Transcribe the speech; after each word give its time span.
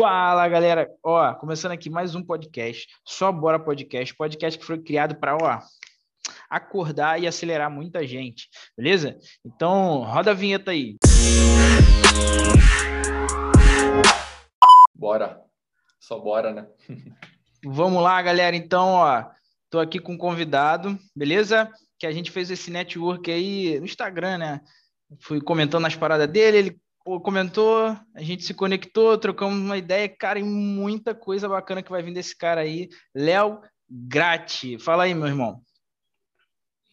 Fala, 0.00 0.48
galera. 0.48 0.90
Ó, 1.04 1.34
começando 1.34 1.72
aqui 1.72 1.90
mais 1.90 2.14
um 2.14 2.24
podcast, 2.24 2.88
só 3.04 3.30
Bora 3.30 3.58
Podcast, 3.58 4.14
podcast 4.14 4.58
que 4.58 4.64
foi 4.64 4.78
criado 4.78 5.16
para, 5.16 5.36
ó, 5.36 5.60
acordar 6.48 7.20
e 7.20 7.26
acelerar 7.26 7.70
muita 7.70 8.06
gente, 8.06 8.48
beleza? 8.74 9.18
Então, 9.44 9.98
roda 10.04 10.30
a 10.30 10.34
vinheta 10.34 10.70
aí. 10.70 10.96
Bora. 14.94 15.38
Só 16.00 16.18
bora, 16.18 16.50
né? 16.50 16.66
Vamos 17.62 18.02
lá, 18.02 18.22
galera. 18.22 18.56
Então, 18.56 18.94
ó, 18.94 19.26
tô 19.68 19.78
aqui 19.78 19.98
com 19.98 20.12
um 20.14 20.18
convidado, 20.18 20.98
beleza? 21.14 21.70
Que 21.98 22.06
a 22.06 22.12
gente 22.12 22.30
fez 22.30 22.50
esse 22.50 22.70
network 22.70 23.30
aí 23.30 23.78
no 23.78 23.84
Instagram, 23.84 24.38
né? 24.38 24.60
Fui 25.20 25.42
comentando 25.42 25.86
as 25.86 25.94
paradas 25.94 26.26
dele, 26.26 26.56
ele 26.56 26.80
comentou, 27.04 27.96
a 28.14 28.22
gente 28.22 28.44
se 28.44 28.54
conectou, 28.54 29.16
trocamos 29.16 29.58
uma 29.58 29.78
ideia, 29.78 30.08
cara, 30.08 30.38
e 30.38 30.42
muita 30.42 31.14
coisa 31.14 31.48
bacana 31.48 31.82
que 31.82 31.90
vai 31.90 32.02
vir 32.02 32.12
desse 32.12 32.36
cara 32.36 32.60
aí, 32.60 32.88
Léo 33.14 33.60
Grati. 33.88 34.78
Fala 34.78 35.04
aí, 35.04 35.14
meu 35.14 35.26
irmão. 35.26 35.62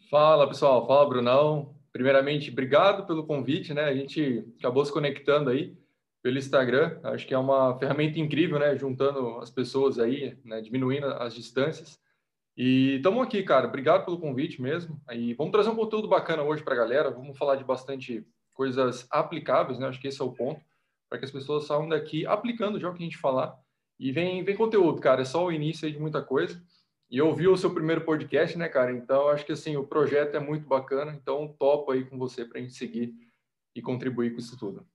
Fala, 0.10 0.48
pessoal. 0.48 0.88
Fala, 0.88 1.08
Brunão. 1.08 1.76
Primeiramente, 1.92 2.50
obrigado 2.50 3.06
pelo 3.06 3.26
convite, 3.26 3.74
né? 3.74 3.84
A 3.84 3.94
gente 3.94 4.46
acabou 4.60 4.86
se 4.86 4.92
conectando 4.92 5.50
aí 5.50 5.76
pelo 6.24 6.38
Instagram. 6.38 7.00
Acho 7.04 7.28
que 7.28 7.34
é 7.34 7.38
uma 7.38 7.78
ferramenta 7.78 8.20
incrível, 8.20 8.60
né? 8.60 8.78
Juntando 8.78 9.40
as 9.40 9.50
pessoas 9.50 10.00
aí, 10.00 10.38
né? 10.46 10.62
diminuindo 10.62 11.08
as 11.08 11.34
distâncias. 11.34 12.00
E 12.56 12.96
estamos 12.96 13.22
aqui, 13.22 13.44
cara. 13.44 13.68
Obrigado 13.68 14.06
pelo 14.06 14.20
convite 14.20 14.62
mesmo. 14.62 15.00
E 15.12 15.34
vamos 15.34 15.52
trazer 15.52 15.70
um 15.70 15.76
conteúdo 15.76 16.08
bacana 16.08 16.44
hoje 16.44 16.64
para 16.64 16.74
a 16.74 16.78
galera. 16.78 17.12
Vamos 17.12 17.38
falar 17.38 17.56
de 17.56 17.64
bastante 17.64 18.26
coisas 18.58 19.08
aplicáveis, 19.12 19.78
né? 19.78 19.88
Acho 19.88 20.02
que 20.02 20.08
esse 20.08 20.20
é 20.20 20.26
o 20.26 20.34
ponto, 20.34 20.60
para 21.08 21.20
que 21.20 21.26
as 21.26 21.32
pessoas 21.32 21.66
saiam 21.66 21.88
daqui 21.88 22.26
aplicando 22.26 22.80
já 22.80 22.90
o 22.90 22.94
que 22.94 23.04
a 23.04 23.06
gente 23.06 23.18
falar. 23.18 23.56
E 24.00 24.12
vem, 24.12 24.44
vem 24.44 24.58
conteúdo, 24.58 25.00
cara, 25.00 25.22
é 25.22 25.26
só 25.26 25.46
o 25.46 25.52
início 25.52 25.90
de 25.90 26.00
muita 26.00 26.22
coisa. 26.22 26.62
E 27.10 27.20
eu 27.20 27.34
vi 27.34 27.48
o 27.48 27.56
seu 27.56 27.74
primeiro 27.74 28.02
podcast, 28.02 28.58
né, 28.58 28.68
cara? 28.68 28.92
Então, 28.92 29.30
acho 29.30 29.46
que 29.46 29.54
assim, 29.54 29.78
o 29.78 29.88
projeto 29.88 30.36
é 30.36 30.40
muito 30.40 30.68
bacana. 30.68 31.14
Então, 31.14 31.56
topo 31.58 31.92
aí 31.92 32.04
com 32.04 32.18
você 32.18 32.44
para 32.44 32.60
a 32.60 32.62
gente 32.62 32.74
seguir 32.74 33.14
e 33.74 33.82
contribuir 33.82 34.32
com 34.32 34.40
isso 34.40 34.58
tudo. 34.58 34.86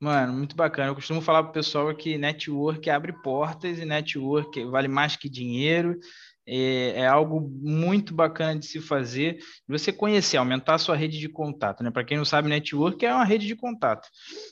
Mano, 0.00 0.32
muito 0.32 0.56
bacana. 0.56 0.88
Eu 0.88 0.96
costumo 0.96 1.20
falar 1.20 1.44
para 1.44 1.50
o 1.50 1.54
pessoal 1.54 1.94
que 1.94 2.18
network 2.18 2.90
abre 2.90 3.12
portas 3.22 3.78
e 3.78 3.84
network 3.84 4.64
vale 4.64 4.88
mais 4.88 5.14
que 5.14 5.28
dinheiro 5.28 6.00
é, 6.46 7.00
é, 7.00 7.06
algo 7.06 7.40
muito 7.62 8.14
bacana 8.14 8.58
de 8.58 8.66
se 8.66 8.80
fazer, 8.80 9.38
você 9.68 9.92
conhecer, 9.92 10.36
aumentar 10.36 10.74
a 10.74 10.78
sua 10.78 10.96
rede 10.96 11.18
de 11.18 11.28
contato, 11.28 11.82
né? 11.82 11.90
Para 11.90 12.04
quem 12.04 12.16
não 12.16 12.24
sabe, 12.24 12.48
network 12.48 13.04
é 13.04 13.14
uma 13.14 13.24
rede 13.24 13.46
de 13.46 13.54
contato. 13.54 14.08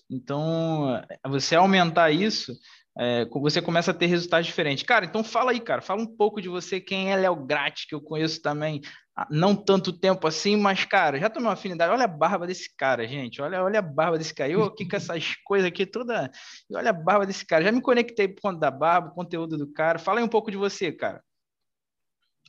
Então, 0.09 1.03
você 1.27 1.57
aumentar 1.57 2.11
isso, 2.11 2.53
é, 2.99 3.25
você 3.27 3.63
começa 3.63 3.91
a 3.91 3.95
ter 3.95 4.07
resultados 4.07 4.47
diferentes. 4.47 4.85
Cara, 4.85 5.05
então 5.05 5.25
fala 5.25 5.53
aí, 5.53 5.61
cara, 5.61 5.81
fala 5.81 6.03
um 6.03 6.17
pouco 6.17 6.41
de 6.41 6.49
você, 6.49 6.81
quem 6.81 7.13
é 7.13 7.17
Léo 7.17 7.47
Gratti, 7.47 7.87
que 7.89 7.95
eu 7.95 8.01
conheço 8.01 8.43
também 8.43 8.81
há 9.17 9.27
não 9.31 9.55
tanto 9.55 9.93
tempo 9.93 10.27
assim, 10.27 10.57
mas, 10.57 10.85
cara, 10.85 11.19
já 11.19 11.31
tomei 11.31 11.49
uma 11.49 11.55
afinidade. 11.55 11.93
Olha 11.93 12.05
a 12.05 12.09
barba 12.09 12.47
desse 12.47 12.75
cara, 12.77 13.07
gente. 13.07 13.41
Olha, 13.41 13.63
olha 13.63 13.79
a 13.79 13.83
barba 13.83 14.19
desse 14.19 14.35
cara. 14.35 14.51
Eu 14.51 14.65
aqui 14.65 14.89
com 14.89 14.97
essas 14.97 15.35
coisas 15.45 15.69
aqui 15.69 15.87
toda. 15.87 16.31
Olha 16.73 16.91
a 16.91 16.93
barba 16.93 17.27
desse 17.27 17.47
cara. 17.47 17.65
Já 17.65 17.73
me 17.73 17.81
conectei 17.81 18.29
por 18.29 18.43
conta 18.43 18.61
da 18.61 18.71
barba, 18.71 19.11
conteúdo 19.11 19.57
do 19.57 19.73
cara. 19.73 19.99
Fala 19.99 20.21
aí 20.21 20.25
um 20.25 20.29
pouco 20.29 20.51
de 20.51 20.57
você, 20.57 20.93
cara. 20.93 21.23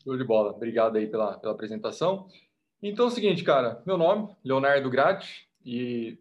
Show 0.04 0.18
de 0.18 0.24
bola. 0.24 0.52
Obrigado 0.52 0.98
aí 0.98 1.08
pela, 1.08 1.38
pela 1.38 1.54
apresentação. 1.54 2.28
Então 2.82 3.06
é 3.06 3.08
o 3.08 3.12
seguinte, 3.12 3.44
cara, 3.44 3.84
meu 3.86 3.98
nome, 3.98 4.36
Leonardo 4.44 4.90
Gratti, 4.90 5.48
e 5.64 6.18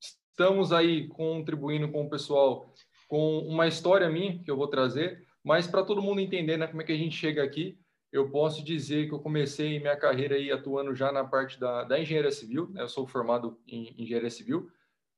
estamos 0.00 0.72
aí 0.72 1.08
contribuindo 1.08 1.90
com 1.90 2.06
o 2.06 2.10
pessoal 2.10 2.72
com 3.08 3.40
uma 3.40 3.66
história 3.66 4.08
minha 4.08 4.38
que 4.38 4.50
eu 4.50 4.56
vou 4.56 4.68
trazer, 4.68 5.26
mas 5.42 5.66
para 5.66 5.82
todo 5.82 6.00
mundo 6.00 6.20
entender 6.20 6.56
né, 6.56 6.68
como 6.68 6.80
é 6.80 6.84
que 6.84 6.92
a 6.92 6.96
gente 6.96 7.16
chega 7.16 7.42
aqui, 7.42 7.76
eu 8.12 8.30
posso 8.30 8.64
dizer 8.64 9.08
que 9.08 9.14
eu 9.14 9.18
comecei 9.18 9.80
minha 9.80 9.96
carreira 9.96 10.36
aí 10.36 10.52
atuando 10.52 10.94
já 10.94 11.10
na 11.10 11.24
parte 11.24 11.58
da, 11.58 11.82
da 11.82 11.98
engenharia 11.98 12.30
civil, 12.30 12.70
né? 12.70 12.82
eu 12.82 12.88
sou 12.88 13.06
formado 13.06 13.58
em 13.66 13.92
engenharia 13.98 14.30
civil, 14.30 14.70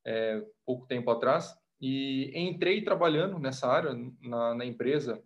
é, 0.04 0.42
pouco 0.64 0.86
tempo 0.86 1.10
atrás, 1.10 1.54
e 1.78 2.32
entrei 2.34 2.80
trabalhando 2.82 3.38
nessa 3.38 3.68
área, 3.68 3.94
na, 4.22 4.54
na 4.54 4.64
empresa 4.64 5.22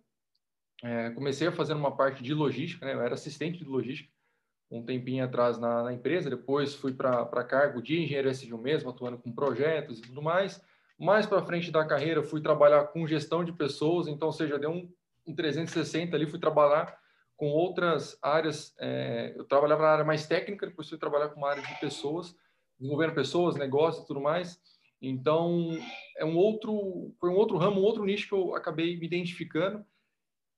é, 0.83 1.09
comecei 1.11 1.47
a 1.47 1.51
fazer 1.51 1.73
uma 1.73 1.95
parte 1.95 2.23
de 2.23 2.33
logística, 2.33 2.85
né? 2.85 2.93
eu 2.93 3.01
era 3.01 3.13
assistente 3.13 3.59
de 3.59 3.65
logística 3.65 4.11
um 4.71 4.83
tempinho 4.83 5.23
atrás 5.23 5.59
na, 5.59 5.83
na 5.83 5.93
empresa, 5.93 6.29
depois 6.29 6.73
fui 6.73 6.93
para 6.93 7.43
cargo 7.43 7.81
de 7.81 8.01
engenharia 8.01 8.33
civil 8.33 8.57
mesmo, 8.57 8.89
atuando 8.89 9.17
com 9.17 9.31
projetos 9.31 9.99
e 9.99 10.01
tudo 10.01 10.21
mais. 10.21 10.61
Mais 10.97 11.25
para 11.25 11.45
frente 11.45 11.71
da 11.71 11.85
carreira, 11.85 12.23
fui 12.23 12.41
trabalhar 12.41 12.85
com 12.87 13.05
gestão 13.05 13.43
de 13.43 13.51
pessoas, 13.51 14.07
então, 14.07 14.27
ou 14.27 14.31
seja, 14.31 14.57
deu 14.57 14.71
um, 14.71 14.89
um 15.27 15.35
360 15.35 16.15
ali, 16.15 16.25
fui 16.25 16.39
trabalhar 16.39 16.97
com 17.35 17.47
outras 17.47 18.17
áreas. 18.21 18.73
É, 18.79 19.33
eu 19.35 19.43
trabalhava 19.43 19.81
na 19.81 19.89
área 19.89 20.05
mais 20.05 20.25
técnica, 20.25 20.67
depois 20.67 20.87
fui 20.87 20.97
trabalhar 20.97 21.29
com 21.29 21.37
uma 21.37 21.49
área 21.49 21.63
de 21.63 21.79
pessoas, 21.79 22.33
desenvolvendo 22.79 23.13
pessoas, 23.13 23.55
negócios 23.57 24.05
e 24.05 24.07
tudo 24.07 24.21
mais. 24.21 24.57
Então, 25.01 25.77
é 26.17 26.23
um 26.23 26.37
outro, 26.37 27.13
foi 27.19 27.29
um 27.29 27.35
outro 27.35 27.57
ramo, 27.57 27.81
um 27.81 27.83
outro 27.83 28.05
nicho 28.05 28.27
que 28.27 28.33
eu 28.33 28.55
acabei 28.55 28.95
me 28.97 29.05
identificando 29.05 29.83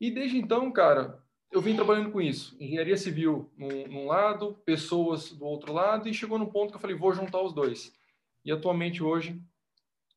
e 0.04 0.12
desde 0.12 0.38
então, 0.38 0.70
cara, 0.70 1.18
eu 1.50 1.62
vim 1.62 1.78
trabalhando 1.78 2.12
com 2.12 2.20
isso. 2.20 2.58
Engenharia 2.60 2.98
civil 2.98 3.50
num, 3.58 3.88
num, 3.88 4.06
lado, 4.06 4.54
pessoas 4.66 5.32
do 5.32 5.46
outro 5.46 5.72
lado, 5.72 6.10
e 6.10 6.14
chegou 6.14 6.38
no 6.38 6.52
ponto 6.52 6.72
que 6.72 6.76
eu 6.76 6.82
falei, 6.82 6.94
vou 6.94 7.14
juntar 7.14 7.42
os 7.42 7.54
dois. 7.54 7.96
E 8.44 8.52
atualmente, 8.52 9.02
hoje, 9.02 9.42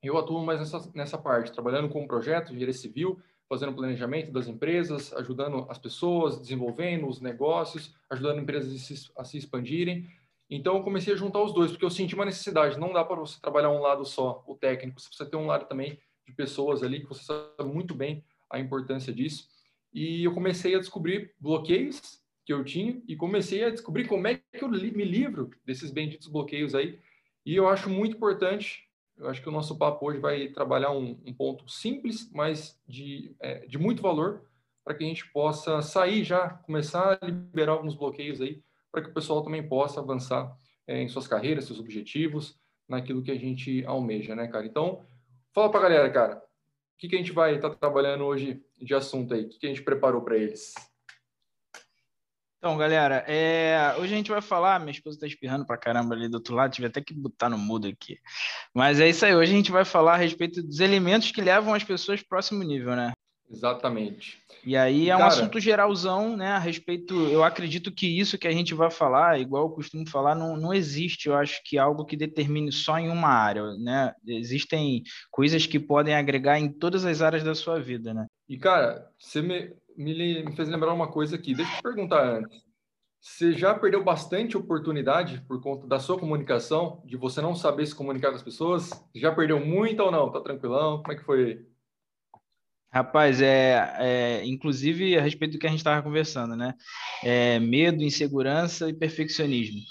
eu 0.02 0.18
atuo 0.18 0.44
mais 0.44 0.58
nessa, 0.58 0.90
nessa 0.92 1.16
parte, 1.16 1.52
trabalhando 1.52 1.88
com 1.88 2.04
projetos 2.04 2.48
de 2.48 2.56
engenharia 2.56 2.74
civil, 2.74 3.20
fazendo 3.48 3.76
planejamento 3.76 4.32
das 4.32 4.48
empresas, 4.48 5.12
ajudando 5.12 5.68
as 5.70 5.78
pessoas, 5.78 6.40
desenvolvendo 6.40 7.06
os 7.06 7.20
negócios, 7.20 7.94
ajudando 8.10 8.40
empresas 8.40 8.74
a 8.74 8.78
se, 8.78 9.10
a 9.16 9.22
se 9.22 9.38
expandirem. 9.38 10.10
Então, 10.50 10.78
eu 10.78 10.82
comecei 10.82 11.14
a 11.14 11.16
juntar 11.16 11.40
os 11.44 11.54
dois, 11.54 11.70
porque 11.70 11.84
eu 11.84 11.90
senti 11.90 12.16
uma 12.16 12.24
necessidade. 12.24 12.76
Não 12.76 12.92
dá 12.92 13.04
para 13.04 13.20
você 13.20 13.40
trabalhar 13.40 13.70
um 13.70 13.80
lado 13.80 14.04
só, 14.04 14.42
o 14.48 14.56
técnico, 14.56 15.00
você 15.00 15.06
precisa 15.06 15.30
ter 15.30 15.36
um 15.36 15.46
lado 15.46 15.68
também 15.68 15.96
de 16.26 16.32
pessoas 16.32 16.82
ali, 16.82 16.98
que 16.98 17.06
você 17.06 17.22
sabe 17.22 17.72
muito 17.72 17.94
bem 17.94 18.24
a 18.50 18.58
importância 18.58 19.12
disso. 19.12 19.54
E 19.96 20.24
eu 20.24 20.34
comecei 20.34 20.74
a 20.74 20.78
descobrir 20.78 21.32
bloqueios 21.40 22.20
que 22.44 22.52
eu 22.52 22.62
tinha 22.62 23.00
e 23.08 23.16
comecei 23.16 23.64
a 23.64 23.70
descobrir 23.70 24.06
como 24.06 24.26
é 24.26 24.34
que 24.34 24.62
eu 24.62 24.68
me 24.68 25.04
livro 25.06 25.48
desses 25.64 25.90
benditos 25.90 26.28
bloqueios 26.28 26.74
aí. 26.74 27.00
E 27.46 27.56
eu 27.56 27.66
acho 27.66 27.88
muito 27.88 28.14
importante, 28.14 28.90
eu 29.16 29.26
acho 29.26 29.40
que 29.40 29.48
o 29.48 29.52
nosso 29.52 29.78
papo 29.78 30.06
hoje 30.06 30.18
vai 30.18 30.48
trabalhar 30.48 30.90
um, 30.90 31.18
um 31.24 31.32
ponto 31.32 31.66
simples, 31.66 32.30
mas 32.30 32.78
de, 32.86 33.34
é, 33.40 33.66
de 33.66 33.78
muito 33.78 34.02
valor, 34.02 34.42
para 34.84 34.92
que 34.94 35.02
a 35.02 35.06
gente 35.06 35.32
possa 35.32 35.80
sair 35.80 36.22
já, 36.22 36.50
começar 36.50 37.18
a 37.18 37.24
liberar 37.24 37.72
alguns 37.72 37.94
bloqueios 37.94 38.42
aí, 38.42 38.62
para 38.92 39.00
que 39.00 39.08
o 39.08 39.14
pessoal 39.14 39.42
também 39.42 39.66
possa 39.66 40.00
avançar 40.00 40.54
é, 40.86 41.00
em 41.00 41.08
suas 41.08 41.26
carreiras, 41.26 41.64
seus 41.64 41.80
objetivos, 41.80 42.54
naquilo 42.86 43.22
que 43.22 43.30
a 43.30 43.38
gente 43.38 43.82
almeja, 43.86 44.36
né, 44.36 44.46
cara? 44.46 44.66
Então, 44.66 45.02
fala 45.54 45.70
para 45.70 45.80
a 45.80 45.82
galera, 45.84 46.10
cara, 46.10 46.36
o 46.36 46.98
que, 46.98 47.08
que 47.08 47.14
a 47.14 47.18
gente 47.18 47.32
vai 47.32 47.54
estar 47.54 47.70
tá 47.70 47.76
trabalhando 47.76 48.24
hoje 48.24 48.62
de 48.78 48.94
assunto 48.94 49.34
aí? 49.34 49.42
O 49.42 49.48
que, 49.48 49.66
a 49.66 49.68
gente 49.68 49.82
preparou 49.82 50.22
para 50.22 50.36
eles? 50.36 50.74
Então, 52.58 52.76
galera, 52.76 53.24
é... 53.28 53.94
hoje 53.98 54.12
a 54.12 54.16
gente 54.16 54.30
vai 54.30 54.40
falar. 54.40 54.80
Minha 54.80 54.92
esposa 54.92 55.16
está 55.16 55.26
espirrando 55.26 55.66
para 55.66 55.78
caramba 55.78 56.14
ali 56.14 56.28
do 56.28 56.36
outro 56.36 56.54
lado, 56.54 56.72
tive 56.72 56.86
até 56.86 57.00
que 57.00 57.14
botar 57.14 57.48
no 57.48 57.58
mudo 57.58 57.86
aqui. 57.86 58.18
Mas 58.74 59.00
é 59.00 59.08
isso 59.08 59.24
aí, 59.24 59.34
hoje 59.34 59.52
a 59.52 59.56
gente 59.56 59.70
vai 59.70 59.84
falar 59.84 60.14
a 60.14 60.18
respeito 60.18 60.62
dos 60.62 60.80
elementos 60.80 61.30
que 61.30 61.40
levam 61.40 61.74
as 61.74 61.84
pessoas 61.84 62.20
ao 62.20 62.26
próximo 62.26 62.62
nível, 62.62 62.96
né? 62.96 63.12
Exatamente. 63.50 64.42
E 64.64 64.76
aí 64.76 65.08
é 65.08 65.14
um 65.14 65.18
Cara, 65.18 65.32
assunto 65.32 65.60
geralzão, 65.60 66.36
né? 66.36 66.48
A 66.48 66.58
respeito, 66.58 67.14
eu 67.28 67.44
acredito 67.44 67.92
que 67.92 68.06
isso 68.18 68.36
que 68.36 68.48
a 68.48 68.52
gente 68.52 68.74
vai 68.74 68.90
falar, 68.90 69.38
igual 69.38 69.64
eu 69.64 69.70
costumo 69.70 70.08
falar, 70.08 70.34
não, 70.34 70.56
não 70.56 70.74
existe, 70.74 71.28
eu 71.28 71.36
acho 71.36 71.62
que 71.64 71.78
algo 71.78 72.04
que 72.04 72.16
determine 72.16 72.72
só 72.72 72.98
em 72.98 73.08
uma 73.08 73.28
área, 73.28 73.62
né? 73.76 74.12
Existem 74.26 75.02
coisas 75.30 75.66
que 75.66 75.78
podem 75.78 76.14
agregar 76.14 76.58
em 76.58 76.68
todas 76.68 77.04
as 77.04 77.22
áreas 77.22 77.44
da 77.44 77.54
sua 77.54 77.80
vida, 77.80 78.12
né? 78.12 78.26
E, 78.48 78.58
cara, 78.58 79.08
você 79.18 79.40
me, 79.40 79.72
me, 79.96 80.44
me 80.44 80.52
fez 80.56 80.68
lembrar 80.68 80.92
uma 80.92 81.08
coisa 81.08 81.36
aqui. 81.36 81.54
Deixa 81.54 81.72
eu 81.72 81.76
te 81.76 81.82
perguntar 81.82 82.38
antes. 82.38 82.66
Você 83.20 83.52
já 83.52 83.74
perdeu 83.74 84.04
bastante 84.04 84.56
oportunidade 84.56 85.40
por 85.48 85.60
conta 85.60 85.86
da 85.86 85.98
sua 85.98 86.18
comunicação, 86.18 87.02
de 87.04 87.16
você 87.16 87.40
não 87.40 87.56
saber 87.56 87.86
se 87.86 87.94
comunicar 87.94 88.30
com 88.30 88.36
as 88.36 88.42
pessoas? 88.42 88.90
Já 89.14 89.32
perdeu 89.34 89.64
muito 89.64 90.00
ou 90.00 90.12
não? 90.12 90.30
Tá 90.30 90.40
tranquilão? 90.40 91.02
Como 91.02 91.12
é 91.12 91.16
que 91.16 91.24
foi? 91.24 91.66
Rapaz, 92.96 93.42
é, 93.42 93.94
é, 93.98 94.46
inclusive 94.46 95.18
a 95.18 95.20
respeito 95.20 95.52
do 95.52 95.58
que 95.58 95.66
a 95.66 95.70
gente 95.70 95.80
estava 95.80 96.02
conversando, 96.02 96.56
né? 96.56 96.74
É, 97.22 97.58
medo, 97.58 98.02
insegurança 98.02 98.88
e 98.88 98.94
perfeccionismo. 98.94 99.82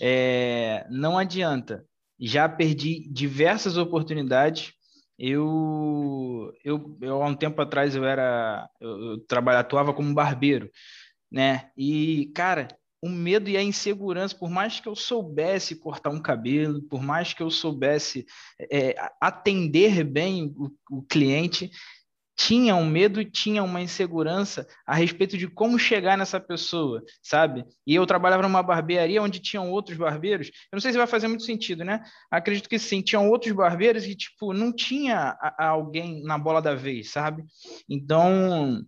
É, 0.00 0.86
não 0.88 1.18
adianta. 1.18 1.84
Já 2.16 2.48
perdi 2.48 3.08
diversas 3.10 3.76
oportunidades. 3.76 4.72
Eu, 5.18 6.52
eu, 6.64 6.96
eu 7.00 7.22
há 7.24 7.26
um 7.26 7.34
tempo 7.34 7.60
atrás 7.60 7.96
eu 7.96 8.04
era, 8.04 8.68
eu, 8.80 9.02
eu 9.02 9.18
trabalhava, 9.26 9.60
atuava 9.62 9.92
como 9.92 10.14
barbeiro, 10.14 10.70
né? 11.30 11.70
E 11.76 12.30
cara, 12.36 12.68
o 13.02 13.08
medo 13.08 13.50
e 13.50 13.56
a 13.56 13.62
insegurança, 13.64 14.36
por 14.36 14.48
mais 14.48 14.78
que 14.78 14.88
eu 14.88 14.94
soubesse 14.94 15.74
cortar 15.74 16.10
um 16.10 16.22
cabelo, 16.22 16.82
por 16.82 17.02
mais 17.02 17.32
que 17.32 17.42
eu 17.42 17.50
soubesse 17.50 18.24
é, 18.70 18.94
atender 19.20 20.04
bem 20.04 20.54
o, 20.56 20.70
o 20.98 21.02
cliente, 21.02 21.68
tinha 22.36 22.74
um 22.74 22.84
medo, 22.84 23.24
tinha 23.24 23.62
uma 23.62 23.80
insegurança 23.80 24.66
a 24.86 24.94
respeito 24.94 25.38
de 25.38 25.46
como 25.46 25.78
chegar 25.78 26.18
nessa 26.18 26.40
pessoa, 26.40 27.02
sabe? 27.22 27.64
E 27.86 27.94
eu 27.94 28.04
trabalhava 28.06 28.42
numa 28.42 28.62
barbearia 28.62 29.22
onde 29.22 29.38
tinham 29.38 29.70
outros 29.70 29.96
barbeiros. 29.96 30.48
Eu 30.48 30.76
não 30.76 30.80
sei 30.80 30.92
se 30.92 30.98
vai 30.98 31.06
fazer 31.06 31.28
muito 31.28 31.44
sentido, 31.44 31.84
né? 31.84 32.02
Acredito 32.30 32.68
que 32.68 32.78
sim. 32.78 33.02
Tinham 33.02 33.28
outros 33.30 33.52
barbeiros 33.52 34.04
e, 34.04 34.14
tipo, 34.14 34.52
não 34.52 34.72
tinha 34.72 35.36
alguém 35.58 36.22
na 36.24 36.36
bola 36.36 36.60
da 36.60 36.74
vez, 36.74 37.10
sabe? 37.10 37.44
Então, 37.88 38.82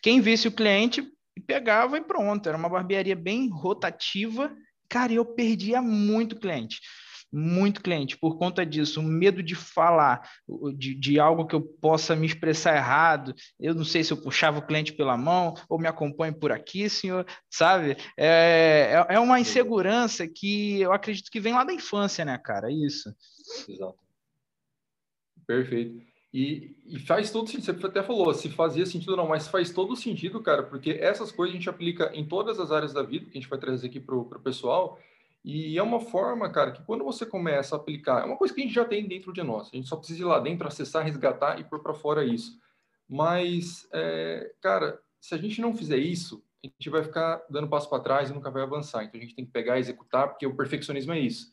quem 0.00 0.20
visse 0.20 0.46
o 0.46 0.52
cliente 0.52 1.04
pegava 1.46 1.98
e 1.98 2.00
pronto. 2.00 2.48
Era 2.48 2.56
uma 2.56 2.68
barbearia 2.68 3.16
bem 3.16 3.48
rotativa. 3.50 4.54
Cara, 4.88 5.12
eu 5.12 5.24
perdia 5.24 5.82
muito 5.82 6.38
cliente 6.38 6.80
muito 7.34 7.82
cliente 7.82 8.16
por 8.16 8.38
conta 8.38 8.64
disso, 8.64 9.00
o 9.00 9.02
medo 9.02 9.42
de 9.42 9.56
falar, 9.56 10.30
de, 10.76 10.94
de, 10.94 11.18
algo 11.18 11.46
que 11.46 11.54
eu 11.54 11.60
possa 11.60 12.14
me 12.14 12.26
expressar 12.26 12.76
errado. 12.76 13.34
Eu 13.58 13.74
não 13.74 13.84
sei 13.84 14.04
se 14.04 14.12
eu 14.12 14.16
puxava 14.16 14.60
o 14.60 14.66
cliente 14.66 14.92
pela 14.92 15.16
mão 15.16 15.54
ou 15.68 15.78
me 15.78 15.88
acompanhe 15.88 16.32
por 16.32 16.52
aqui, 16.52 16.88
senhor, 16.88 17.26
sabe? 17.50 17.96
É, 18.16 19.04
é, 19.08 19.14
é 19.16 19.18
uma 19.18 19.40
insegurança 19.40 20.28
que 20.28 20.80
eu 20.80 20.92
acredito 20.92 21.30
que 21.30 21.40
vem 21.40 21.52
lá 21.52 21.64
da 21.64 21.72
infância, 21.72 22.24
né, 22.24 22.38
cara? 22.38 22.70
Isso. 22.70 23.12
Exato. 23.68 23.98
Perfeito. 25.44 26.14
E, 26.32 26.76
e, 26.86 26.98
faz 26.98 27.30
todo 27.30 27.48
sentido, 27.48 27.80
você 27.80 27.86
até 27.86 28.02
falou, 28.02 28.34
se 28.34 28.48
fazia 28.48 28.84
sentido 28.84 29.10
ou 29.10 29.16
não, 29.16 29.28
mas 29.28 29.46
faz 29.46 29.70
todo 29.70 29.94
sentido, 29.94 30.42
cara, 30.42 30.64
porque 30.64 30.90
essas 30.90 31.30
coisas 31.30 31.54
a 31.54 31.56
gente 31.56 31.70
aplica 31.70 32.10
em 32.12 32.26
todas 32.26 32.58
as 32.58 32.72
áreas 32.72 32.92
da 32.92 33.04
vida, 33.04 33.26
que 33.26 33.38
a 33.38 33.40
gente 33.40 33.48
vai 33.48 33.58
trazer 33.58 33.86
aqui 33.86 34.00
para 34.00 34.16
o 34.16 34.40
pessoal, 34.40 34.98
e 35.44 35.76
é 35.76 35.82
uma 35.82 36.00
forma, 36.00 36.50
cara, 36.50 36.72
que 36.72 36.82
quando 36.84 37.04
você 37.04 37.26
começa 37.26 37.76
a 37.76 37.78
aplicar, 37.78 38.22
é 38.22 38.24
uma 38.24 38.36
coisa 38.36 38.54
que 38.54 38.62
a 38.62 38.64
gente 38.64 38.74
já 38.74 38.84
tem 38.84 39.06
dentro 39.06 39.30
de 39.30 39.42
nós. 39.42 39.68
A 39.70 39.76
gente 39.76 39.88
só 39.88 39.96
precisa 39.96 40.22
ir 40.22 40.24
lá 40.24 40.40
dentro, 40.40 40.66
acessar, 40.66 41.04
resgatar 41.04 41.60
e 41.60 41.64
pôr 41.64 41.80
para 41.80 41.92
fora 41.92 42.24
isso. 42.24 42.58
Mas, 43.06 43.86
é, 43.92 44.54
cara, 44.62 44.98
se 45.20 45.34
a 45.34 45.38
gente 45.38 45.60
não 45.60 45.76
fizer 45.76 45.98
isso, 45.98 46.42
a 46.64 46.66
gente 46.66 46.88
vai 46.88 47.02
ficar 47.02 47.44
dando 47.50 47.68
passo 47.68 47.90
para 47.90 48.02
trás 48.02 48.30
e 48.30 48.32
nunca 48.32 48.50
vai 48.50 48.62
avançar. 48.62 49.04
Então 49.04 49.20
a 49.20 49.22
gente 49.22 49.34
tem 49.34 49.44
que 49.44 49.52
pegar 49.52 49.76
e 49.76 49.80
executar, 49.80 50.28
porque 50.28 50.46
o 50.46 50.56
perfeccionismo 50.56 51.12
é 51.12 51.20
isso. 51.20 51.52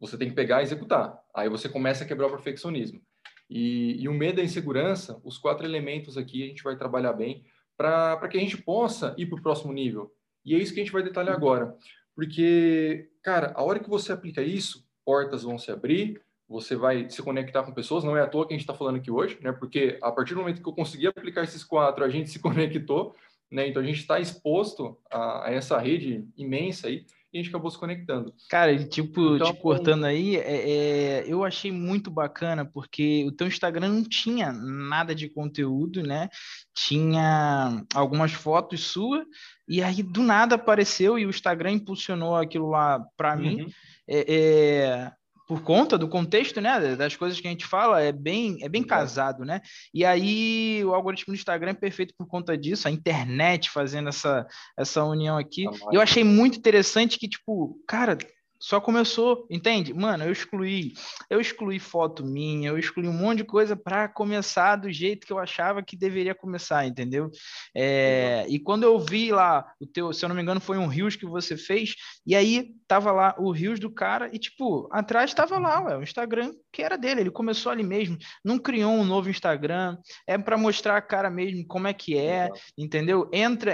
Você 0.00 0.18
tem 0.18 0.28
que 0.28 0.34
pegar 0.34 0.60
e 0.60 0.64
executar. 0.64 1.16
Aí 1.32 1.48
você 1.48 1.68
começa 1.68 2.02
a 2.02 2.06
quebrar 2.06 2.26
o 2.26 2.30
perfeccionismo. 2.30 3.00
E, 3.48 4.02
e 4.02 4.08
o 4.08 4.12
medo 4.12 4.40
e 4.40 4.42
a 4.42 4.44
insegurança, 4.44 5.20
os 5.22 5.38
quatro 5.38 5.64
elementos 5.64 6.18
aqui, 6.18 6.42
a 6.42 6.46
gente 6.48 6.64
vai 6.64 6.76
trabalhar 6.76 7.12
bem 7.12 7.44
para 7.76 8.28
que 8.28 8.36
a 8.36 8.40
gente 8.40 8.58
possa 8.58 9.14
ir 9.16 9.26
para 9.26 9.38
o 9.38 9.42
próximo 9.42 9.72
nível. 9.72 10.12
E 10.44 10.54
é 10.54 10.58
isso 10.58 10.74
que 10.74 10.80
a 10.80 10.82
gente 10.82 10.92
vai 10.92 11.04
detalhar 11.04 11.34
agora. 11.34 11.76
Porque, 12.16 13.10
cara, 13.22 13.52
a 13.54 13.62
hora 13.62 13.78
que 13.78 13.90
você 13.90 14.10
aplica 14.10 14.42
isso, 14.42 14.88
portas 15.04 15.42
vão 15.42 15.58
se 15.58 15.70
abrir, 15.70 16.20
você 16.48 16.74
vai 16.74 17.10
se 17.10 17.22
conectar 17.22 17.62
com 17.62 17.74
pessoas, 17.74 18.02
não 18.02 18.16
é 18.16 18.22
à 18.22 18.26
toa 18.26 18.46
que 18.46 18.54
a 18.54 18.56
gente 18.56 18.62
está 18.62 18.74
falando 18.74 18.96
aqui 18.96 19.10
hoje, 19.10 19.38
né? 19.42 19.52
Porque 19.52 19.98
a 20.02 20.10
partir 20.10 20.32
do 20.32 20.40
momento 20.40 20.62
que 20.62 20.68
eu 20.68 20.72
consegui 20.72 21.06
aplicar 21.06 21.44
esses 21.44 21.62
quatro, 21.62 22.02
a 22.02 22.08
gente 22.08 22.30
se 22.30 22.38
conectou, 22.40 23.14
né? 23.50 23.68
Então 23.68 23.82
a 23.82 23.84
gente 23.84 24.00
está 24.00 24.18
exposto 24.18 24.96
a, 25.10 25.46
a, 25.46 25.52
essa 25.52 25.78
rede 25.78 26.26
imensa 26.36 26.88
aí 26.88 27.04
a 27.36 27.42
gente 27.42 27.50
acabou 27.50 27.70
se 27.70 27.78
conectando. 27.78 28.34
Cara, 28.48 28.76
tipo, 28.84 29.36
então, 29.36 29.52
te 29.52 29.60
cortando 29.60 30.04
aí, 30.04 30.36
é, 30.36 30.70
é, 30.70 31.24
eu 31.26 31.44
achei 31.44 31.70
muito 31.70 32.10
bacana 32.10 32.64
porque 32.64 33.24
o 33.26 33.32
teu 33.32 33.46
Instagram 33.46 33.88
não 33.88 34.02
tinha 34.02 34.52
nada 34.52 35.14
de 35.14 35.28
conteúdo, 35.28 36.02
né? 36.02 36.28
Tinha 36.74 37.84
algumas 37.94 38.32
fotos 38.32 38.80
suas 38.84 39.24
e 39.68 39.82
aí 39.82 40.02
do 40.02 40.22
nada 40.22 40.54
apareceu 40.54 41.18
e 41.18 41.26
o 41.26 41.30
Instagram 41.30 41.72
impulsionou 41.72 42.36
aquilo 42.36 42.70
lá 42.70 43.04
para 43.16 43.34
uhum. 43.34 43.42
mim. 43.42 43.72
É, 44.08 44.34
é, 44.34 45.12
por 45.46 45.62
conta 45.62 45.96
do 45.96 46.08
contexto, 46.08 46.60
né, 46.60 46.96
das 46.96 47.14
coisas 47.14 47.40
que 47.40 47.46
a 47.46 47.50
gente 47.50 47.66
fala, 47.66 48.02
é 48.02 48.10
bem, 48.10 48.58
é 48.62 48.68
bem 48.68 48.82
casado, 48.82 49.44
né? 49.44 49.60
E 49.94 50.04
aí 50.04 50.84
o 50.84 50.92
algoritmo 50.92 51.32
do 51.32 51.36
Instagram 51.36 51.70
é 51.70 51.74
perfeito 51.74 52.14
por 52.18 52.26
conta 52.26 52.58
disso, 52.58 52.88
a 52.88 52.90
internet 52.90 53.70
fazendo 53.70 54.08
essa, 54.08 54.46
essa 54.76 55.04
união 55.04 55.38
aqui. 55.38 55.64
Tá 55.64 55.90
eu 55.92 56.00
achei 56.00 56.24
muito 56.24 56.58
interessante 56.58 57.18
que, 57.18 57.28
tipo, 57.28 57.80
cara, 57.86 58.18
só 58.66 58.80
começou, 58.80 59.46
entende? 59.48 59.94
Mano, 59.94 60.24
eu 60.24 60.32
excluí, 60.32 60.92
eu 61.30 61.40
excluí 61.40 61.78
foto 61.78 62.26
minha, 62.26 62.70
eu 62.70 62.76
excluí 62.76 63.06
um 63.06 63.12
monte 63.12 63.38
de 63.38 63.44
coisa 63.44 63.76
para 63.76 64.08
começar 64.08 64.74
do 64.74 64.90
jeito 64.90 65.24
que 65.24 65.32
eu 65.32 65.38
achava 65.38 65.84
que 65.84 65.96
deveria 65.96 66.34
começar, 66.34 66.84
entendeu? 66.84 67.30
É, 67.72 68.44
e 68.48 68.58
quando 68.58 68.82
eu 68.82 68.98
vi 68.98 69.30
lá 69.30 69.64
o 69.80 69.86
teu, 69.86 70.12
se 70.12 70.24
eu 70.24 70.28
não 70.28 70.34
me 70.34 70.42
engano, 70.42 70.60
foi 70.60 70.78
um 70.78 70.88
rios 70.88 71.14
que 71.14 71.24
você 71.24 71.56
fez, 71.56 71.94
e 72.26 72.34
aí 72.34 72.74
tava 72.88 73.12
lá 73.12 73.36
o 73.38 73.52
rios 73.52 73.78
do 73.78 73.88
cara 73.88 74.30
e 74.32 74.38
tipo, 74.38 74.88
atrás 74.90 75.32
tava 75.32 75.60
lá, 75.60 75.84
ué, 75.84 75.96
o 75.98 76.02
Instagram 76.02 76.52
que 76.72 76.82
era 76.82 76.98
dele, 76.98 77.20
ele 77.20 77.30
começou 77.30 77.70
ali 77.70 77.84
mesmo, 77.84 78.18
não 78.44 78.58
criou 78.58 78.90
um 78.90 79.04
novo 79.04 79.30
Instagram, 79.30 79.96
é 80.26 80.36
para 80.36 80.58
mostrar 80.58 80.96
a 80.96 81.00
cara 81.00 81.30
mesmo 81.30 81.64
como 81.68 81.86
é 81.86 81.94
que 81.94 82.18
é, 82.18 82.50
entendeu? 82.76 83.30
Entra, 83.32 83.72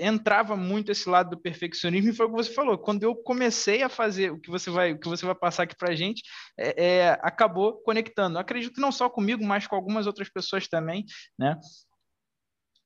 entrava 0.00 0.56
muito 0.56 0.90
esse 0.90 1.08
lado 1.08 1.30
do 1.30 1.40
perfeccionismo 1.40 2.10
e 2.10 2.12
foi 2.12 2.26
o 2.26 2.30
que 2.30 2.34
você 2.34 2.52
falou, 2.52 2.76
quando 2.76 3.04
eu 3.04 3.14
comecei 3.14 3.84
a 3.84 3.88
fazer, 3.88 4.31
o 4.32 4.40
que 4.40 4.50
você 4.50 4.70
vai, 4.70 4.92
o 4.92 4.98
que 4.98 5.08
você 5.08 5.24
vai 5.24 5.34
passar 5.34 5.64
aqui 5.64 5.76
para 5.76 5.92
a 5.92 5.94
gente, 5.94 6.22
é, 6.58 6.84
é, 6.84 7.10
acabou 7.22 7.82
conectando. 7.82 8.38
acredito 8.38 8.74
que 8.74 8.80
não 8.80 8.92
só 8.92 9.08
comigo, 9.08 9.44
mas 9.44 9.66
com 9.66 9.76
algumas 9.76 10.06
outras 10.06 10.28
pessoas 10.28 10.68
também, 10.68 11.04
né? 11.38 11.58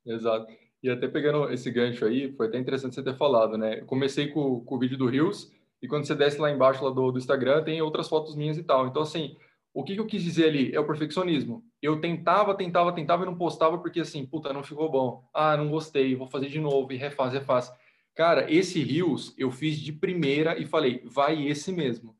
Exato. 0.05 0.47
E 0.81 0.89
até 0.89 1.07
pegando 1.07 1.51
esse 1.51 1.71
gancho 1.71 2.05
aí, 2.05 2.31
foi 2.33 2.47
até 2.47 2.57
interessante 2.57 2.95
você 2.95 3.03
ter 3.03 3.17
falado, 3.17 3.57
né? 3.57 3.79
Eu 3.81 3.85
comecei 3.85 4.27
com, 4.27 4.63
com 4.63 4.75
o 4.75 4.79
vídeo 4.79 4.97
do 4.97 5.07
Rios, 5.07 5.51
e 5.81 5.87
quando 5.87 6.05
você 6.05 6.15
desce 6.15 6.39
lá 6.39 6.51
embaixo 6.51 6.83
lá 6.83 6.91
do, 6.91 7.11
do 7.11 7.17
Instagram, 7.17 7.63
tem 7.63 7.81
outras 7.81 8.07
fotos 8.07 8.35
minhas 8.35 8.57
e 8.57 8.63
tal. 8.63 8.87
Então, 8.87 9.01
assim, 9.01 9.35
o 9.73 9.83
que, 9.83 9.93
que, 9.93 9.99
eu 9.99 10.07
quis 10.07 10.23
dizer 10.23 10.49
ali? 10.49 10.73
É 10.73 10.79
o 10.79 10.87
perfeccionismo. 10.87 11.63
Eu 11.81 12.01
tentava, 12.01 12.55
tentava, 12.55 12.91
tentava 12.91 13.23
e 13.23 13.25
não 13.25 13.37
postava 13.37 13.77
porque 13.77 13.99
assim, 13.99 14.25
puta, 14.25 14.51
não 14.51 14.63
ficou 14.63 14.89
bom. 14.89 15.23
Ah, 15.33 15.55
não 15.55 15.69
gostei, 15.69 16.15
vou 16.15 16.27
fazer 16.27 16.49
de 16.49 16.59
novo 16.59 16.91
e 16.91 16.97
refaz, 16.97 17.33
refaz. 17.33 17.71
Cara, 18.17 18.51
esse 18.51 18.81
Rios 18.81 19.31
eu 19.37 19.51
fiz 19.51 19.77
de 19.77 19.93
primeira 19.93 20.57
e 20.57 20.65
falei, 20.65 21.03
vai 21.05 21.47
esse 21.47 21.71
mesmo. 21.71 22.17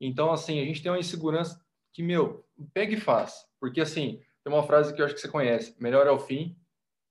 Então, 0.00 0.30
assim, 0.30 0.60
a 0.60 0.64
gente 0.64 0.80
tem 0.80 0.92
uma 0.92 0.98
insegurança 1.00 1.60
que, 1.92 2.04
meu, 2.04 2.46
pega 2.72 2.94
e 2.94 3.00
faz. 3.00 3.44
Porque, 3.58 3.80
assim, 3.80 4.22
tem 4.44 4.52
uma 4.52 4.62
frase 4.62 4.94
que 4.94 5.02
eu 5.02 5.04
acho 5.04 5.14
que 5.16 5.20
você 5.20 5.26
conhece: 5.26 5.74
melhor 5.82 6.06
é 6.06 6.10
o 6.12 6.20
fim 6.20 6.56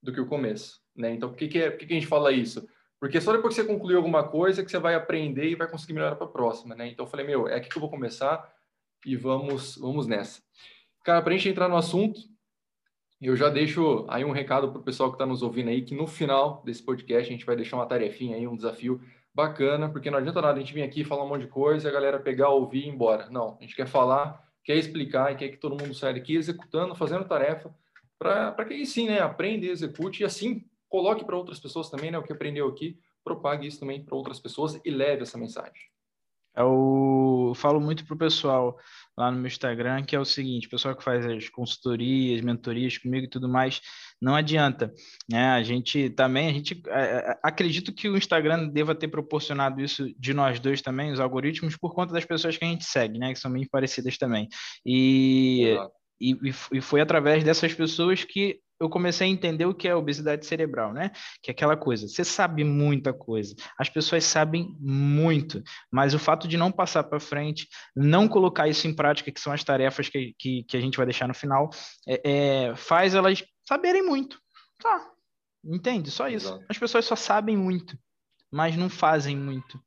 do 0.02 0.14
que 0.14 0.22
o 0.22 0.26
começo. 0.26 0.82
Né? 0.96 1.12
Então, 1.12 1.28
por 1.28 1.38
que, 1.38 1.50
que, 1.50 1.60
é, 1.60 1.70
por 1.70 1.80
que, 1.80 1.86
que 1.86 1.92
a 1.92 2.00
gente 2.00 2.08
fala 2.08 2.32
isso? 2.32 2.66
Porque 2.98 3.20
só 3.20 3.34
depois 3.34 3.54
que 3.54 3.62
você 3.62 3.68
concluir 3.68 3.98
alguma 3.98 4.26
coisa 4.26 4.64
que 4.64 4.72
você 4.72 4.80
vai 4.80 4.96
aprender 4.96 5.50
e 5.50 5.56
vai 5.56 5.70
conseguir 5.70 5.92
melhorar 5.92 6.16
para 6.16 6.26
a 6.26 6.32
próxima. 6.32 6.74
Né? 6.76 6.88
Então, 6.88 7.06
eu 7.06 7.10
falei, 7.10 7.26
meu, 7.26 7.46
é 7.46 7.56
aqui 7.56 7.68
que 7.68 7.76
eu 7.76 7.82
vou 7.82 7.90
começar 7.90 8.50
e 9.06 9.18
vamos, 9.18 9.76
vamos 9.76 10.08
nessa. 10.08 10.42
Cara, 11.04 11.22
para 11.22 11.34
a 11.34 11.38
gente 11.38 11.50
entrar 11.50 11.68
no 11.68 11.76
assunto, 11.76 12.22
eu 13.28 13.36
já 13.36 13.50
deixo 13.50 14.06
aí 14.08 14.24
um 14.24 14.32
recado 14.32 14.72
para 14.72 14.80
o 14.80 14.84
pessoal 14.84 15.10
que 15.10 15.16
está 15.16 15.26
nos 15.26 15.44
ouvindo 15.44 15.70
aí, 15.70 15.82
que 15.82 15.94
no 15.94 16.08
final 16.08 16.62
desse 16.66 16.82
podcast 16.82 17.28
a 17.28 17.32
gente 17.32 17.46
vai 17.46 17.56
deixar 17.56 17.76
uma 17.76 17.86
tarefinha 17.86 18.38
aí, 18.38 18.48
um 18.48 18.56
desafio 18.56 19.02
bacana, 19.34 19.90
porque 19.90 20.10
não 20.10 20.18
adianta 20.18 20.42
nada 20.42 20.58
a 20.58 20.60
gente 20.60 20.74
vir 20.74 20.84
aqui 20.84 21.04
falar 21.04 21.24
um 21.24 21.28
monte 21.28 21.42
de 21.42 21.48
coisa 21.48 21.88
e 21.88 21.90
a 21.90 21.94
galera 21.94 22.20
pegar, 22.20 22.50
ouvir 22.50 22.86
e 22.86 22.88
ir 22.88 22.90
embora. 22.90 23.30
Não, 23.30 23.58
a 23.60 23.62
gente 23.62 23.76
quer 23.76 23.88
falar, 23.88 24.42
quer 24.64 24.76
explicar 24.76 25.32
e 25.32 25.36
quer 25.36 25.50
que 25.50 25.58
todo 25.58 25.82
mundo 25.82 25.94
saia 25.94 26.14
daqui 26.14 26.36
executando, 26.36 26.96
fazendo 26.96 27.26
tarefa, 27.26 27.74
para 28.18 28.66
que 28.66 28.74
aí 28.74 28.86
sim, 28.86 29.08
né, 29.08 29.20
aprenda 29.20 29.66
e 29.66 29.70
execute 29.70 30.24
e 30.24 30.26
assim 30.26 30.66
coloque 30.88 31.24
para 31.24 31.38
outras 31.38 31.60
pessoas 31.60 31.90
também, 31.90 32.12
né, 32.12 32.18
o 32.18 32.24
que 32.24 32.34
aprendeu 32.34 32.68
aqui, 32.68 32.98
propague 33.24 33.68
isso 33.68 33.80
também 33.80 34.04
para 34.04 34.16
outras 34.16 34.40
pessoas 34.40 34.80
e 34.84 34.90
leve 34.90 35.24
essa 35.24 35.38
mensagem. 35.38 35.89
Eu 36.60 37.54
falo 37.56 37.80
muito 37.80 38.06
pro 38.06 38.18
pessoal 38.18 38.78
lá 39.18 39.32
no 39.32 39.38
meu 39.38 39.48
Instagram 39.48 40.04
que 40.04 40.16
é 40.16 40.20
o 40.20 40.26
seguinte, 40.26 40.68
o 40.68 40.70
pessoal 40.70 40.96
que 40.96 41.04
faz 41.04 41.26
as 41.26 41.48
consultorias, 41.50 42.42
mentorias 42.42 42.98
comigo 42.98 43.26
e 43.26 43.30
tudo 43.30 43.48
mais, 43.48 43.82
não 44.22 44.36
adianta, 44.36 44.94
né? 45.30 45.52
A 45.52 45.64
gente 45.64 46.10
também, 46.10 46.50
a 46.50 46.54
gente 46.54 46.82
é, 46.88 47.02
é, 47.02 47.40
acredito 47.42 47.94
que 47.94 48.10
o 48.10 48.18
Instagram 48.18 48.68
deva 48.68 48.94
ter 48.94 49.08
proporcionado 49.08 49.82
isso 49.82 50.14
de 50.20 50.34
nós 50.34 50.60
dois 50.60 50.82
também, 50.82 51.12
os 51.12 51.20
algoritmos, 51.20 51.78
por 51.78 51.94
conta 51.94 52.14
das 52.14 52.26
pessoas 52.26 52.58
que 52.58 52.66
a 52.66 52.68
gente 52.68 52.84
segue, 52.84 53.18
né? 53.18 53.34
Que 53.34 53.40
são 53.40 53.52
bem 53.52 53.66
parecidas 53.70 54.18
também. 54.18 54.48
E, 54.86 55.78
e, 56.20 56.36
e 56.74 56.82
foi 56.82 57.00
através 57.00 57.44
dessas 57.44 57.74
pessoas 57.74 58.24
que 58.24 58.60
eu 58.80 58.90
comecei 58.90 59.28
a 59.28 59.30
entender 59.30 59.66
o 59.66 59.74
que 59.74 59.88
é 59.88 59.96
obesidade 59.96 60.46
cerebral, 60.46 60.94
né? 60.94 61.12
Que 61.42 61.52
é 61.52 61.54
aquela 61.54 61.76
coisa, 61.76 62.08
você 62.08 62.24
sabe 62.24 62.64
muita 62.64 63.14
coisa, 63.14 63.54
as 63.78 63.90
pessoas 63.90 64.24
sabem 64.24 64.76
muito, 64.80 65.62
mas 65.92 66.14
o 66.14 66.20
fato 66.20 66.48
de 66.48 66.56
não 66.56 66.72
passar 66.72 67.04
para 67.04 67.20
frente, 67.20 67.68
não 67.96 68.28
colocar 68.28 68.68
isso 68.68 68.88
em 68.88 68.96
prática, 68.96 69.32
que 69.32 69.40
são 69.40 69.52
as 69.52 69.64
tarefas 69.64 70.08
que, 70.08 70.34
que, 70.40 70.64
que 70.64 70.78
a 70.78 70.82
gente 70.82 70.98
vai 70.98 71.06
deixar 71.06 71.28
no 71.28 71.34
final, 71.34 71.70
é, 72.08 72.22
é, 72.70 72.76
faz 72.76 73.14
elas 73.14 73.44
saberem 73.68 74.04
muito. 74.04 74.40
Tá, 74.82 75.12
entende? 75.64 76.10
Só 76.10 76.30
isso. 76.30 76.48
Exato. 76.48 76.66
As 76.70 76.78
pessoas 76.78 77.06
só 77.06 77.16
sabem 77.16 77.58
muito, 77.58 77.98
mas 78.50 78.78
não 78.78 78.90
fazem 78.90 79.36
muito. 79.36 79.80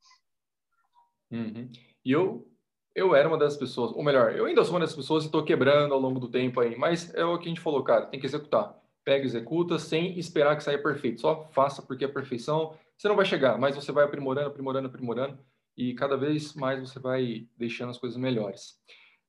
Uhum. 1.31 1.71
E 2.05 2.13
eu 2.13 2.47
eu 2.95 3.15
era 3.15 3.27
uma 3.27 3.39
dessas 3.39 3.59
pessoas, 3.59 3.91
ou 3.93 4.05
melhor, 4.05 4.37
eu 4.37 4.45
ainda 4.45 4.63
sou 4.65 4.75
uma 4.75 4.81
dessas 4.81 4.95
pessoas 4.95 5.25
e 5.25 5.27
estou 5.27 5.43
quebrando 5.43 5.95
ao 5.95 5.99
longo 5.99 6.21
do 6.21 6.29
tempo 6.29 6.61
aí, 6.61 6.77
mas 6.77 7.15
é 7.15 7.25
o 7.25 7.39
que 7.39 7.47
a 7.47 7.49
gente 7.49 7.61
falou, 7.61 7.83
cara, 7.83 8.05
tem 8.05 8.21
que 8.21 8.27
executar 8.27 8.82
pega 9.05 9.25
e 9.25 9.27
executa 9.27 9.79
sem 9.79 10.19
esperar 10.19 10.57
que 10.57 10.65
saia 10.65 10.83
perfeito. 10.83 11.21
Só 11.21 11.49
faça 11.53 11.83
porque 11.83 12.05
a 12.05 12.09
perfeição 12.09 12.75
você 12.97 13.09
não 13.09 13.17
vai 13.17 13.25
chegar, 13.25 13.59
mas 13.59 13.75
você 13.75 13.91
vai 13.91 14.05
aprimorando, 14.05 14.49
aprimorando, 14.49 14.87
aprimorando 14.87 15.39
e 15.77 15.95
cada 15.95 16.17
vez 16.17 16.55
mais 16.55 16.81
você 16.81 16.99
vai 16.99 17.49
deixando 17.57 17.91
as 17.91 17.99
coisas 17.99 18.19
melhores. 18.19 18.79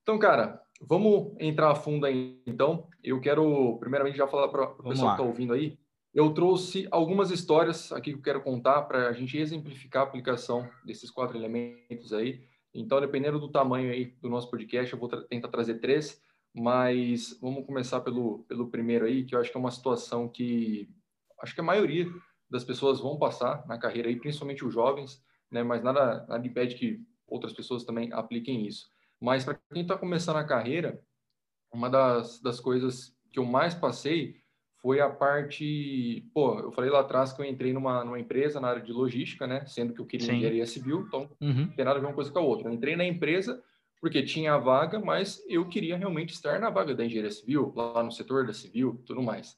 Então, 0.04 0.20
cara, 0.20 0.62
vamos 0.82 1.34
entrar 1.40 1.72
a 1.72 1.76
fundo 1.76 2.06
aí, 2.06 2.42
então. 2.46 2.88
Eu 3.04 3.20
quero, 3.20 3.78
primeiramente, 3.80 4.18
já 4.18 4.28
falar 4.28 4.50
para 4.50 4.64
o 4.64 4.90
pessoal 4.90 5.16
que 5.16 5.22
está 5.22 5.24
ouvindo 5.24 5.54
aí. 5.54 5.78
Eu 6.14 6.32
trouxe 6.34 6.88
algumas 6.92 7.32
histórias 7.32 7.92
aqui 7.92 8.12
que 8.12 8.20
eu 8.20 8.24
quero 8.24 8.44
contar 8.44 8.84
para 8.84 9.08
a 9.10 9.14
gente 9.14 9.38
exemplificar 9.38 10.04
a 10.04 10.06
aplicação 10.06 10.70
desses 10.86 11.10
quatro 11.10 11.38
elementos 11.38 12.14
aí. 12.14 12.44
Então, 12.74 13.00
dependendo 13.00 13.40
do 13.40 13.48
tamanho 13.48 13.92
aí 13.92 14.14
do 14.22 14.30
nosso 14.30 14.50
podcast, 14.50 14.92
eu 14.92 15.00
vou 15.00 15.10
tra 15.10 15.22
tentar 15.24 15.48
trazer 15.48 15.76
três, 15.76 16.22
mas 16.54 17.38
vamos 17.42 17.66
começar 17.66 18.02
pelo, 18.02 18.44
pelo 18.48 18.70
primeiro 18.70 19.06
aí, 19.06 19.24
que 19.26 19.36
eu 19.36 19.40
acho 19.40 19.50
que 19.50 19.58
é 19.58 19.60
uma 19.60 19.72
situação 19.72 20.30
que 20.30 20.90
acho 21.42 21.54
que 21.54 21.62
a 21.62 21.64
maioria 21.64 22.08
das 22.50 22.64
pessoas 22.64 23.00
vão 23.00 23.18
passar 23.18 23.66
na 23.68 23.78
carreira 23.78 24.08
aí, 24.08 24.16
principalmente 24.16 24.64
os 24.64 24.74
jovens, 24.74 25.24
né? 25.52 25.64
Mas 25.64 25.84
nada, 25.84 26.26
nada 26.28 26.46
impede 26.46 26.76
que 26.76 27.02
outras 27.28 27.52
pessoas 27.52 27.84
também 27.84 28.14
apliquem 28.14 28.68
isso. 28.68 28.88
Mas 29.20 29.44
para 29.44 29.60
quem 29.74 29.82
está 29.82 29.98
começando 29.98 30.38
a 30.38 30.44
carreira, 30.44 31.02
uma 31.74 31.90
das, 31.90 32.40
das 32.40 32.60
coisas 32.60 33.18
que 33.32 33.40
eu 33.40 33.46
mais 33.46 33.74
passei 33.74 34.36
foi 34.84 35.00
a 35.00 35.10
parte, 35.10 36.30
pô, 36.34 36.60
eu 36.60 36.72
falei 36.72 36.92
lá 36.92 37.00
atrás 37.00 37.32
que 37.32 37.42
eu 37.42 37.46
entrei 37.46 37.72
numa, 37.72 38.04
numa 38.04 38.20
empresa 38.20 38.60
na 38.60 38.68
área 38.68 38.82
de 38.82 38.92
logística, 38.92 39.48
né, 39.48 39.66
sendo 39.66 39.94
que 39.94 40.02
eu 40.02 40.06
queria 40.06 40.28
Sim. 40.28 40.34
engenharia 40.34 40.66
civil, 40.66 41.06
então 41.08 41.30
uhum. 41.40 41.68
não 41.68 41.70
tem 41.70 41.86
nada 41.86 41.98
a 41.98 42.02
ver 42.02 42.08
uma 42.08 42.14
coisa 42.14 42.30
com 42.30 42.40
a 42.40 42.42
outra. 42.42 42.68
Eu 42.68 42.74
entrei 42.74 42.96
na 42.96 43.06
empresa 43.06 43.64
porque 44.04 44.22
tinha 44.22 44.56
a 44.56 44.58
vaga, 44.58 45.00
mas 45.00 45.42
eu 45.48 45.66
queria 45.70 45.96
realmente 45.96 46.34
estar 46.34 46.60
na 46.60 46.70
vaga 46.70 46.94
da 46.94 47.06
engenharia 47.06 47.32
civil, 47.32 47.72
lá 47.74 48.04
no 48.04 48.12
setor 48.12 48.46
da 48.46 48.52
civil, 48.52 49.02
tudo 49.06 49.24
mais. 49.24 49.58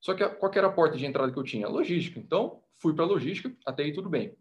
Só 0.00 0.14
que 0.14 0.24
a, 0.24 0.28
qual 0.28 0.50
que 0.50 0.58
era 0.58 0.66
a 0.66 0.72
porta 0.72 0.98
de 0.98 1.06
entrada 1.06 1.32
que 1.32 1.38
eu 1.38 1.44
tinha? 1.44 1.68
Logística. 1.68 2.18
Então, 2.18 2.60
fui 2.76 2.92
para 2.92 3.04
logística, 3.04 3.56
até 3.64 3.84
aí 3.84 3.92
tudo 3.92 4.10
bem. 4.10 4.36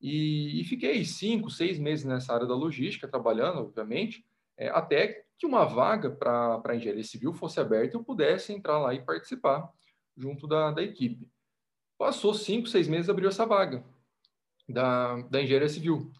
E, 0.00 0.60
e, 0.60 0.64
fiquei 0.64 1.04
cinco, 1.04 1.48
seis 1.48 1.78
meses 1.78 2.04
nessa 2.04 2.34
área 2.34 2.44
da 2.44 2.56
logística, 2.56 3.06
trabalhando, 3.06 3.60
obviamente, 3.60 4.26
é, 4.58 4.68
até 4.70 5.26
que 5.38 5.46
uma 5.46 5.64
vaga 5.64 6.10
para 6.10 6.74
engenharia 6.74 7.04
civil 7.04 7.32
fosse 7.32 7.60
aberta 7.60 7.96
e 7.96 8.00
eu 8.00 8.02
pudesse 8.02 8.52
entrar 8.52 8.80
lá 8.80 8.92
e 8.92 9.00
participar 9.00 9.70
junto 10.16 10.48
da, 10.48 10.72
da 10.72 10.82
equipe. 10.82 11.30
Passou 11.96 12.34
cinco, 12.34 12.66
seis 12.66 12.88
meses, 12.88 13.08
abriu 13.08 13.28
essa 13.28 13.46
vaga 13.46 13.84
da, 14.68 15.22
da 15.30 15.40
engenharia 15.40 15.68
civil. 15.68 16.10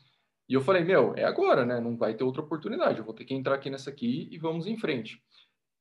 E 0.49 0.55
eu 0.55 0.61
falei, 0.61 0.85
meu, 0.85 1.15
é 1.17 1.25
agora, 1.25 1.65
né? 1.65 1.81
Não 1.81 1.97
vai 1.97 2.15
ter 2.15 2.25
outra 2.25 2.43
oportunidade. 2.43 2.99
Eu 2.99 3.05
vou 3.05 3.15
ter 3.15 3.25
que 3.25 3.35
entrar 3.35 3.55
aqui 3.55 3.71
nessa 3.71 3.91
aqui 3.91 4.29
e 4.31 4.39
vamos 4.39 4.67
em 4.67 4.77
frente. 4.77 5.23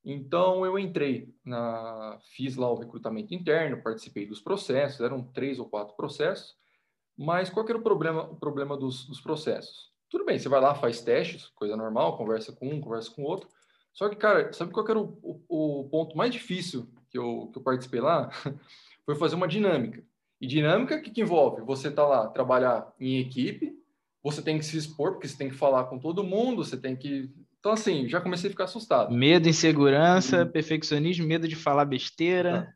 Então 0.04 0.66
eu 0.66 0.80
entrei, 0.80 1.34
na, 1.46 2.18
fiz 2.36 2.56
lá 2.56 2.72
o 2.72 2.78
recrutamento 2.78 3.34
interno, 3.34 3.84
participei 3.84 4.26
dos 4.26 4.42
processos, 4.42 5.02
eram 5.02 5.24
três 5.24 5.60
ou 5.60 5.70
quatro 5.70 5.96
processos. 5.96 6.56
Mas 7.18 7.50
qual 7.50 7.66
que 7.66 7.72
era 7.72 7.80
o 7.80 7.84
problema, 7.84 8.24
o 8.24 8.36
problema 8.36 8.76
dos, 8.76 9.06
dos 9.06 9.22
processos? 9.22 9.92
Tudo 10.10 10.26
bem, 10.26 10.40
você 10.40 10.50
vai 10.50 10.60
lá, 10.60 10.74
faz 10.74 11.02
testes, 11.02 11.48
coisa 11.56 11.76
normal, 11.78 12.18
conversa 12.18 12.52
com 12.52 12.68
um, 12.68 12.82
conversa 12.82 13.12
com 13.12 13.24
outro. 13.24 13.48
Só 13.94 14.10
que, 14.10 14.16
cara, 14.16 14.52
sabe 14.54 14.72
qual 14.72 14.88
era 14.88 15.00
o, 15.00 15.18
o, 15.22 15.82
o, 15.82 15.90
ponto 15.90 16.18
mais 16.18 16.34
difícil 16.34 16.88
que 17.10 17.18
eu, 17.18 17.50
que 17.52 17.60
eu 17.60 17.64
participei 17.64 18.02
lá? 18.02 18.30
Foi 19.06 19.16
fazer 19.16 19.36
uma 19.36 19.48
dinâmica. 19.48 20.04
E 20.40 20.48
dinâmica, 20.48 20.96
o 20.96 21.02
que, 21.02 21.12
que 21.12 21.22
envolve? 21.22 21.62
Você 21.62 21.92
tá 21.92 22.06
lá, 22.06 22.28
trabalhar 22.28 22.92
em 23.00 23.20
equipe, 23.20 23.78
você 24.24 24.42
tem 24.42 24.58
que 24.58 24.66
se 24.66 24.78
expor, 24.78 25.14
porque 25.14 25.28
você 25.28 25.38
tem 25.38 25.50
que 25.50 25.56
falar 25.56 25.86
com 25.86 25.98
todo 25.98 26.24
mundo, 26.24 26.64
você 26.64 26.78
tem 26.78 26.96
que. 26.96 27.30
Então, 27.60 27.72
assim, 27.72 28.08
já 28.08 28.20
comecei 28.22 28.50
a 28.50 28.52
ficar 28.52 28.64
assustado. 28.66 29.14
Medo, 29.14 29.50
insegurança, 29.50 30.42
e... 30.42 30.46
perfeccionismo, 30.46 31.28
medo 31.28 31.48
de 31.48 31.56
falar 31.56 31.86
besteira. 31.86 32.76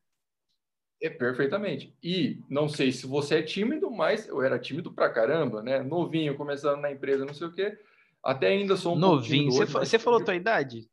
É, 1.01 1.09
perfeitamente. 1.09 1.95
E 2.01 2.39
não 2.49 2.67
sei 2.67 2.91
se 2.91 3.05
você 3.05 3.35
é 3.35 3.43
tímido, 3.43 3.91
mas 3.91 4.27
eu 4.27 4.41
era 4.41 4.57
tímido 4.57 4.91
pra 4.91 5.09
caramba, 5.09 5.61
né? 5.61 5.83
Novinho, 5.83 6.35
começando 6.35 6.81
na 6.81 6.91
empresa, 6.91 7.25
não 7.25 7.33
sei 7.33 7.47
o 7.47 7.51
quê. 7.51 7.77
Até 8.23 8.47
ainda 8.47 8.75
sou 8.75 8.95
um 8.95 8.99
Novinho. 8.99 9.51
Você, 9.51 9.65
você 9.65 9.99
falou 9.99 10.23
tua 10.23 10.35
idade? 10.35 10.87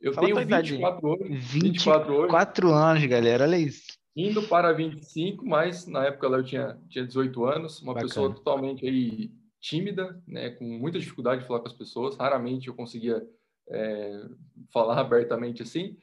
Eu 0.00 0.14
Fala 0.14 0.26
tenho 0.26 0.38
24 0.38 1.12
anos. 1.12 1.44
24, 1.44 2.22
24 2.22 2.70
anos, 2.72 3.04
galera. 3.04 3.44
Olha 3.44 3.58
isso. 3.58 3.98
Indo 4.16 4.42
para 4.44 4.72
25, 4.72 5.44
mas 5.44 5.86
na 5.86 6.06
época 6.06 6.28
lá 6.28 6.38
eu 6.38 6.44
tinha, 6.44 6.78
tinha 6.88 7.06
18 7.06 7.44
anos. 7.44 7.82
Uma 7.82 7.92
Bacana. 7.92 8.08
pessoa 8.08 8.34
totalmente 8.34 8.86
aí 8.86 9.30
tímida, 9.60 10.20
né? 10.26 10.50
Com 10.50 10.64
muita 10.64 10.98
dificuldade 10.98 11.42
de 11.42 11.46
falar 11.46 11.60
com 11.60 11.68
as 11.68 11.74
pessoas. 11.74 12.16
Raramente 12.16 12.68
eu 12.68 12.74
conseguia 12.74 13.26
é, 13.68 14.22
falar 14.72 14.98
abertamente 15.00 15.62
assim. 15.62 15.96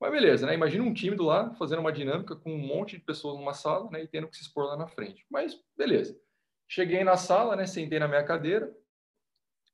Mas 0.00 0.12
beleza, 0.12 0.46
né? 0.46 0.54
Imagina 0.54 0.84
um 0.84 0.94
time 0.94 1.16
do 1.16 1.24
lá 1.24 1.52
fazendo 1.54 1.80
uma 1.80 1.92
dinâmica 1.92 2.34
com 2.34 2.52
um 2.52 2.58
monte 2.58 2.96
de 2.96 3.02
pessoas 3.02 3.36
numa 3.36 3.52
sala, 3.52 3.90
né? 3.90 4.02
E 4.02 4.08
tendo 4.08 4.28
que 4.28 4.36
se 4.36 4.42
expor 4.42 4.66
lá 4.66 4.76
na 4.76 4.86
frente. 4.86 5.26
Mas 5.30 5.58
beleza. 5.76 6.18
Cheguei 6.68 7.02
na 7.02 7.16
sala, 7.16 7.56
né? 7.56 7.66
Sentei 7.66 7.98
na 7.98 8.08
minha 8.08 8.24
cadeira. 8.24 8.74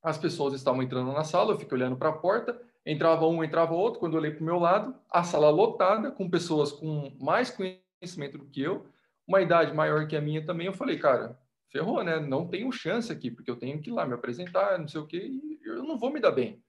As 0.03 0.19
pessoas 0.19 0.55
estavam 0.55 0.83
entrando 0.83 1.13
na 1.13 1.25
sala, 1.25 1.53
eu 1.53 1.59
fiquei 1.59 1.77
olhando 1.77 1.97
para 1.97 2.09
a 2.09 2.13
porta. 2.13 2.61
Entrava 2.85 3.27
um, 3.27 3.43
entrava 3.43 3.75
outro. 3.75 4.01
Quando 4.01 4.15
eu 4.15 4.21
olhei 4.21 4.31
para 4.31 4.43
o 4.43 4.47
meu 4.47 4.59
lado, 4.59 4.95
a 5.11 5.23
sala 5.25 5.51
lotada, 5.51 6.11
com 6.11 6.31
pessoas 6.31 6.73
com 6.73 7.17
mais 7.21 7.51
conhecimento 7.51 8.39
do 8.39 8.47
que 8.47 8.63
eu, 8.63 8.87
uma 9.27 9.43
idade 9.43 9.75
maior 9.75 10.07
que 10.07 10.17
a 10.17 10.21
minha 10.21 10.45
também. 10.45 10.67
Eu 10.67 10.73
falei, 10.73 10.99
cara, 10.99 11.39
ferrou, 11.71 12.03
né? 12.03 12.19
Não 12.21 12.47
tenho 12.47 12.71
chance 12.73 13.13
aqui, 13.13 13.31
porque 13.31 13.51
eu 13.51 13.57
tenho 13.57 13.81
que 13.81 13.91
ir 13.91 13.93
lá 13.93 14.07
me 14.07 14.15
apresentar, 14.15 14.79
não 14.79 14.89
sei 14.89 15.01
o 15.01 15.07
quê, 15.07 15.19
e 15.19 15.59
eu 15.65 15.83
não 15.83 15.99
vou 15.99 16.13
me 16.13 16.21
dar 16.21 16.33
bem. 16.33 16.63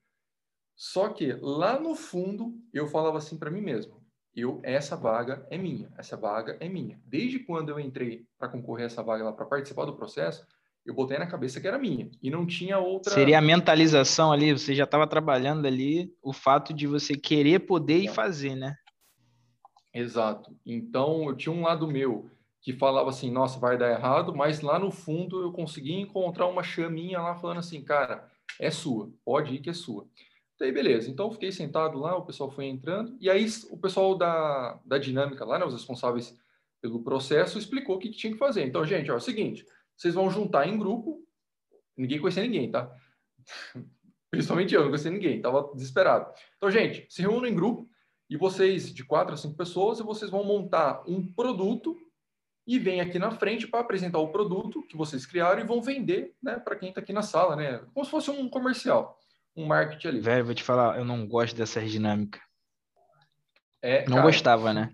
Só 0.76 1.10
que 1.10 1.34
lá 1.42 1.80
no 1.80 1.96
fundo 1.96 2.54
eu 2.74 2.88
falava 2.88 3.18
assim 3.18 3.38
para 3.38 3.50
mim 3.50 3.62
mesmo: 3.62 4.00
eu 4.36 4.62
essa 4.64 4.96
vaga 4.96 5.46
é 5.50 5.58
minha, 5.58 5.92
essa 5.98 6.16
vaga 6.16 6.56
é 6.60 6.70
minha. 6.70 7.02
Desde 7.04 7.40
quando 7.40 7.70
eu 7.70 7.80
entrei 7.80 8.26
para 8.38 8.50
concorrer 8.50 8.84
a 8.84 8.86
essa 8.86 9.02
vaga 9.02 9.24
lá 9.24 9.34
para 9.34 9.46
participar 9.46 9.86
do 9.86 9.96
processo, 9.96 10.46
eu 10.86 10.94
botei 10.94 11.18
na 11.18 11.28
cabeça 11.28 11.60
que 11.60 11.68
era 11.68 11.80
minha 11.80 12.10
e 12.22 12.30
não 12.30 12.46
tinha 12.46 12.78
outra. 12.78 13.12
Seria 13.12 13.40
a 13.40 13.42
mentalização 13.42 14.32
ali, 14.32 14.54
você 14.54 14.76
já 14.76 14.84
estava 14.84 15.08
trabalhando 15.08 15.66
ali 15.66 16.16
o 16.22 16.32
fato 16.32 16.74
de 16.74 16.86
você 16.86 17.16
querer 17.16 17.62
poder 17.62 17.98
e 17.98 18.08
fazer, 18.08 18.56
né? 18.56 18.76
Exato. 19.94 20.56
Então 20.64 21.28
eu 21.28 21.36
tinha 21.36 21.54
um 21.54 21.64
lado 21.64 21.88
meu 21.88 22.30
que 22.68 22.74
falava 22.74 23.10
assim, 23.10 23.32
nossa, 23.32 23.58
vai 23.58 23.78
dar 23.78 23.90
errado, 23.92 24.36
mas 24.36 24.60
lá 24.60 24.78
no 24.78 24.92
fundo 24.92 25.42
eu 25.42 25.54
consegui 25.54 25.94
encontrar 25.94 26.48
uma 26.48 26.62
chaminha 26.62 27.18
lá 27.22 27.34
falando 27.34 27.60
assim, 27.60 27.82
cara, 27.82 28.30
é 28.60 28.70
sua, 28.70 29.10
pode 29.24 29.56
ir 29.56 29.60
que 29.60 29.70
é 29.70 29.74
sua. 29.74 30.06
Daí, 30.60 30.70
beleza. 30.70 31.10
Então, 31.10 31.32
fiquei 31.32 31.50
sentado 31.50 31.98
lá, 31.98 32.18
o 32.18 32.26
pessoal 32.26 32.52
foi 32.52 32.66
entrando, 32.66 33.16
e 33.22 33.30
aí 33.30 33.48
o 33.70 33.78
pessoal 33.78 34.18
da, 34.18 34.82
da 34.84 34.98
dinâmica 34.98 35.46
lá, 35.46 35.58
né, 35.58 35.64
os 35.64 35.76
responsáveis 35.76 36.38
pelo 36.82 37.02
processo, 37.02 37.58
explicou 37.58 37.96
o 37.96 38.00
que, 38.00 38.10
que 38.10 38.18
tinha 38.18 38.34
que 38.34 38.40
fazer. 38.40 38.66
Então, 38.66 38.84
gente, 38.84 39.10
ó, 39.10 39.14
é 39.14 39.18
o 39.18 39.22
seguinte, 39.22 39.66
vocês 39.96 40.14
vão 40.14 40.30
juntar 40.30 40.68
em 40.68 40.78
grupo, 40.78 41.24
ninguém 41.96 42.20
conhecia 42.20 42.44
ninguém, 42.44 42.70
tá? 42.70 42.94
Principalmente 44.30 44.76
eu, 44.76 44.82
não 44.82 44.90
conhecia 44.90 45.10
ninguém, 45.10 45.40
tava 45.40 45.72
desesperado. 45.74 46.34
Então, 46.58 46.70
gente, 46.70 47.08
se 47.10 47.22
reúnem 47.22 47.54
em 47.54 47.56
grupo, 47.56 47.88
e 48.30 48.36
vocês, 48.36 48.94
de 48.94 49.06
quatro 49.06 49.34
a 49.34 49.38
cinco 49.38 49.56
pessoas, 49.56 50.02
e 50.02 50.04
vocês 50.04 50.30
vão 50.30 50.44
montar 50.44 51.02
um 51.08 51.26
produto 51.26 51.98
e 52.68 52.78
vem 52.78 53.00
aqui 53.00 53.18
na 53.18 53.32
frente 53.32 53.66
para 53.66 53.80
apresentar 53.80 54.20
o 54.20 54.28
produto 54.28 54.84
que 54.84 54.98
vocês 54.98 55.26
criaram 55.26 55.62
e 55.62 55.66
vão 55.66 55.82
vender, 55.82 56.36
né, 56.44 56.60
para 56.60 56.76
quem 56.76 56.90
está 56.90 57.00
aqui 57.00 57.14
na 57.14 57.22
sala, 57.22 57.56
né, 57.56 57.82
como 57.94 58.06
se 58.06 58.12
fosse 58.12 58.30
um 58.30 58.50
comercial 58.50 59.18
um 59.58 59.66
marketing 59.66 60.08
ali. 60.08 60.20
Velho, 60.20 60.46
vou 60.46 60.54
te 60.54 60.64
falar, 60.64 61.00
eu 61.00 61.04
não 61.04 61.28
gosto 61.28 61.56
dessa 61.56 61.84
dinâmica. 61.84 62.40
É, 63.82 64.06
não 64.06 64.18
cara, 64.18 64.28
gostava, 64.28 64.74
né? 64.74 64.94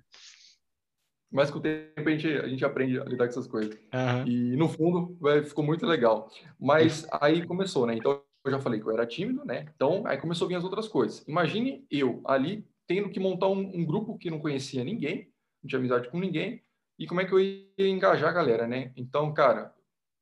Mas 1.29 1.51
com 1.51 1.59
o 1.59 1.61
tempo 1.61 2.07
a 2.07 2.11
gente, 2.11 2.27
a 2.27 2.47
gente 2.47 2.63
aprende 2.63 2.99
a 2.99 3.03
lidar 3.03 3.25
com 3.25 3.31
essas 3.31 3.47
coisas. 3.47 3.75
Uhum. 3.93 4.27
E 4.27 4.55
no 4.55 4.69
fundo, 4.69 5.17
véio, 5.21 5.45
ficou 5.45 5.65
muito 5.65 5.85
legal. 5.85 6.29
Mas 6.59 7.05
aí 7.11 7.45
começou, 7.45 7.85
né? 7.85 7.95
Então 7.95 8.21
eu 8.45 8.51
já 8.51 8.59
falei 8.59 8.79
que 8.79 8.85
eu 8.85 8.91
era 8.91 9.05
tímido, 9.05 9.43
né? 9.43 9.65
Então 9.75 10.05
aí 10.05 10.17
começou 10.17 10.45
a 10.45 10.49
vir 10.49 10.55
as 10.55 10.63
outras 10.63 10.87
coisas. 10.87 11.27
Imagine 11.27 11.85
eu 11.89 12.21
ali 12.25 12.65
tendo 12.87 13.09
que 13.09 13.19
montar 13.19 13.47
um, 13.47 13.59
um 13.59 13.85
grupo 13.85 14.17
que 14.17 14.29
não 14.29 14.39
conhecia 14.39 14.83
ninguém, 14.83 15.29
não 15.61 15.67
tinha 15.67 15.79
amizade 15.79 16.09
com 16.09 16.19
ninguém, 16.19 16.61
e 16.97 17.07
como 17.07 17.21
é 17.21 17.25
que 17.25 17.33
eu 17.33 17.39
ia 17.39 17.87
engajar 17.87 18.29
a 18.29 18.33
galera, 18.33 18.67
né? 18.67 18.91
Então, 18.95 19.33
cara, 19.33 19.73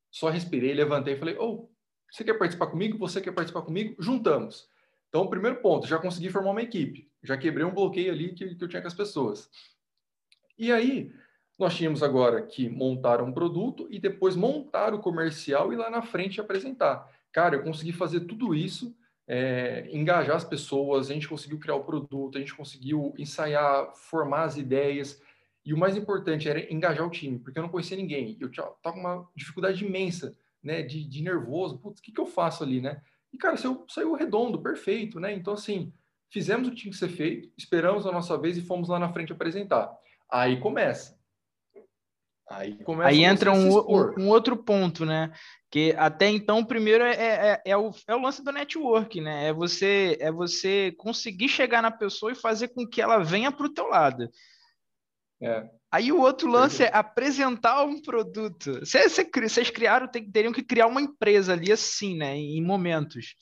só 0.09 0.29
respirei, 0.29 0.73
levantei 0.73 1.13
e 1.13 1.17
falei, 1.17 1.37
oh, 1.39 1.69
você 2.11 2.23
quer 2.23 2.33
participar 2.33 2.67
comigo? 2.67 2.97
Você 2.97 3.21
quer 3.21 3.31
participar 3.31 3.61
comigo? 3.61 3.95
Juntamos. 3.99 4.69
Então, 5.09 5.27
primeiro 5.27 5.61
ponto, 5.61 5.87
já 5.87 5.97
consegui 5.97 6.29
formar 6.29 6.51
uma 6.51 6.61
equipe. 6.61 7.09
Já 7.23 7.37
quebrei 7.37 7.65
um 7.65 7.73
bloqueio 7.73 8.11
ali 8.11 8.33
que, 8.33 8.55
que 8.55 8.63
eu 8.63 8.67
tinha 8.67 8.81
com 8.81 8.87
as 8.87 8.93
pessoas. 8.93 9.49
E 10.57 10.71
aí, 10.71 11.13
nós 11.57 11.75
tínhamos 11.75 12.01
agora 12.01 12.41
que 12.41 12.67
montar 12.69 13.21
um 13.21 13.31
produto 13.31 13.87
e 13.89 13.99
depois 13.99 14.35
montar 14.35 14.93
o 14.93 14.99
comercial 14.99 15.71
e 15.71 15.75
lá 15.75 15.89
na 15.89 16.01
frente 16.01 16.41
apresentar. 16.41 17.07
Cara, 17.31 17.55
eu 17.55 17.63
consegui 17.63 17.93
fazer 17.93 18.21
tudo 18.21 18.53
isso, 18.55 18.95
é, 19.27 19.87
engajar 19.91 20.35
as 20.35 20.43
pessoas, 20.43 21.09
a 21.09 21.13
gente 21.13 21.29
conseguiu 21.29 21.59
criar 21.59 21.75
o 21.75 21.83
produto, 21.83 22.37
a 22.37 22.41
gente 22.41 22.55
conseguiu 22.55 23.13
ensaiar, 23.17 23.93
formar 23.95 24.43
as 24.43 24.57
ideias. 24.57 25.21
E 25.65 25.73
o 25.73 25.77
mais 25.77 25.95
importante 25.95 26.49
era 26.49 26.71
engajar 26.73 27.05
o 27.05 27.11
time, 27.11 27.39
porque 27.39 27.59
eu 27.59 27.63
não 27.63 27.69
conhecia 27.69 27.97
ninguém. 27.97 28.37
Eu 28.39 28.49
estava 28.49 28.75
com 28.81 28.99
uma 28.99 29.29
dificuldade 29.35 29.85
imensa 29.85 30.35
né, 30.63 30.81
de, 30.81 31.07
de 31.07 31.21
nervoso, 31.21 31.77
putz, 31.77 31.99
o 31.99 32.03
que, 32.03 32.11
que 32.11 32.21
eu 32.21 32.25
faço 32.25 32.63
ali, 32.63 32.81
né? 32.81 33.01
E, 33.31 33.37
cara, 33.37 33.57
saiu, 33.57 33.85
saiu 33.87 34.13
redondo, 34.13 34.61
perfeito, 34.61 35.19
né? 35.19 35.33
Então, 35.33 35.53
assim, 35.53 35.93
fizemos 36.29 36.67
o 36.67 36.71
que 36.71 36.77
tinha 36.77 36.91
que 36.91 36.97
ser 36.97 37.09
feito, 37.09 37.49
esperamos 37.57 38.05
a 38.05 38.11
nossa 38.11 38.37
vez 38.37 38.57
e 38.57 38.61
fomos 38.61 38.89
lá 38.89 38.99
na 38.99 39.11
frente 39.11 39.31
apresentar. 39.31 39.91
Aí 40.29 40.59
começa. 40.59 41.19
Aí, 42.49 42.77
aí 43.05 43.23
entra 43.23 43.53
um, 43.53 43.69
um, 44.19 44.27
outro 44.27 44.57
ponto, 44.57 45.05
né? 45.05 45.31
Que 45.69 45.95
até 45.97 46.27
então, 46.27 46.65
primeiro 46.65 47.01
é, 47.01 47.13
é, 47.13 47.51
é, 47.51 47.61
é, 47.65 47.77
o, 47.77 47.91
é 48.05 48.13
o 48.13 48.21
lance 48.21 48.43
do 48.43 48.51
network, 48.51 49.21
né? 49.21 49.47
É 49.47 49.53
você, 49.53 50.17
é 50.19 50.29
você 50.29 50.93
conseguir 50.97 51.47
chegar 51.47 51.81
na 51.81 51.91
pessoa 51.91 52.33
e 52.33 52.35
fazer 52.35 52.69
com 52.69 52.85
que 52.85 53.01
ela 53.01 53.23
venha 53.23 53.53
para 53.53 53.65
o 53.65 53.73
teu 53.73 53.87
lado. 53.87 54.29
É. 55.41 55.69
Aí 55.91 56.11
o 56.11 56.21
outro 56.21 56.49
lance 56.49 56.83
é 56.83 56.91
apresentar 56.93 57.83
um 57.83 58.01
produto. 58.01 58.79
Vocês, 58.79 59.17
vocês 59.33 59.69
criaram, 59.69 60.07
teriam 60.07 60.53
que 60.53 60.63
criar 60.63 60.87
uma 60.87 61.01
empresa 61.01 61.53
ali 61.53 61.71
assim, 61.71 62.15
né? 62.15 62.37
Em 62.37 62.63
momentos. 62.63 63.35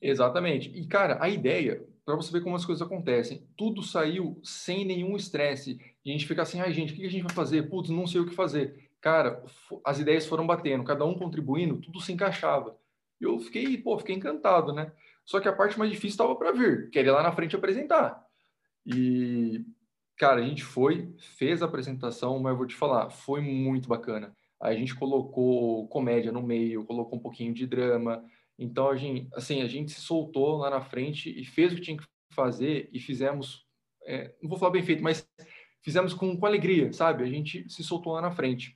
Exatamente. 0.00 0.70
E, 0.70 0.86
cara, 0.86 1.18
a 1.20 1.28
ideia, 1.28 1.82
para 2.04 2.14
você 2.14 2.30
ver 2.30 2.42
como 2.42 2.54
as 2.54 2.64
coisas 2.64 2.86
acontecem, 2.86 3.48
tudo 3.56 3.82
saiu 3.82 4.38
sem 4.44 4.84
nenhum 4.84 5.16
estresse. 5.16 5.80
E 6.04 6.10
a 6.10 6.12
gente 6.12 6.26
fica 6.26 6.42
assim, 6.42 6.60
ai, 6.60 6.72
gente, 6.72 6.92
o 6.92 6.96
que 6.96 7.06
a 7.06 7.10
gente 7.10 7.24
vai 7.24 7.34
fazer? 7.34 7.62
Putz, 7.70 7.88
não 7.90 8.06
sei 8.06 8.20
o 8.20 8.26
que 8.26 8.34
fazer. 8.34 8.90
Cara, 9.00 9.42
as 9.84 9.98
ideias 9.98 10.26
foram 10.26 10.46
batendo, 10.46 10.84
cada 10.84 11.04
um 11.04 11.14
contribuindo, 11.14 11.80
tudo 11.80 12.00
se 12.00 12.12
encaixava. 12.12 12.78
E 13.20 13.24
eu 13.24 13.38
fiquei, 13.40 13.76
pô, 13.78 13.98
fiquei 13.98 14.14
encantado, 14.14 14.72
né? 14.72 14.92
Só 15.24 15.40
que 15.40 15.48
a 15.48 15.52
parte 15.52 15.78
mais 15.78 15.90
difícil 15.90 16.14
estava 16.14 16.36
para 16.36 16.52
vir, 16.52 16.90
que 16.90 16.98
era 16.98 17.08
ir 17.08 17.10
lá 17.10 17.22
na 17.22 17.32
frente 17.32 17.56
apresentar. 17.56 18.22
E, 18.86 19.64
cara, 20.16 20.40
a 20.40 20.44
gente 20.44 20.62
foi, 20.62 21.12
fez 21.36 21.62
a 21.62 21.66
apresentação, 21.66 22.38
mas 22.38 22.52
eu 22.52 22.58
vou 22.58 22.66
te 22.66 22.74
falar, 22.74 23.10
foi 23.10 23.40
muito 23.40 23.88
bacana. 23.88 24.34
A 24.60 24.72
gente 24.74 24.94
colocou 24.94 25.88
comédia 25.88 26.32
no 26.32 26.42
meio, 26.42 26.84
colocou 26.84 27.18
um 27.18 27.22
pouquinho 27.22 27.52
de 27.52 27.66
drama, 27.66 28.24
então, 28.58 28.88
a 28.88 28.96
gente, 28.96 29.28
assim, 29.34 29.62
a 29.62 29.68
gente 29.68 29.92
se 29.92 30.00
soltou 30.00 30.56
lá 30.58 30.70
na 30.70 30.80
frente 30.80 31.28
e 31.28 31.44
fez 31.44 31.72
o 31.72 31.76
que 31.76 31.82
tinha 31.82 31.96
que 31.96 32.04
fazer 32.32 32.88
e 32.92 33.00
fizemos, 33.00 33.66
é, 34.06 34.34
não 34.40 34.48
vou 34.48 34.58
falar 34.58 34.72
bem 34.72 34.82
feito, 34.82 35.02
mas 35.02 35.28
fizemos 35.82 36.14
com, 36.14 36.36
com 36.36 36.46
alegria, 36.46 36.92
sabe? 36.92 37.24
A 37.24 37.26
gente 37.26 37.68
se 37.68 37.82
soltou 37.82 38.12
lá 38.12 38.20
na 38.20 38.30
frente. 38.30 38.74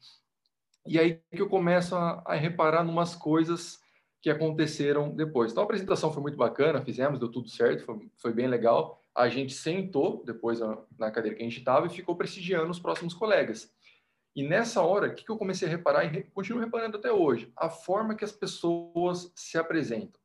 E 0.86 0.98
aí 0.98 1.20
que 1.34 1.40
eu 1.40 1.48
começo 1.48 1.94
a, 1.94 2.22
a 2.26 2.34
reparar 2.34 2.82
numas 2.82 3.14
coisas 3.14 3.78
que 4.20 4.30
aconteceram 4.30 5.14
depois. 5.14 5.52
Então, 5.52 5.62
a 5.62 5.64
apresentação 5.64 6.12
foi 6.12 6.22
muito 6.22 6.36
bacana, 6.36 6.84
fizemos, 6.84 7.20
deu 7.20 7.30
tudo 7.30 7.48
certo, 7.48 7.84
foi, 7.84 8.10
foi 8.16 8.32
bem 8.32 8.48
legal. 8.48 9.00
A 9.18 9.28
gente 9.28 9.52
sentou 9.52 10.22
depois 10.24 10.60
na 10.96 11.10
cadeira 11.10 11.36
que 11.36 11.42
a 11.42 11.44
gente 11.44 11.58
estava 11.58 11.86
e 11.86 11.90
ficou 11.90 12.14
prestigiando 12.14 12.70
os 12.70 12.78
próximos 12.78 13.12
colegas. 13.12 13.68
E 14.36 14.46
nessa 14.46 14.80
hora, 14.80 15.08
o 15.08 15.14
que, 15.14 15.28
eu 15.28 15.36
comecei 15.36 15.66
a 15.66 15.70
reparar 15.70 16.04
e 16.04 16.22
continuo 16.22 16.62
reparando 16.62 16.96
até 16.96 17.10
hoje? 17.10 17.52
A 17.56 17.68
forma 17.68 18.14
que 18.14 18.24
as 18.24 18.30
pessoas 18.30 19.32
se 19.34 19.58
apresentam, 19.58 20.20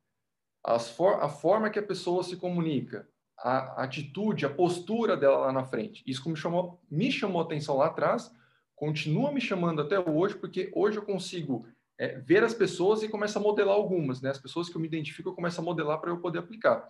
for 0.96 1.24
a 1.24 1.28
forma 1.28 1.72
que 1.72 1.80
a 1.80 1.84
pessoa 1.84 2.22
se 2.22 2.38
comunica, 2.38 3.10
a 3.36 3.84
atitude, 3.84 4.46
a 4.46 4.50
postura 4.54 5.18
dela 5.18 5.38
lá 5.38 5.52
na 5.52 5.64
frente. 5.64 6.04
Isso 6.06 6.30
me 6.30 6.36
chamou, 6.36 6.80
me 6.88 7.12
chamou 7.12 7.42
atenção 7.42 7.78
lá 7.78 7.88
atrás, 7.88 8.32
continua 8.76 9.32
me 9.32 9.42
chamando 9.42 9.82
até 9.82 10.00
hoje, 10.00 10.36
porque 10.36 10.72
hoje 10.76 11.00
eu 11.00 11.04
consigo 11.04 11.66
é, 11.98 12.20
ver 12.20 12.44
as 12.44 12.54
pessoas 12.54 13.02
e 13.02 13.10
começo 13.10 13.40
a 13.40 13.42
modelar 13.42 13.76
algumas, 13.76 14.22
né? 14.22 14.30
As 14.30 14.40
pessoas 14.40 14.70
que 14.70 14.76
eu 14.76 14.82
me 14.82 14.88
identifico, 14.88 15.30
eu 15.30 15.34
começo 15.34 15.60
a 15.60 15.64
modelar 15.64 16.00
para 16.00 16.12
eu 16.12 16.20
poder 16.20 16.38
aplicar. 16.38 16.88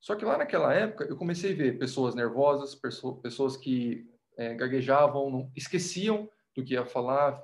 Só 0.00 0.14
que 0.14 0.24
lá 0.24 0.38
naquela 0.38 0.72
época, 0.72 1.04
eu 1.04 1.16
comecei 1.16 1.52
a 1.52 1.56
ver 1.56 1.78
pessoas 1.78 2.14
nervosas, 2.14 2.74
pessoas 3.22 3.56
que 3.56 4.06
é, 4.36 4.54
gaguejavam, 4.54 5.30
não, 5.30 5.52
esqueciam 5.54 6.28
do 6.56 6.64
que 6.64 6.74
ia 6.74 6.86
falar. 6.86 7.42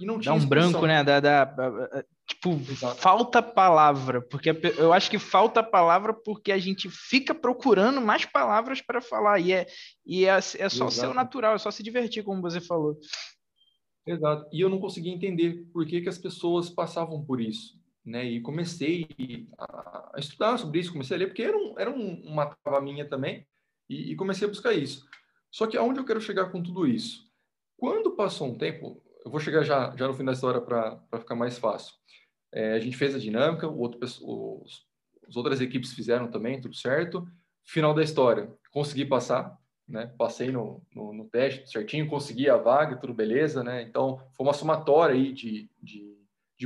E 0.00 0.04
não 0.04 0.18
tinha 0.18 0.34
Dá 0.34 0.42
um 0.42 0.46
branco, 0.46 0.84
né? 0.84 1.04
Da, 1.04 1.20
da, 1.20 2.04
tipo, 2.26 2.50
Exato. 2.50 2.96
falta 2.96 3.40
palavra, 3.40 4.20
porque 4.20 4.50
eu 4.76 4.92
acho 4.92 5.08
que 5.08 5.18
falta 5.18 5.62
palavra 5.62 6.12
porque 6.12 6.50
a 6.50 6.58
gente 6.58 6.90
fica 6.90 7.34
procurando 7.34 8.00
mais 8.00 8.24
palavras 8.24 8.80
para 8.80 9.00
falar, 9.00 9.38
e 9.38 9.52
é, 9.52 9.66
e 10.04 10.24
é, 10.24 10.36
é 10.36 10.40
só 10.40 10.56
Exato. 10.66 10.90
ser 10.90 11.06
o 11.06 11.14
natural, 11.14 11.54
é 11.54 11.58
só 11.58 11.70
se 11.70 11.82
divertir, 11.82 12.24
como 12.24 12.42
você 12.42 12.60
falou. 12.60 12.98
Exato. 14.04 14.48
E 14.52 14.60
eu 14.60 14.68
não 14.68 14.80
conseguia 14.80 15.12
entender 15.12 15.66
por 15.72 15.86
que, 15.86 16.00
que 16.00 16.08
as 16.08 16.18
pessoas 16.18 16.68
passavam 16.68 17.24
por 17.24 17.40
isso. 17.40 17.80
Né? 18.04 18.24
E 18.24 18.40
comecei 18.40 19.08
a, 19.58 20.12
estudar 20.18 20.58
sobre 20.58 20.80
isso, 20.80 20.92
comecei 20.92 21.16
a 21.16 21.18
ler, 21.18 21.26
porque 21.26 21.42
era, 21.42 21.56
um, 21.56 21.78
era 21.78 21.90
uma 21.90 22.46
trava 22.46 22.80
minha 22.80 23.08
também, 23.08 23.46
e, 23.88 24.12
e 24.12 24.16
comecei 24.16 24.46
a 24.46 24.50
buscar 24.50 24.72
isso. 24.72 25.06
Só 25.50 25.66
que 25.66 25.76
aonde 25.76 26.00
eu 26.00 26.04
quero 26.04 26.20
chegar 26.20 26.50
com 26.50 26.62
tudo 26.62 26.86
isso? 26.86 27.30
Quando 27.76 28.16
passou 28.16 28.48
um 28.48 28.56
tempo, 28.56 29.02
eu 29.24 29.30
vou 29.30 29.40
chegar 29.40 29.62
já, 29.62 29.94
já 29.96 30.06
no 30.08 30.14
fim 30.14 30.24
da 30.24 30.32
história 30.32 30.60
para 30.60 31.00
ficar 31.18 31.34
mais 31.34 31.58
fácil. 31.58 31.94
É, 32.52 32.74
a 32.74 32.80
gente 32.80 32.96
fez 32.96 33.14
a 33.14 33.18
dinâmica, 33.18 33.68
o 33.68 33.78
outro, 33.78 33.98
os, 34.02 34.86
as 35.26 35.36
outras 35.36 35.60
equipes 35.60 35.92
fizeram 35.92 36.30
também, 36.30 36.60
tudo 36.60 36.74
certo. 36.74 37.26
Final 37.64 37.94
da 37.94 38.02
história, 38.02 38.52
consegui 38.70 39.04
passar, 39.04 39.56
né? 39.86 40.12
Passei 40.18 40.50
no, 40.50 40.82
no, 40.94 41.12
no 41.12 41.24
teste 41.26 41.70
certinho, 41.70 42.08
consegui 42.08 42.48
a 42.48 42.56
vaga, 42.56 42.96
tudo 42.96 43.14
beleza, 43.14 43.62
né? 43.62 43.82
Então, 43.82 44.18
foi 44.36 44.46
uma 44.46 44.52
somatória 44.52 45.14
aí 45.14 45.32
de, 45.32 45.70
de, 45.80 46.11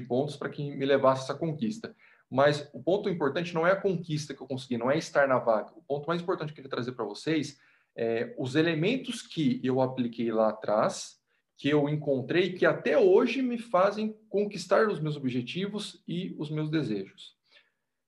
de 0.00 0.06
pontos 0.06 0.36
para 0.36 0.50
que 0.50 0.70
me 0.74 0.84
levasse 0.84 1.24
essa 1.24 1.34
conquista. 1.34 1.94
Mas 2.30 2.68
o 2.72 2.82
ponto 2.82 3.08
importante 3.08 3.54
não 3.54 3.66
é 3.66 3.72
a 3.72 3.80
conquista 3.80 4.34
que 4.34 4.42
eu 4.42 4.46
consegui, 4.46 4.76
não 4.76 4.90
é 4.90 4.98
estar 4.98 5.26
na 5.26 5.38
vaga. 5.38 5.72
O 5.76 5.82
ponto 5.82 6.06
mais 6.06 6.20
importante 6.20 6.52
que 6.52 6.60
eu 6.60 6.64
queria 6.64 6.70
trazer 6.70 6.92
para 6.92 7.04
vocês 7.04 7.58
é, 7.96 8.34
os 8.38 8.54
elementos 8.54 9.22
que 9.22 9.60
eu 9.64 9.80
apliquei 9.80 10.30
lá 10.30 10.50
atrás, 10.50 11.18
que 11.56 11.68
eu 11.68 11.88
encontrei, 11.88 12.52
que 12.52 12.66
até 12.66 12.98
hoje 12.98 13.40
me 13.40 13.58
fazem 13.58 14.14
conquistar 14.28 14.88
os 14.88 15.00
meus 15.00 15.16
objetivos 15.16 16.02
e 16.06 16.34
os 16.38 16.50
meus 16.50 16.68
desejos. 16.68 17.34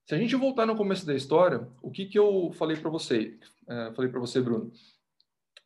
Se 0.04 0.14
a 0.14 0.18
gente 0.18 0.36
voltar 0.36 0.66
no 0.66 0.76
começo 0.76 1.06
da 1.06 1.14
história, 1.14 1.66
o 1.80 1.90
que, 1.90 2.06
que 2.06 2.18
eu 2.18 2.52
falei 2.52 2.76
para 2.76 2.90
você? 2.90 3.38
Uh, 3.64 3.94
falei 3.94 4.10
para 4.10 4.20
você, 4.20 4.40
Bruno, 4.40 4.72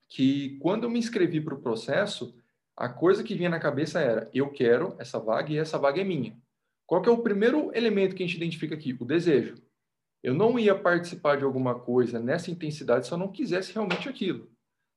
que 0.09 0.59
quando 0.61 0.85
eu 0.85 0.91
me 0.91 0.99
inscrevi 0.99 1.41
para 1.41 1.55
o 1.55 1.61
processo, 1.61 2.37
a 2.83 2.89
coisa 2.89 3.23
que 3.23 3.37
vinha 3.37 3.49
na 3.49 3.61
cabeça 3.61 4.01
era: 4.01 4.29
eu 4.35 4.51
quero 4.51 4.97
essa 4.99 5.21
vaga 5.21 5.53
e 5.53 5.57
essa 5.57 5.79
vaga 5.79 6.01
é 6.01 6.05
minha. 6.05 6.37
Qual 6.85 7.01
que 7.01 7.09
é 7.09 7.13
o 7.13 7.23
primeiro 7.23 7.71
elemento 7.77 8.17
que 8.17 8.25
a 8.25 8.27
gente 8.27 8.37
identifica 8.37 8.75
aqui? 8.75 8.97
O 8.99 9.05
desejo. 9.05 9.55
Eu 10.21 10.35
não 10.35 10.59
ia 10.59 10.75
participar 10.75 11.37
de 11.37 11.45
alguma 11.45 11.79
coisa 11.79 12.19
nessa 12.19 12.51
intensidade 12.51 13.07
se 13.07 13.13
eu 13.13 13.19
não 13.19 13.31
quisesse 13.31 13.73
realmente 13.73 14.09
aquilo. 14.09 14.51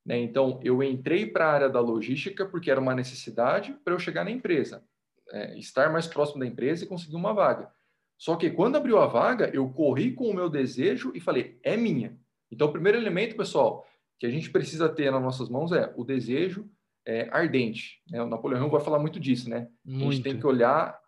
Né? 0.04 0.18
Então, 0.18 0.60
eu 0.64 0.82
entrei 0.82 1.28
para 1.28 1.46
a 1.46 1.52
área 1.52 1.70
da 1.70 1.80
logística 1.80 2.44
porque 2.44 2.72
era 2.72 2.82
uma 2.82 2.96
necessidade 2.96 3.74
para 3.84 3.94
eu 3.94 4.00
chegar 4.00 4.24
na 4.24 4.32
empresa, 4.32 4.84
é, 5.32 5.56
estar 5.60 5.92
mais 5.92 6.08
próximo 6.08 6.40
da 6.40 6.48
empresa 6.48 6.84
e 6.84 6.88
conseguir 6.88 7.16
uma 7.16 7.34
vaga. 7.34 7.72
Só 8.18 8.36
que 8.36 8.50
quando 8.50 8.78
abriu 8.78 8.98
a 8.98 9.06
vaga, 9.06 9.52
eu 9.54 9.70
corri 9.70 10.12
com 10.12 10.28
o 10.28 10.34
meu 10.34 10.50
desejo 10.50 11.12
e 11.14 11.20
falei, 11.20 11.60
é 11.62 11.78
minha. 11.78 12.18
Então, 12.52 12.68
o 12.68 12.72
primeiro 12.72 12.98
elemento, 12.98 13.38
pessoal, 13.38 13.86
que 14.18 14.26
a 14.26 14.32
gente 14.32 14.50
precisa 14.50 14.90
ter 14.90 15.12
nas 15.12 15.22
nossas 15.22 15.50
mãos 15.50 15.72
é 15.72 15.94
o 15.96 16.04
desejo 16.04 16.68
é, 17.06 17.30
ardente. 17.32 18.02
Né? 18.10 18.22
O 18.22 18.28
Napoleão 18.28 18.70
vai 18.70 18.82
falar 18.82 19.00
muito 19.00 19.20
disso, 19.20 19.50
né? 19.50 19.68
Muito. 19.84 20.10
A 20.10 20.12
gente 20.12 20.24
tem 20.24 20.40
que 20.40 20.48
olhar 20.48 21.00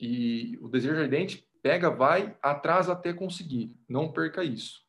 e, 0.00 0.58
o 0.60 0.68
desejo 0.68 1.00
ardente 1.00 1.46
Pega, 1.66 1.90
vai, 1.90 2.36
atrás 2.40 2.88
até 2.88 3.12
conseguir. 3.12 3.74
Não 3.88 4.12
perca 4.12 4.44
isso. 4.44 4.86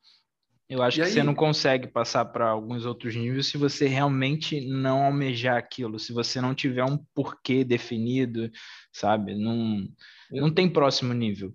Eu 0.70 0.84
acho 0.84 0.98
e 0.98 1.02
que 1.02 1.08
aí... 1.08 1.12
você 1.12 1.24
não 1.24 1.34
consegue 1.34 1.88
passar 1.88 2.26
para 2.26 2.50
alguns 2.50 2.86
outros 2.86 3.16
níveis 3.16 3.48
se 3.48 3.58
você 3.58 3.88
realmente 3.88 4.62
não 4.68 5.04
almejar 5.04 5.58
aquilo, 5.58 5.98
se 5.98 6.14
você 6.14 6.40
não 6.40 6.54
tiver 6.54 6.84
um 6.84 6.98
porquê 7.16 7.64
definido, 7.64 8.52
sabe? 8.94 9.34
Não, 9.34 9.88
não 10.30 10.54
tem 10.54 10.72
próximo 10.72 11.16
nível. 11.16 11.52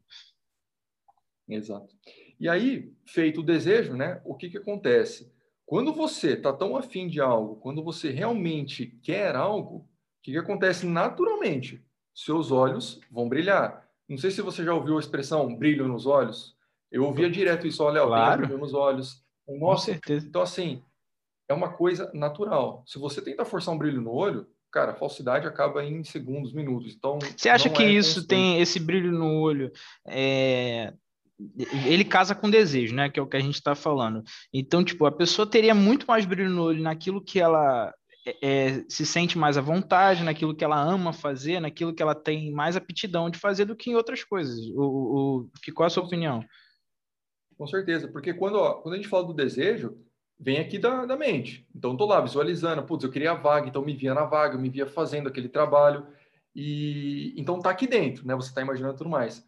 Exato. 1.48 1.94
E 2.40 2.48
aí, 2.48 2.92
feito 3.06 3.42
o 3.42 3.44
desejo, 3.44 3.94
né? 3.94 4.20
O 4.24 4.34
que, 4.34 4.50
que 4.50 4.58
acontece? 4.58 5.31
Quando 5.72 5.90
você 5.90 6.34
está 6.34 6.52
tão 6.52 6.76
afim 6.76 7.08
de 7.08 7.18
algo, 7.18 7.56
quando 7.56 7.82
você 7.82 8.10
realmente 8.10 8.88
quer 9.02 9.34
algo, 9.34 9.76
o 9.76 9.88
que, 10.22 10.32
que 10.32 10.36
acontece 10.36 10.84
naturalmente? 10.84 11.82
Seus 12.14 12.50
olhos 12.50 13.00
vão 13.10 13.26
brilhar. 13.26 13.88
Não 14.06 14.18
sei 14.18 14.30
se 14.30 14.42
você 14.42 14.62
já 14.62 14.74
ouviu 14.74 14.98
a 14.98 15.00
expressão 15.00 15.56
brilho 15.56 15.88
nos 15.88 16.04
olhos. 16.04 16.54
Eu 16.90 17.04
ouvia 17.04 17.30
direto 17.30 17.66
isso, 17.66 17.82
olha, 17.82 18.02
claro. 18.02 18.42
brilho 18.42 18.58
nos 18.58 18.74
olhos. 18.74 19.24
Nossa, 19.48 19.60
Com 19.60 19.78
certeza. 19.78 20.26
Então, 20.26 20.42
assim, 20.42 20.82
é 21.48 21.54
uma 21.54 21.72
coisa 21.72 22.10
natural. 22.12 22.84
Se 22.86 22.98
você 22.98 23.22
tenta 23.22 23.42
forçar 23.42 23.74
um 23.74 23.78
brilho 23.78 24.02
no 24.02 24.12
olho, 24.12 24.46
cara, 24.70 24.92
a 24.92 24.96
falsidade 24.96 25.46
acaba 25.46 25.82
em 25.82 26.04
segundos, 26.04 26.52
minutos. 26.52 26.94
Então, 26.94 27.18
você 27.18 27.48
acha 27.48 27.70
que 27.70 27.82
é 27.82 27.90
isso 27.90 28.16
constante. 28.20 28.28
tem 28.28 28.60
esse 28.60 28.78
brilho 28.78 29.10
no 29.10 29.40
olho? 29.40 29.72
É... 30.06 30.92
Ele 31.86 32.04
casa 32.04 32.34
com 32.34 32.50
desejo, 32.50 32.94
né? 32.94 33.08
Que 33.08 33.18
é 33.20 33.22
o 33.22 33.26
que 33.26 33.36
a 33.36 33.40
gente 33.40 33.54
está 33.54 33.74
falando. 33.74 34.22
Então, 34.52 34.84
tipo, 34.84 35.06
a 35.06 35.12
pessoa 35.12 35.46
teria 35.48 35.74
muito 35.74 36.06
mais 36.06 36.24
brilho 36.24 36.50
no 36.50 36.64
olho 36.64 36.82
naquilo 36.82 37.22
que 37.22 37.40
ela 37.40 37.92
é, 38.24 38.36
é, 38.40 38.84
se 38.88 39.04
sente 39.04 39.36
mais 39.36 39.58
à 39.58 39.60
vontade 39.60 40.22
naquilo 40.22 40.54
que 40.54 40.64
ela 40.64 40.80
ama 40.80 41.12
fazer, 41.12 41.58
naquilo 41.60 41.92
que 41.92 42.02
ela 42.02 42.14
tem 42.14 42.52
mais 42.52 42.76
aptidão 42.76 43.28
de 43.28 43.38
fazer 43.38 43.64
do 43.64 43.74
que 43.74 43.90
em 43.90 43.96
outras 43.96 44.22
coisas. 44.22 44.58
O, 44.74 45.48
o, 45.48 45.72
qual 45.74 45.86
é 45.86 45.88
a 45.88 45.90
sua 45.90 46.04
opinião? 46.04 46.44
Com 47.56 47.66
certeza, 47.66 48.08
porque 48.08 48.32
quando, 48.32 48.56
ó, 48.56 48.74
quando 48.74 48.94
a 48.94 48.96
gente 48.96 49.08
fala 49.08 49.26
do 49.26 49.34
desejo, 49.34 49.98
vem 50.38 50.58
aqui 50.58 50.78
da, 50.78 51.04
da 51.04 51.16
mente. 51.16 51.66
Então, 51.74 51.92
estou 51.92 52.08
lá 52.08 52.20
visualizando, 52.20 52.82
putz, 52.84 53.04
eu 53.04 53.10
queria 53.10 53.32
a 53.32 53.34
vaga, 53.34 53.68
então 53.68 53.84
me 53.84 53.94
via 53.94 54.14
na 54.14 54.24
vaga, 54.24 54.56
me 54.56 54.68
via 54.68 54.86
fazendo 54.86 55.28
aquele 55.28 55.48
trabalho. 55.48 56.06
E 56.54 57.34
então 57.36 57.60
tá 57.60 57.70
aqui 57.70 57.86
dentro, 57.86 58.26
né? 58.26 58.34
Você 58.36 58.48
está 58.48 58.60
imaginando 58.60 58.96
tudo 58.96 59.10
mais. 59.10 59.44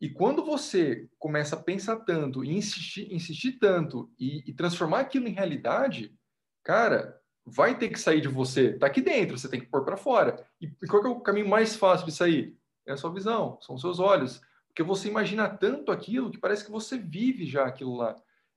E 0.00 0.08
quando 0.08 0.44
você 0.44 1.08
começa 1.18 1.56
a 1.56 1.62
pensar 1.62 1.96
tanto, 2.00 2.44
e 2.44 2.54
insistir, 2.54 3.12
insistir 3.12 3.52
tanto 3.52 4.10
e, 4.18 4.48
e 4.48 4.52
transformar 4.52 5.00
aquilo 5.00 5.26
em 5.26 5.32
realidade, 5.32 6.16
cara, 6.62 7.20
vai 7.44 7.76
ter 7.76 7.88
que 7.88 7.98
sair 7.98 8.20
de 8.20 8.28
você. 8.28 8.70
Está 8.70 8.86
aqui 8.86 9.00
dentro, 9.00 9.36
você 9.36 9.48
tem 9.48 9.60
que 9.60 9.66
pôr 9.66 9.84
para 9.84 9.96
fora. 9.96 10.46
E 10.60 10.68
qual 10.86 11.04
é 11.04 11.08
o 11.08 11.20
caminho 11.20 11.48
mais 11.48 11.74
fácil 11.74 12.06
de 12.06 12.12
sair? 12.12 12.56
É 12.86 12.92
a 12.92 12.96
sua 12.96 13.12
visão, 13.12 13.58
são 13.60 13.74
os 13.74 13.80
seus 13.80 13.98
olhos. 13.98 14.40
Porque 14.68 14.82
você 14.82 15.08
imagina 15.08 15.48
tanto 15.48 15.90
aquilo 15.90 16.30
que 16.30 16.38
parece 16.38 16.64
que 16.64 16.70
você 16.70 16.96
vive 16.96 17.44
já 17.44 17.66
aquilo 17.66 17.96
lá. 17.96 18.14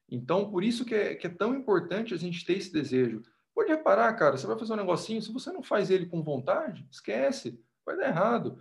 Então, 0.08 0.52
por 0.52 0.64
isso 0.64 0.86
que 0.86 0.94
é, 0.94 1.16
que 1.16 1.26
é 1.26 1.30
tão 1.30 1.56
importante 1.56 2.14
a 2.14 2.18
gente 2.18 2.46
ter 2.46 2.58
esse 2.58 2.72
desejo. 2.72 3.24
Pode 3.56 3.70
reparar, 3.70 4.14
cara, 4.14 4.38
você 4.38 4.46
vai 4.46 4.60
fazer 4.60 4.74
um 4.74 4.78
negocinho, 4.78 5.22
se 5.22 5.32
você 5.32 5.52
não 5.52 5.64
faz 5.64 5.90
ele 5.90 6.06
com 6.06 6.22
vontade, 6.22 6.88
esquece, 6.92 7.60
vai 7.86 7.98
dar 7.98 8.10
errado. 8.10 8.60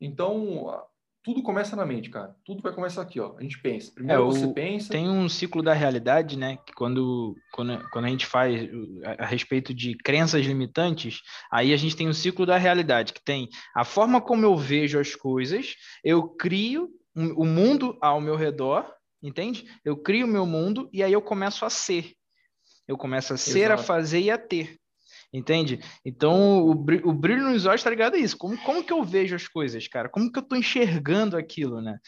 Então, 0.00 0.82
tudo 1.22 1.42
começa 1.42 1.76
na 1.76 1.86
mente, 1.86 2.10
cara. 2.10 2.34
Tudo 2.44 2.62
vai 2.62 2.72
começar 2.72 3.00
aqui, 3.02 3.20
ó. 3.20 3.36
A 3.38 3.42
gente 3.42 3.60
pensa. 3.60 3.92
Primeiro 3.94 4.22
é, 4.22 4.24
você 4.24 4.48
pensa. 4.48 4.90
Tem 4.90 5.08
um 5.08 5.28
ciclo 5.28 5.62
da 5.62 5.72
realidade, 5.72 6.36
né? 6.36 6.58
Que 6.66 6.72
quando, 6.72 7.36
quando, 7.52 7.88
quando 7.90 8.06
a 8.06 8.08
gente 8.08 8.26
faz 8.26 8.68
a, 9.04 9.22
a, 9.22 9.26
respeito 9.26 9.72
de 9.72 9.96
crenças 9.96 10.44
limitantes, 10.44 11.20
aí 11.50 11.72
a 11.72 11.76
gente 11.76 11.96
tem 11.96 12.08
um 12.08 12.12
ciclo 12.12 12.44
da 12.44 12.56
realidade, 12.56 13.12
que 13.12 13.22
tem 13.22 13.48
a 13.74 13.84
forma 13.84 14.20
como 14.20 14.44
eu 14.44 14.56
vejo 14.56 14.98
as 14.98 15.14
coisas, 15.14 15.76
eu 16.02 16.28
crio 16.28 16.88
o 17.14 17.44
mundo 17.44 17.96
ao 18.00 18.20
meu 18.20 18.34
redor, 18.34 18.92
entende? 19.22 19.66
Eu 19.84 19.96
crio 19.96 20.26
o 20.26 20.30
meu 20.30 20.44
mundo 20.44 20.90
e 20.92 21.02
aí 21.04 21.12
eu 21.12 21.22
começo 21.22 21.64
a 21.64 21.70
ser. 21.70 22.14
Eu 22.88 22.96
começo 22.96 23.32
a 23.32 23.36
ser, 23.36 23.66
Exato. 23.66 23.80
a 23.80 23.84
fazer 23.84 24.20
e 24.20 24.30
a 24.30 24.36
ter. 24.36 24.81
Entende? 25.32 25.80
Então, 26.04 26.66
o 26.68 26.74
brilho, 26.74 27.08
o 27.08 27.12
brilho 27.12 27.48
nos 27.50 27.64
olhos 27.64 27.80
está 27.80 27.88
ligado 27.88 28.14
a 28.14 28.18
isso. 28.18 28.36
Como, 28.36 28.56
como 28.58 28.84
que 28.84 28.92
eu 28.92 29.02
vejo 29.02 29.34
as 29.34 29.48
coisas, 29.48 29.88
cara? 29.88 30.08
Como 30.08 30.30
que 30.30 30.38
eu 30.38 30.42
estou 30.42 30.58
enxergando 30.58 31.36
aquilo, 31.36 31.80
né? 31.80 31.98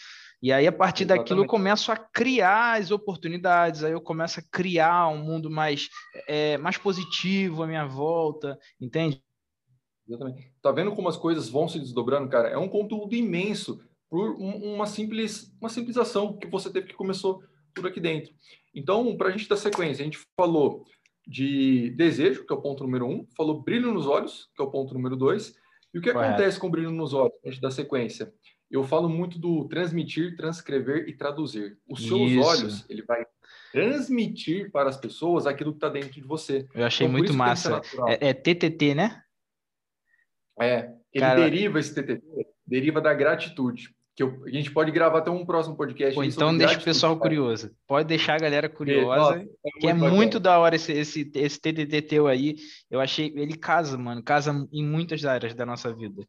E 0.42 0.52
aí, 0.52 0.66
a 0.66 0.72
partir 0.72 1.04
Exatamente. 1.04 1.28
daquilo, 1.28 1.44
eu 1.44 1.48
começo 1.48 1.90
a 1.90 1.96
criar 1.96 2.78
as 2.78 2.90
oportunidades, 2.90 3.82
aí 3.82 3.92
eu 3.92 4.00
começo 4.00 4.40
a 4.40 4.42
criar 4.52 5.08
um 5.08 5.24
mundo 5.24 5.50
mais, 5.50 5.88
é, 6.28 6.58
mais 6.58 6.76
positivo 6.76 7.62
à 7.62 7.66
minha 7.66 7.87
volta, 7.87 8.58
entende? 8.78 9.22
Exatamente. 10.06 10.52
Tá 10.60 10.70
vendo 10.70 10.92
como 10.92 11.08
as 11.08 11.16
coisas 11.16 11.48
vão 11.48 11.66
se 11.66 11.78
desdobrando, 11.78 12.28
cara? 12.28 12.48
É 12.50 12.58
um 12.58 12.68
conteúdo 12.68 13.14
imenso 13.14 13.80
por 14.10 14.32
uma 14.37 14.87
simples 14.87 15.50
uma 15.58 15.70
simplização 15.70 16.37
que 16.37 16.46
você 16.46 16.70
teve 16.70 16.88
que 16.88 16.94
começou 16.94 17.42
tudo 17.74 17.88
aqui 17.88 17.98
dentro. 17.98 18.32
Então, 18.74 19.16
para 19.16 19.28
a 19.28 19.30
gente 19.30 19.48
dar 19.48 19.56
sequência, 19.56 20.02
a 20.02 20.04
gente 20.04 20.18
falou 20.37 20.84
de 21.26 21.90
desejo, 21.90 22.46
que 22.46 22.52
é 22.52 22.56
o 22.56 22.60
ponto 22.60 22.84
número 22.84 23.06
um, 23.06 23.26
falou 23.37 23.62
brilho 23.62 23.92
nos 23.92 24.06
olhos, 24.06 24.50
que 24.54 24.62
é 24.62 24.64
o 24.64 24.70
ponto 24.70 24.94
número 24.94 25.16
dois. 25.16 25.56
E 25.92 25.98
o 25.98 26.02
que 26.02 26.12
Correto. 26.12 26.34
acontece 26.34 26.58
com 26.58 26.70
brilho 26.70 26.90
nos 26.90 27.14
olhos, 27.14 27.34
a 27.44 27.50
gente 27.50 27.60
dá 27.60 27.70
sequência? 27.70 28.32
Eu 28.70 28.82
falo 28.82 29.08
muito 29.08 29.38
do 29.38 29.68
transmitir, 29.68 30.37
transcrever 30.37 31.08
e 31.08 31.16
traduzir. 31.16 31.78
Os 31.88 32.04
seus 32.06 32.32
Isso. 32.32 32.40
olhos, 32.42 32.90
ele 32.90 33.02
vai 33.02 33.24
transmitir 33.70 34.70
para 34.72 34.88
as 34.88 34.96
pessoas 34.96 35.46
aquilo 35.46 35.70
que 35.70 35.76
está 35.76 35.88
dentro 35.88 36.10
de 36.10 36.22
você. 36.22 36.66
Eu 36.74 36.84
achei 36.84 37.06
então, 37.06 37.16
muito 37.16 37.32
massa. 37.32 37.80
É, 38.08 38.30
é, 38.30 38.34
TTT, 38.34 38.94
né? 38.94 39.22
É, 40.60 40.92
ele 41.12 41.24
Cara... 41.24 41.40
deriva 41.40 41.78
esse 41.78 41.94
TTT, 41.94 42.22
deriva 42.66 43.00
da 43.00 43.14
gratitude 43.14 43.93
que 44.14 44.22
eu, 44.22 44.44
a 44.44 44.50
gente 44.50 44.70
pode 44.70 44.92
gravar 44.92 45.18
até 45.18 45.31
um 45.31 45.44
próximo 45.44 45.77
podcast. 45.77 46.14
Pô, 46.14 46.22
então 46.22 46.57
deixa 46.57 46.79
o 46.79 46.85
pessoal 46.85 47.18
curioso. 47.18 47.70
Pode 47.87 48.07
deixar 48.07 48.35
a 48.35 48.38
galera 48.38 48.68
curiosa, 48.68 49.42
é, 49.64 49.70
que 49.81 49.88
é 49.88 49.94
muito 49.94 50.38
da 50.38 50.59
hora 50.59 50.77
esse, 50.77 50.92
esse, 50.92 51.31
esse 51.35 51.61
TTT 51.61 52.03
teu 52.03 52.29
aí. 52.29 52.57
Eu 52.88 53.00
achei, 53.00 53.33
ele 53.35 53.57
casa, 53.57 53.98
mano, 53.98 54.22
casa 54.22 54.68
em 54.72 54.85
muitas 54.85 55.24
áreas 55.24 55.55
da 55.55 55.66
nossa 55.66 55.92
vida. 55.92 56.24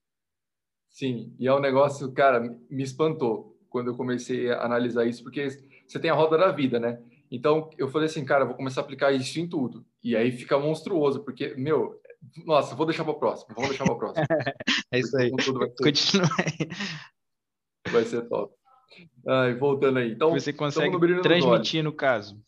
Sim, 0.90 1.36
e 1.38 1.48
é 1.48 1.54
um 1.54 1.60
negócio, 1.60 2.12
cara, 2.12 2.40
me 2.70 2.82
espantou 2.82 3.56
quando 3.70 3.92
eu 3.92 3.98
comecei 3.98 4.50
a 4.50 4.64
analisar 4.64 5.06
isso, 5.06 5.22
porque 5.22 5.50
você 5.86 6.00
tem 6.00 6.10
a 6.10 6.16
roda 6.16 6.38
da 6.38 6.52
vida, 6.52 6.80
né? 6.80 6.98
Então, 7.30 7.70
eu 7.78 7.88
falei 7.90 8.08
assim, 8.08 8.24
cara, 8.24 8.46
vou 8.46 8.56
começar 8.56 8.82
a 8.82 8.84
aplicar 8.84 9.12
isso 9.12 9.40
em 9.40 9.48
tudo. 9.48 9.86
E 10.04 10.16
aí 10.16 10.32
fica 10.32 10.58
monstruoso, 10.58 11.24
porque, 11.24 11.54
meu, 11.56 12.00
nossa, 12.46 12.74
vou 12.76 12.86
deixar 12.86 13.04
para 13.04 13.14
o 13.14 13.20
próximo, 13.20 13.54
vamos 13.54 13.70
deixar 13.70 13.84
para 13.84 13.94
o 13.94 13.98
próximo. 13.98 14.26
é 14.92 15.00
isso 15.00 15.18
aí. 15.18 15.30
Continua 15.78 16.30
aí. 16.40 16.70
Vai 17.92 18.04
ser 18.06 18.28
top. 18.28 18.54
Ai, 19.28 19.54
voltando 19.56 20.00
aí. 20.00 20.12
Então, 20.12 20.32
você 20.32 20.54
consegue 20.54 20.96
no 20.96 21.22
transmitir 21.22 21.84
no 21.84 21.92
caso. 21.92 22.42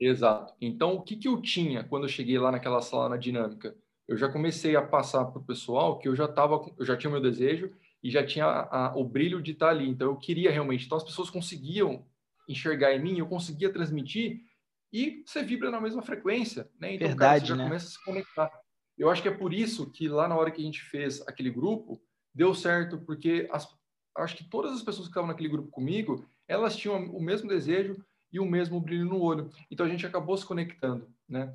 Exato. 0.00 0.54
Então, 0.60 0.94
o 0.94 1.02
que, 1.02 1.16
que 1.16 1.28
eu 1.28 1.40
tinha 1.40 1.84
quando 1.84 2.04
eu 2.04 2.08
cheguei 2.08 2.38
lá 2.38 2.50
naquela 2.50 2.80
sala 2.80 3.08
na 3.08 3.16
dinâmica? 3.16 3.74
Eu 4.06 4.16
já 4.16 4.28
comecei 4.28 4.76
a 4.76 4.82
passar 4.82 5.24
para 5.26 5.40
o 5.40 5.44
pessoal 5.44 5.98
que 5.98 6.08
eu 6.08 6.16
já 6.16 6.28
tava, 6.28 6.60
eu 6.78 6.84
já 6.84 6.96
tinha 6.96 7.08
o 7.08 7.12
meu 7.12 7.22
desejo 7.22 7.72
e 8.02 8.10
já 8.10 8.24
tinha 8.24 8.44
a, 8.44 8.88
a, 8.88 8.96
o 8.96 9.04
brilho 9.04 9.40
de 9.40 9.52
estar 9.52 9.70
ali. 9.70 9.88
Então, 9.88 10.08
eu 10.08 10.16
queria 10.16 10.50
realmente. 10.50 10.84
Então, 10.84 10.98
as 10.98 11.04
pessoas 11.04 11.30
conseguiam 11.30 12.04
enxergar 12.48 12.92
em 12.92 13.02
mim, 13.02 13.18
eu 13.18 13.26
conseguia 13.26 13.72
transmitir 13.72 14.40
e 14.92 15.22
você 15.26 15.42
vibra 15.42 15.70
na 15.70 15.80
mesma 15.80 16.02
frequência, 16.02 16.70
né? 16.78 16.94
Então, 16.94 17.08
Verdade, 17.08 17.18
cara, 17.18 17.40
você 17.40 17.46
já 17.46 17.56
né? 17.56 17.64
começa 17.64 17.86
a 17.86 17.90
se 17.90 18.04
conectar. 18.04 18.52
Eu 18.96 19.10
acho 19.10 19.22
que 19.22 19.28
é 19.28 19.34
por 19.36 19.52
isso 19.52 19.90
que 19.90 20.08
lá 20.08 20.28
na 20.28 20.36
hora 20.36 20.50
que 20.50 20.60
a 20.60 20.64
gente 20.64 20.82
fez 20.82 21.20
aquele 21.26 21.50
grupo, 21.50 22.00
deu 22.32 22.54
certo, 22.54 22.98
porque 22.98 23.48
as, 23.50 23.66
acho 24.16 24.36
que 24.36 24.44
todas 24.44 24.72
as 24.72 24.82
pessoas 24.82 25.06
que 25.06 25.10
estavam 25.10 25.28
naquele 25.28 25.48
grupo 25.48 25.70
comigo, 25.70 26.24
elas 26.46 26.76
tinham 26.76 27.06
o 27.06 27.22
mesmo 27.22 27.48
desejo 27.48 28.04
e 28.32 28.40
o 28.40 28.46
mesmo 28.46 28.80
brilho 28.80 29.04
no 29.04 29.20
olho. 29.20 29.50
Então 29.70 29.86
a 29.86 29.88
gente 29.88 30.06
acabou 30.06 30.36
se 30.36 30.44
conectando, 30.44 31.08
né? 31.28 31.54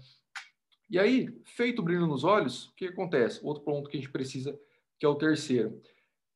E 0.89 0.97
aí, 0.97 1.29
feito 1.45 1.79
o 1.79 1.83
brilho 1.83 2.07
nos 2.07 2.23
olhos, 2.23 2.67
o 2.69 2.75
que 2.75 2.85
acontece? 2.85 3.39
Outro 3.43 3.63
ponto 3.63 3.89
que 3.89 3.97
a 3.97 3.99
gente 3.99 4.11
precisa, 4.11 4.59
que 4.97 5.05
é 5.05 5.09
o 5.09 5.15
terceiro, 5.15 5.81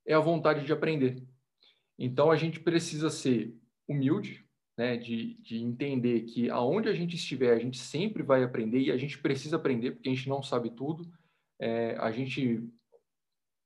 é 0.06 0.14
a 0.14 0.20
vontade 0.20 0.66
de 0.66 0.72
aprender. 0.72 1.24
Então 1.98 2.30
a 2.30 2.36
gente 2.36 2.60
precisa 2.60 3.10
ser 3.10 3.56
humilde, 3.88 4.46
né, 4.78 4.98
de, 4.98 5.36
de 5.36 5.58
entender 5.58 6.22
que 6.22 6.50
aonde 6.50 6.90
a 6.90 6.94
gente 6.94 7.16
estiver, 7.16 7.54
a 7.54 7.60
gente 7.60 7.78
sempre 7.78 8.24
vai 8.24 8.44
aprender 8.44 8.80
e 8.80 8.92
a 8.92 8.98
gente 8.98 9.18
precisa 9.18 9.56
aprender, 9.56 9.92
porque 9.92 10.10
a 10.10 10.14
gente 10.14 10.30
não 10.30 10.42
sabe 10.42 10.70
tudo. 10.70 11.12
É, 11.60 11.96
a 12.00 12.12
gente 12.12 12.64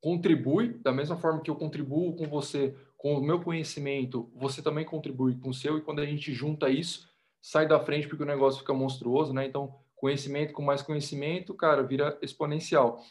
contribui, 0.02 0.80
da 0.80 0.92
mesma 0.92 1.18
forma 1.18 1.42
que 1.42 1.50
eu 1.50 1.56
contribuo 1.56 2.16
com 2.16 2.28
você, 2.28 2.76
com 2.98 3.16
o 3.16 3.22
meu 3.22 3.40
conhecimento, 3.42 4.32
você 4.36 4.62
também 4.62 4.86
contribui 4.86 5.36
com 5.36 5.50
o 5.50 5.54
seu, 5.54 5.78
e 5.78 5.82
quando 5.82 6.00
a 6.00 6.06
gente 6.06 6.34
junta 6.34 6.70
isso, 6.70 7.08
sai 7.42 7.68
da 7.68 7.80
frente 7.80 8.08
porque 8.08 8.24
o 8.24 8.28
negócio 8.28 8.60
fica 8.60 8.74
monstruoso, 8.74 9.34
né? 9.34 9.46
Então, 9.46 9.76
conhecimento 9.96 10.54
com 10.54 10.62
mais 10.62 10.82
conhecimento, 10.82 11.54
cara, 11.54 11.84
vira 11.84 12.18
exponencial. 12.22 13.04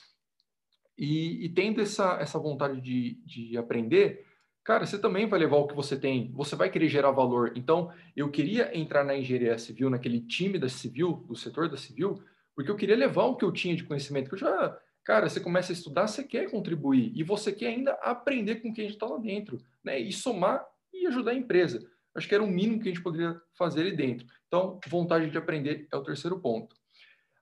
E, 0.99 1.45
e 1.45 1.49
tendo 1.51 1.81
essa, 1.81 2.19
essa 2.21 2.39
vontade 2.39 2.81
de, 2.81 3.15
de 3.25 3.57
aprender, 3.57 4.25
cara, 4.65 4.87
você 4.87 4.99
também 4.99 5.27
vai 5.27 5.39
levar 5.39 5.57
o 5.57 5.67
que 5.67 5.75
você 5.75 5.97
tem, 5.97 6.33
você 6.33 6.57
vai 6.57 6.71
querer 6.71 6.89
gerar 6.89 7.11
valor. 7.11 7.53
Então, 7.55 7.93
eu 8.17 8.31
queria 8.31 8.77
entrar 8.77 9.05
na 9.05 9.17
engenharia 9.17 9.59
civil, 9.59 9.91
naquele 9.91 10.21
time 10.21 10.59
da 10.59 10.69
civil, 10.69 11.25
do 11.29 11.37
setor 11.37 11.69
da 11.69 11.77
civil, 11.77 12.23
porque 12.55 12.71
eu 12.71 12.77
queria 12.77 12.97
levar 12.97 13.25
o 13.25 13.37
que 13.37 13.45
eu 13.45 13.53
tinha 13.53 13.77
de 13.77 13.85
conhecimento, 13.85 14.29
que 14.29 14.35
eu 14.35 14.39
já 14.39 14.79
Cara, 15.07 15.29
você 15.29 15.39
começa 15.39 15.71
a 15.71 15.73
estudar, 15.73 16.09
você 16.09 16.25
quer 16.25 16.51
contribuir 16.51 17.13
e 17.15 17.23
você 17.23 17.53
quer 17.53 17.69
ainda 17.69 17.93
aprender 18.03 18.57
com 18.57 18.75
quem 18.75 18.89
está 18.89 19.07
lá 19.07 19.17
dentro, 19.19 19.57
né? 19.85 20.01
E 20.01 20.13
somar 20.13 20.67
e 20.93 21.07
ajudar 21.07 21.31
a 21.31 21.37
empresa. 21.37 21.89
Acho 22.13 22.29
que 22.29 22.35
era 22.35 22.43
o 22.43 22.49
mínimo 22.49 22.81
que 22.81 22.89
a 22.89 22.93
gente 22.93 23.05
poderia 23.05 23.41
fazer 23.57 23.83
ali 23.83 23.95
dentro. 23.95 24.27
Então, 24.49 24.81
vontade 24.89 25.31
de 25.31 25.39
aprender 25.39 25.87
é 25.93 25.97
o 25.97 26.03
terceiro 26.03 26.41
ponto. 26.41 26.75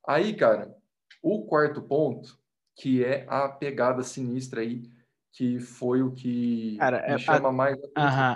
Aí, 0.07 0.35
cara, 0.35 0.77
o 1.23 1.47
quarto 1.47 1.81
ponto, 1.81 2.39
que 2.77 3.03
é 3.03 3.25
a 3.31 3.49
pegada 3.49 4.03
sinistra 4.03 4.61
aí, 4.61 4.83
que 5.35 5.59
foi 5.59 6.01
o 6.01 6.13
que 6.13 6.77
Cara, 6.79 7.05
me 7.09 7.15
é, 7.15 7.19
chama 7.19 7.49
a, 7.49 7.53
mais. 7.53 7.77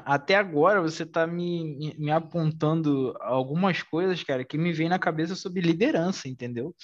Até 0.04 0.34
agora 0.34 0.82
você 0.82 1.04
está 1.04 1.26
me, 1.28 1.94
me 1.96 2.11
apontando 2.11 3.14
algumas 3.20 3.82
coisas, 3.84 4.22
cara, 4.24 4.44
que 4.44 4.58
me 4.58 4.72
vem 4.72 4.88
na 4.88 4.98
cabeça 4.98 5.37
sobre 5.37 5.61
liderança, 5.61 6.28
entendeu? 6.28 6.74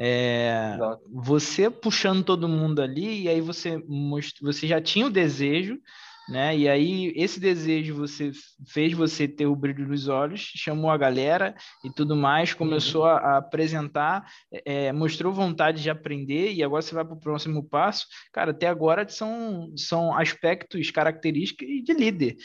É, 0.00 0.76
você 1.12 1.70
puxando 1.70 2.24
todo 2.24 2.48
mundo 2.48 2.82
ali, 2.82 3.22
e 3.22 3.28
aí 3.28 3.40
você, 3.40 3.78
most... 3.86 4.42
você 4.42 4.66
já 4.66 4.80
tinha 4.80 5.06
o 5.06 5.10
desejo, 5.10 5.78
né? 6.28 6.56
E 6.56 6.68
aí 6.68 7.12
esse 7.16 7.40
desejo 7.40 7.94
você 7.94 8.32
fez 8.66 8.92
você 8.92 9.26
ter 9.26 9.46
o 9.46 9.56
brilho 9.56 9.86
nos 9.88 10.08
olhos, 10.08 10.52
chamou 10.54 10.90
a 10.90 10.96
galera 10.96 11.54
e 11.84 11.90
tudo 11.90 12.16
mais, 12.16 12.54
começou 12.54 13.02
uhum. 13.02 13.08
a, 13.08 13.16
a, 13.16 13.36
apresentar, 13.38 14.24
é, 14.64 14.92
mostrou 14.92 15.32
vontade 15.32 15.82
de 15.82 15.90
aprender 15.90 16.52
e 16.52 16.62
agora 16.62 16.82
você 16.82 16.94
vai 16.94 17.04
para 17.04 17.14
o 17.14 17.20
próximo 17.20 17.64
passo. 17.64 18.06
Cara, 18.32 18.52
até 18.52 18.66
agora 18.66 19.08
são, 19.08 19.72
são 19.76 20.16
aspectos, 20.16 20.90
características 20.90 21.68
de 21.84 21.92
líder, 21.92 22.36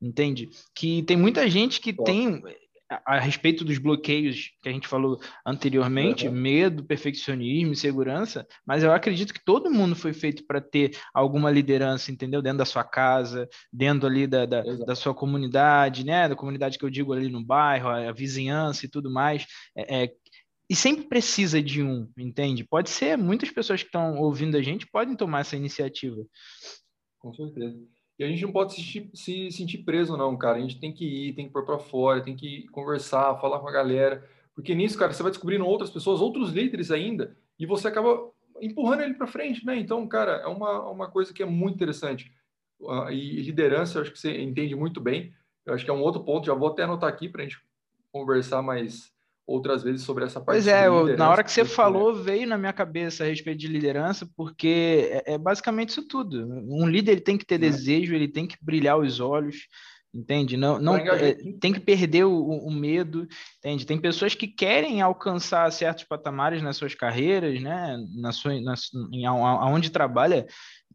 entende? 0.00 0.48
Que 0.74 1.02
tem 1.02 1.16
muita 1.16 1.48
gente 1.48 1.80
que 1.80 1.92
tem 1.92 2.42
a, 3.04 3.18
respeito 3.18 3.64
dos 3.64 3.78
bloqueios 3.78 4.52
que 4.62 4.68
a 4.68 4.72
gente 4.72 4.88
falou 4.88 5.18
anteriormente, 5.44 6.28
uhum. 6.28 6.34
medo, 6.34 6.84
perfeccionismo, 6.84 7.72
insegurança, 7.72 8.46
mas 8.66 8.82
eu 8.82 8.92
acredito 8.92 9.32
que 9.32 9.44
todo 9.44 9.70
mundo 9.70 9.94
foi 9.94 10.12
feito 10.12 10.46
para 10.46 10.60
ter 10.60 10.96
alguma 11.12 11.50
liderança, 11.50 12.10
entendeu? 12.10 12.42
Dentro 12.42 12.58
da 12.58 12.64
sua 12.64 12.84
casa, 12.84 13.48
dentro 13.72 14.06
ali 14.06 14.26
da, 14.26 14.46
da, 14.46 14.62
da, 14.62 14.94
sua 14.94 15.14
comunidade, 15.14 16.04
né? 16.04 16.28
Da 16.28 16.36
comunidade 16.36 16.78
que 16.78 16.84
eu 16.84 16.90
digo 16.90 17.12
ali 17.12 17.28
no 17.28 17.44
bairro, 17.44 17.88
a, 17.88 18.08
a 18.08 18.12
vizinhança 18.12 18.86
e 18.86 18.88
tudo 18.88 19.10
mais. 19.10 19.46
É, 19.76 20.04
é, 20.04 20.12
e 20.68 20.74
sempre 20.74 21.06
precisa 21.06 21.62
de 21.62 21.82
um, 21.82 22.08
entende? 22.16 22.64
Pode 22.64 22.90
ser, 22.90 23.18
muitas 23.18 23.50
pessoas 23.50 23.82
que 23.82 23.88
estão 23.88 24.18
ouvindo 24.18 24.56
a 24.56 24.62
gente 24.62 24.86
podem 24.86 25.14
tomar 25.14 25.40
essa 25.40 25.56
iniciativa. 25.56 26.24
Com 27.18 27.32
certeza. 27.34 27.76
E 28.18 28.24
a 28.24 28.28
gente 28.28 28.42
não 28.42 28.52
pode 28.52 28.74
se, 28.74 29.10
se 29.12 29.50
sentir 29.50 29.78
preso, 29.78 30.16
não, 30.16 30.36
cara. 30.36 30.58
A 30.58 30.60
gente 30.60 30.78
tem 30.78 30.92
que 30.92 31.04
ir, 31.04 31.34
tem 31.34 31.46
que 31.46 31.52
pôr 31.52 31.64
para 31.64 31.78
fora, 31.78 32.22
tem 32.22 32.36
que 32.36 32.68
conversar, 32.68 33.40
falar 33.40 33.58
com 33.60 33.68
a 33.68 33.72
galera, 33.72 34.24
Porque 34.54 34.74
nisso, 34.74 34.98
cara, 34.98 35.12
você 35.12 35.22
vai 35.22 35.32
descobrindo 35.32 35.66
outras 35.66 35.90
pessoas, 35.90 36.20
outros 36.20 36.52
líderes 36.52 36.90
ainda, 36.90 37.36
e 37.58 37.66
você 37.66 37.88
acaba 37.88 38.30
empurrando 38.60 39.02
ele 39.02 39.14
para 39.14 39.26
frente, 39.26 39.66
né? 39.66 39.76
Então, 39.76 40.06
cara, 40.06 40.42
é 40.42 40.46
uma, 40.46 40.88
uma 40.88 41.10
coisa 41.10 41.32
que 41.34 41.42
é 41.42 41.46
muito 41.46 41.74
interessante. 41.74 42.32
Uh, 42.80 43.10
e 43.10 43.42
liderança, 43.42 43.98
eu 43.98 44.02
acho 44.02 44.12
que 44.12 44.18
você 44.18 44.40
entende 44.40 44.76
muito 44.76 45.00
bem. 45.00 45.32
Eu 45.66 45.74
acho 45.74 45.84
que 45.84 45.90
é 45.90 45.94
um 45.94 46.02
outro 46.02 46.22
ponto, 46.22 46.46
já 46.46 46.54
vou 46.54 46.68
até 46.68 46.82
anotar 46.82 47.08
aqui 47.08 47.28
para 47.28 47.42
a 47.42 47.44
gente 47.44 47.60
conversar 48.12 48.62
mais 48.62 49.13
outras 49.46 49.82
vezes 49.82 50.02
sobre 50.02 50.24
essa 50.24 50.40
parte. 50.40 50.56
Pois 50.56 50.66
é, 50.66 50.86
eu, 50.86 51.16
na 51.16 51.30
hora 51.30 51.44
que 51.44 51.52
você 51.52 51.64
falou, 51.64 52.14
veio 52.14 52.46
na 52.46 52.56
minha 52.56 52.72
cabeça 52.72 53.24
a 53.24 53.26
respeito 53.26 53.58
de 53.58 53.68
liderança, 53.68 54.28
porque 54.36 55.10
é, 55.26 55.34
é 55.34 55.38
basicamente 55.38 55.90
isso 55.90 56.06
tudo. 56.06 56.46
Um 56.68 56.86
líder 56.86 57.12
ele 57.12 57.20
tem 57.20 57.36
que 57.36 57.44
ter 57.44 57.56
é. 57.56 57.58
desejo, 57.58 58.14
ele 58.14 58.28
tem 58.28 58.46
que 58.46 58.56
brilhar 58.60 58.98
os 58.98 59.20
olhos, 59.20 59.66
entende? 60.14 60.56
Não, 60.56 60.78
não 60.78 60.96
é, 60.96 61.34
tem 61.60 61.72
que 61.72 61.80
perder 61.80 62.24
o, 62.24 62.38
o, 62.38 62.70
medo, 62.70 63.26
entende? 63.58 63.84
Tem 63.84 64.00
pessoas 64.00 64.34
que 64.34 64.46
querem 64.46 65.02
alcançar 65.02 65.70
certos 65.72 66.04
patamares 66.04 66.62
nas 66.62 66.76
suas 66.76 66.94
carreiras, 66.94 67.60
né? 67.60 67.96
Na 68.16 68.32
sua, 68.32 68.58
na, 68.60 68.74
em, 69.12 69.26
aonde 69.26 69.90
trabalha, 69.90 70.46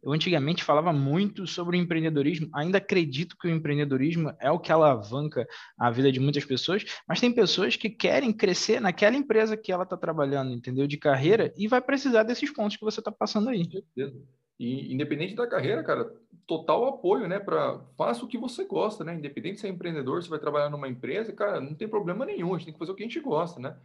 eu 0.02 0.12
antigamente 0.12 0.64
falava 0.64 0.94
muito 0.94 1.46
sobre 1.46 1.78
o 1.78 1.80
empreendedorismo, 1.80 2.50
ainda 2.54 2.78
acredito 2.78 3.38
que 3.38 3.48
o 3.48 3.52
empreendedorismo 3.52 4.34
é 4.40 4.50
o 4.50 4.60
que 4.60 4.72
alavanca 4.72 5.48
a 5.78 5.92
vida 5.92 6.12
de 6.12 6.20
muitas 6.20 6.46
pessoas, 6.46 6.86
mas 7.08 7.20
tem 7.20 7.32
pessoas 7.32 7.76
que 7.76 7.90
querem 7.90 8.32
crescer 8.32 8.80
naquela 8.80 9.16
empresa 9.16 9.58
que 9.58 9.72
ela 9.72 9.84
está 9.84 9.98
trabalhando, 9.98 10.52
entendeu? 10.52 10.88
De 10.88 10.98
carreira, 10.98 11.54
e 11.58 11.68
vai 11.68 11.82
precisar 11.82 12.24
desses 12.24 12.52
pontos 12.52 12.78
que 12.78 12.86
você 12.86 13.00
está 13.00 13.12
passando 13.12 13.50
aí. 13.50 13.68
E 14.60 14.94
independente 14.94 15.36
da 15.36 15.48
carreira, 15.48 15.84
cara, 15.84 16.14
total 16.46 16.86
apoio, 16.88 17.28
né? 17.28 17.40
Para 17.40 17.80
faça 17.98 18.26
o 18.26 18.28
que 18.28 18.38
você 18.38 18.66
gosta, 18.66 19.04
né? 19.04 19.16
Independente 19.16 19.60
se 19.60 19.68
é 19.68 19.70
empreendedor, 19.70 20.22
se 20.22 20.30
vai 20.30 20.40
trabalhar 20.40 20.70
numa 20.70 20.88
empresa, 20.88 21.32
cara, 21.32 21.62
não 21.62 21.74
tem 21.74 21.88
problema 21.88 22.26
nenhum, 22.26 22.54
a 22.54 22.58
gente 22.58 22.66
tem 22.66 22.74
que 22.74 22.80
fazer 22.80 22.92
o 22.92 22.96
que 22.96 23.04
a 23.04 23.06
gente 23.06 23.20
gosta, 23.22 23.60
né? 23.60 23.78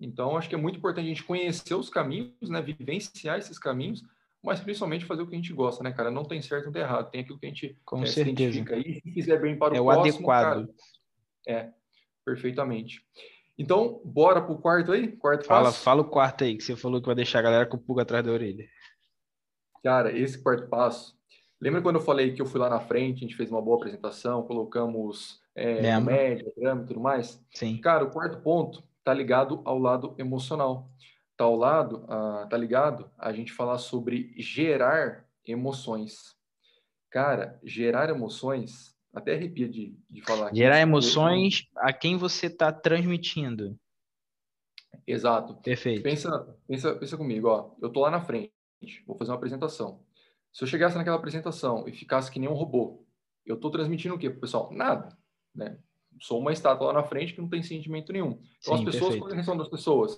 Então, 0.00 0.36
acho 0.36 0.48
que 0.48 0.54
é 0.54 0.58
muito 0.58 0.78
importante 0.78 1.04
a 1.04 1.08
gente 1.08 1.22
conhecer 1.22 1.74
os 1.74 1.90
caminhos, 1.90 2.48
né? 2.48 2.62
Vivenciar 2.62 3.38
esses 3.38 3.58
caminhos 3.58 4.02
mas 4.42 4.60
principalmente 4.60 5.04
fazer 5.04 5.22
o 5.22 5.26
que 5.26 5.34
a 5.34 5.38
gente 5.38 5.52
gosta, 5.52 5.84
né, 5.84 5.92
cara? 5.92 6.10
Não 6.10 6.24
tem 6.24 6.42
certo 6.42 6.66
ou 6.66 6.72
tem 6.72 6.82
errado, 6.82 7.10
tem 7.10 7.20
aquilo 7.20 7.38
que 7.38 7.46
a 7.46 7.48
gente 7.48 7.78
Com 7.84 8.02
é, 8.02 8.06
certeza. 8.06 8.64
se 8.64 8.74
aí. 8.74 9.00
Se 9.00 9.12
fizer 9.12 9.40
bem 9.40 9.56
para 9.56 9.74
o 9.74 9.76
é 9.76 9.80
o 9.80 9.90
adequado. 9.90 10.66
Cara, 10.66 10.68
é, 11.46 11.70
perfeitamente. 12.24 13.04
Então, 13.56 14.00
bora 14.04 14.42
pro 14.42 14.58
quarto 14.58 14.90
aí? 14.90 15.08
Quarto 15.08 15.46
fala, 15.46 15.66
passo? 15.66 15.82
Fala 15.82 16.02
o 16.02 16.08
quarto 16.08 16.42
aí, 16.42 16.56
que 16.56 16.64
você 16.64 16.74
falou 16.74 17.00
que 17.00 17.06
vai 17.06 17.14
deixar 17.14 17.38
a 17.38 17.42
galera 17.42 17.66
com 17.66 17.76
o 17.76 17.80
pulga 17.80 18.02
atrás 18.02 18.24
da 18.24 18.32
orelha. 18.32 18.66
Cara, 19.84 20.16
esse 20.16 20.42
quarto 20.42 20.68
passo. 20.68 21.16
Lembra 21.60 21.80
quando 21.80 21.96
eu 21.96 22.02
falei 22.02 22.32
que 22.32 22.42
eu 22.42 22.46
fui 22.46 22.58
lá 22.58 22.68
na 22.68 22.80
frente, 22.80 23.18
a 23.18 23.20
gente 23.20 23.36
fez 23.36 23.48
uma 23.48 23.62
boa 23.62 23.76
apresentação, 23.76 24.42
colocamos 24.42 25.40
é, 25.54 26.00
média, 26.00 26.52
grama 26.56 26.82
e 26.82 26.86
tudo 26.86 27.00
mais? 27.00 27.40
Sim. 27.52 27.78
Cara, 27.78 28.02
o 28.02 28.10
quarto 28.10 28.40
ponto 28.40 28.82
tá 29.04 29.14
ligado 29.14 29.62
ao 29.64 29.78
lado 29.78 30.14
emocional 30.18 30.90
tá 31.42 31.44
ao 31.44 31.56
lado, 31.56 32.04
uh, 32.04 32.48
tá 32.48 32.56
ligado? 32.56 33.10
A 33.18 33.32
gente 33.32 33.52
falar 33.52 33.78
sobre 33.78 34.32
gerar 34.38 35.26
emoções. 35.44 36.36
Cara, 37.10 37.58
gerar 37.64 38.08
emoções, 38.08 38.96
até 39.12 39.34
arrepia 39.34 39.68
de, 39.68 39.98
de 40.08 40.22
falar. 40.22 40.54
Gerar 40.54 40.76
aqui, 40.76 40.82
emoções 40.82 41.68
a 41.76 41.92
quem 41.92 42.16
você 42.16 42.46
está 42.46 42.72
transmitindo. 42.72 43.76
Exato. 45.06 45.54
Perfeito. 45.56 46.02
Pensa, 46.02 46.56
pensa, 46.66 46.94
pensa 46.94 47.16
comigo, 47.16 47.48
ó. 47.48 47.74
Eu 47.82 47.90
tô 47.90 48.00
lá 48.00 48.10
na 48.10 48.20
frente, 48.20 48.52
vou 49.06 49.16
fazer 49.18 49.32
uma 49.32 49.36
apresentação. 49.36 50.00
Se 50.52 50.62
eu 50.62 50.68
chegasse 50.68 50.96
naquela 50.96 51.16
apresentação 51.16 51.88
e 51.88 51.92
ficasse 51.92 52.30
que 52.30 52.38
nem 52.38 52.48
um 52.48 52.54
robô, 52.54 53.04
eu 53.44 53.56
tô 53.56 53.70
transmitindo 53.70 54.14
o 54.14 54.18
quê 54.18 54.30
pro 54.30 54.40
pessoal? 54.40 54.72
Nada, 54.72 55.16
né? 55.54 55.78
Sou 56.20 56.38
uma 56.38 56.52
estátua 56.52 56.88
lá 56.88 56.92
na 56.92 57.04
frente 57.04 57.34
que 57.34 57.40
não 57.40 57.48
tem 57.48 57.62
sentimento 57.62 58.12
nenhum. 58.12 58.40
Então 58.60 58.76
Sim, 58.76 58.84
as 58.84 58.84
pessoas, 58.84 59.00
perfeito. 59.00 59.22
qual 59.22 59.30
é 59.30 59.32
a 59.32 59.36
reação 59.36 59.56
das 59.56 59.68
pessoas? 59.68 60.16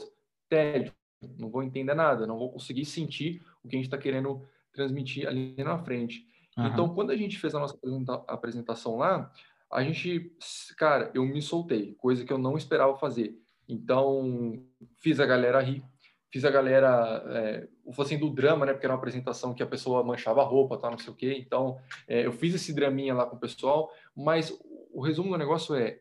Tédio, 0.49 0.93
não 1.39 1.51
vou 1.51 1.63
entender 1.63 1.95
nada, 1.95 2.27
não 2.27 2.39
vou 2.39 2.51
conseguir 2.51 2.85
sentir 2.85 3.43
o 3.63 3.69
que 3.69 3.77
a 3.77 3.79
gente 3.79 3.87
está 3.87 3.99
querendo 3.99 4.43
transmitir 4.73 5.27
ali 5.27 5.55
na 5.59 5.79
frente. 5.79 6.27
Uhum. 6.57 6.67
Então, 6.67 6.95
quando 6.95 7.11
a 7.11 7.17
gente 7.17 7.39
fez 7.39 7.55
a 7.55 7.59
nossa 7.59 7.79
apresentação 8.27 8.97
lá, 8.97 9.31
a 9.71 9.83
gente, 9.83 10.33
cara, 10.77 11.11
eu 11.15 11.25
me 11.25 11.43
soltei, 11.43 11.95
coisa 11.95 12.25
que 12.25 12.33
eu 12.33 12.39
não 12.39 12.57
esperava 12.57 12.97
fazer. 12.97 13.37
Então, 13.69 14.63
fiz 14.99 15.19
a 15.19 15.27
galera 15.27 15.61
rir, 15.61 15.83
fiz 16.31 16.45
a 16.45 16.51
galera, 16.51 17.25
é, 17.29 17.69
assim, 17.99 18.19
do 18.19 18.31
drama, 18.31 18.67
né? 18.67 18.73
Porque 18.73 18.87
era 18.87 18.93
uma 18.93 18.99
apresentação 18.99 19.55
que 19.55 19.63
a 19.63 19.67
pessoa 19.67 20.05
manchava 20.05 20.43
a 20.43 20.45
roupa, 20.45 20.77
tá, 20.77 20.91
não 20.91 20.99
sei 20.99 21.13
o 21.13 21.17
quê. 21.17 21.37
Então, 21.39 21.79
é, 22.07 22.27
eu 22.27 22.33
fiz 22.33 22.55
esse 22.55 22.73
draminha 22.73 23.15
lá 23.15 23.27
com 23.27 23.37
o 23.37 23.41
pessoal, 23.41 23.91
mas 24.15 24.57
o 24.93 25.01
resumo 25.01 25.31
do 25.31 25.39
negócio 25.39 25.75
é, 25.75 26.01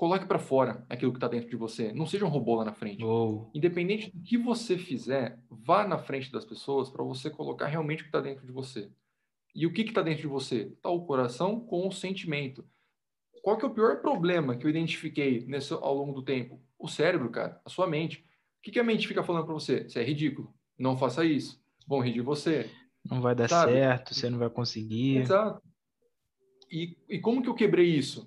coloque 0.00 0.24
para 0.24 0.38
fora 0.38 0.82
aquilo 0.88 1.12
que 1.12 1.18
está 1.18 1.28
dentro 1.28 1.50
de 1.50 1.56
você. 1.56 1.92
Não 1.92 2.06
seja 2.06 2.24
um 2.24 2.30
robô 2.30 2.54
lá 2.54 2.64
na 2.64 2.72
frente. 2.72 3.04
Oh. 3.04 3.50
Independente 3.52 4.10
do 4.10 4.22
que 4.22 4.38
você 4.38 4.78
fizer, 4.78 5.38
vá 5.50 5.86
na 5.86 5.98
frente 5.98 6.32
das 6.32 6.42
pessoas 6.42 6.88
para 6.88 7.04
você 7.04 7.28
colocar 7.28 7.66
realmente 7.66 8.00
o 8.00 8.04
que 8.04 8.08
está 8.08 8.18
dentro 8.18 8.46
de 8.46 8.50
você. 8.50 8.90
E 9.54 9.66
o 9.66 9.72
que 9.74 9.82
está 9.82 10.00
dentro 10.00 10.22
de 10.22 10.26
você? 10.26 10.72
Está 10.74 10.88
o 10.88 11.04
coração 11.04 11.60
com 11.60 11.86
o 11.86 11.92
sentimento. 11.92 12.64
Qual 13.42 13.58
que 13.58 13.64
é 13.66 13.68
o 13.68 13.74
pior 13.74 14.00
problema 14.00 14.56
que 14.56 14.64
eu 14.64 14.70
identifiquei 14.70 15.44
nesse, 15.46 15.74
ao 15.74 15.94
longo 15.94 16.14
do 16.14 16.22
tempo? 16.22 16.58
O 16.78 16.88
cérebro, 16.88 17.28
cara, 17.28 17.60
a 17.62 17.68
sua 17.68 17.86
mente. 17.86 18.24
O 18.58 18.62
que, 18.62 18.70
que 18.70 18.80
a 18.80 18.84
mente 18.84 19.06
fica 19.06 19.22
falando 19.22 19.44
para 19.44 19.52
você? 19.52 19.86
Você 19.86 20.00
é 20.00 20.02
ridículo. 20.02 20.50
Não 20.78 20.96
faça 20.96 21.26
isso. 21.26 21.62
Vão 21.86 22.00
rir 22.00 22.14
de 22.14 22.22
você. 22.22 22.70
Não 23.04 23.20
vai 23.20 23.34
dar 23.34 23.50
Sabe? 23.50 23.72
certo, 23.72 24.14
você 24.14 24.30
não 24.30 24.38
vai 24.38 24.48
conseguir. 24.48 25.18
Exato. 25.18 25.60
E, 26.72 26.96
e 27.06 27.18
como 27.18 27.42
que 27.42 27.50
eu 27.50 27.54
quebrei 27.54 27.94
isso? 27.94 28.26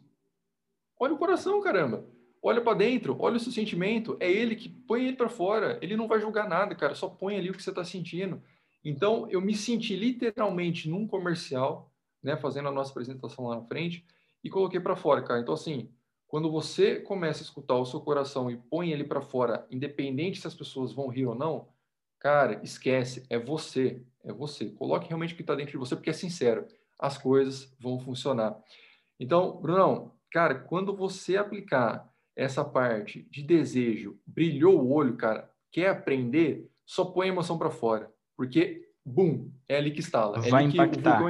Olha 1.03 1.15
o 1.15 1.17
coração, 1.17 1.59
caramba. 1.59 2.05
Olha 2.41 2.61
para 2.61 2.77
dentro, 2.77 3.17
olha 3.19 3.35
o 3.35 3.39
seu 3.39 3.51
sentimento. 3.51 4.15
É 4.21 4.31
ele 4.31 4.55
que 4.55 4.69
põe 4.69 5.05
ele 5.05 5.17
para 5.17 5.27
fora. 5.27 5.77
Ele 5.81 5.97
não 5.97 6.07
vai 6.07 6.21
julgar 6.21 6.47
nada, 6.47 6.73
cara. 6.75 6.95
Só 6.95 7.09
põe 7.09 7.35
ali 7.35 7.49
o 7.49 7.53
que 7.53 7.61
você 7.61 7.71
está 7.71 7.83
sentindo. 7.83 8.41
Então, 8.85 9.27
eu 9.29 9.41
me 9.41 9.53
senti 9.53 9.97
literalmente 9.97 10.87
num 10.89 11.05
comercial, 11.05 11.91
né, 12.23 12.37
fazendo 12.37 12.69
a 12.69 12.71
nossa 12.71 12.91
apresentação 12.91 13.47
lá 13.47 13.57
na 13.57 13.63
frente, 13.63 14.05
e 14.41 14.49
coloquei 14.49 14.79
para 14.79 14.95
fora, 14.95 15.21
cara. 15.21 15.41
Então, 15.41 15.53
assim, 15.53 15.89
quando 16.25 16.49
você 16.49 17.01
começa 17.01 17.41
a 17.41 17.43
escutar 17.43 17.75
o 17.75 17.85
seu 17.85 17.99
coração 17.99 18.49
e 18.49 18.55
põe 18.55 18.93
ele 18.93 19.03
para 19.03 19.21
fora, 19.21 19.67
independente 19.69 20.39
se 20.39 20.47
as 20.47 20.55
pessoas 20.55 20.93
vão 20.93 21.09
rir 21.09 21.25
ou 21.25 21.35
não, 21.35 21.67
cara, 22.17 22.61
esquece, 22.63 23.25
é 23.29 23.37
você, 23.37 24.01
é 24.23 24.31
você. 24.31 24.69
Coloque 24.69 25.09
realmente 25.09 25.33
o 25.33 25.35
que 25.35 25.43
está 25.43 25.53
dentro 25.53 25.73
de 25.73 25.77
você, 25.77 25.97
porque 25.97 26.11
é 26.11 26.13
sincero, 26.13 26.65
as 26.97 27.17
coisas 27.17 27.75
vão 27.77 27.99
funcionar. 27.99 28.57
Então, 29.19 29.57
Brunão, 29.61 30.13
Cara, 30.33 30.55
quando 30.55 30.95
você 30.95 31.37
aplicar 31.37 32.11
essa 32.35 32.65
parte 32.65 33.21
de 33.29 33.43
desejo, 33.43 34.19
brilhou 34.25 34.81
o 34.81 34.91
olho, 34.91 35.15
cara, 35.15 35.47
quer 35.71 35.89
aprender, 35.89 36.67
só 36.83 37.05
põe 37.05 37.27
a 37.27 37.31
emoção 37.31 37.55
para 37.55 37.69
fora. 37.69 38.11
Porque, 38.35 38.89
bum, 39.05 39.51
é 39.69 39.77
ali 39.77 39.91
que 39.91 39.99
instala. 39.99 40.39
É 40.43 40.49
vai 40.49 40.63
impactar. 40.63 41.21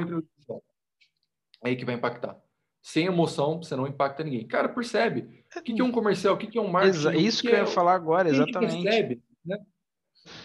É 1.62 1.68
aí 1.68 1.76
que 1.76 1.84
vai 1.84 1.96
impactar. 1.96 2.40
Sem 2.80 3.04
emoção, 3.04 3.62
você 3.62 3.76
não 3.76 3.86
impacta 3.86 4.24
ninguém. 4.24 4.46
Cara, 4.46 4.70
percebe. 4.70 5.44
O 5.54 5.60
que, 5.62 5.78
é 5.78 5.84
um 5.84 5.92
comercial? 5.92 6.34
O 6.34 6.38
que, 6.38 6.56
é 6.56 6.60
um 6.60 6.68
marketing? 6.68 7.18
Isso 7.18 7.42
que, 7.42 7.48
que, 7.48 7.54
eu 7.54 7.58
ia 7.58 7.64
é... 7.64 7.66
falar 7.66 7.92
agora, 7.92 8.30
exatamente. 8.30 8.82
Percebe, 8.82 9.22
né? 9.44 9.58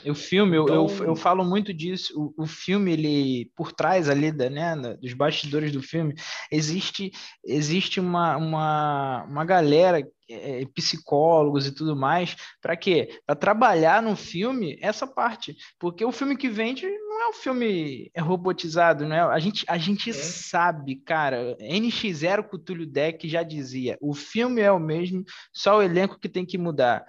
O 0.06 0.14
filme, 0.14 0.58
então... 0.58 0.88
eu, 0.88 1.06
eu, 1.06 1.16
falo 1.16 1.44
muito 1.46 1.74
disso. 1.74 2.14
O, 2.38 2.44
o, 2.44 2.46
filme, 2.46 2.92
ele, 2.92 3.52
por 3.56 3.72
trás 3.72 4.10
ali, 4.10 4.32
da, 4.32 4.50
né, 4.50 4.76
dos 5.02 5.14
bastidores 5.14 5.72
do 5.72 5.82
filme, 5.82 6.14
existe, 6.52 7.12
existe 7.46 8.00
uma, 8.00 8.36
uma, 8.36 9.24
uma 9.24 9.46
galera, 9.46 10.06
é, 10.30 10.64
psicólogos 10.76 11.66
e 11.66 11.72
tudo 11.72 11.96
mais, 11.96 12.36
para 12.62 12.78
quê? 12.78 13.20
Para 13.26 13.36
trabalhar 13.36 14.02
no 14.02 14.16
filme 14.16 14.78
essa 14.82 15.08
parte. 15.08 15.56
Porque 15.80 16.06
o 16.06 16.12
filme 16.12 16.38
que 16.38 16.50
vende 16.50 16.88
não 16.88 17.24
é 17.24 17.30
um 17.30 17.34
filme 17.34 18.12
robotizado, 18.18 19.08
não 19.08 19.16
é? 19.16 19.22
A 19.22 19.40
gente, 19.40 19.66
a 19.68 19.78
gente 19.78 20.12
é. 20.12 20.14
sabe, 20.14 20.98
cara. 20.98 21.58
NX0 21.60 22.44
Cthulhu 22.48 22.86
Deck 22.86 23.28
já 23.28 23.44
dizia: 23.44 23.98
o 24.00 24.14
filme 24.14 24.62
é 24.62 24.72
o 24.72 24.80
mesmo, 24.80 25.24
só 25.52 25.78
o 25.78 25.82
elenco 25.82 26.20
que 26.20 26.30
tem 26.30 26.46
que 26.46 26.58
mudar. 26.58 27.04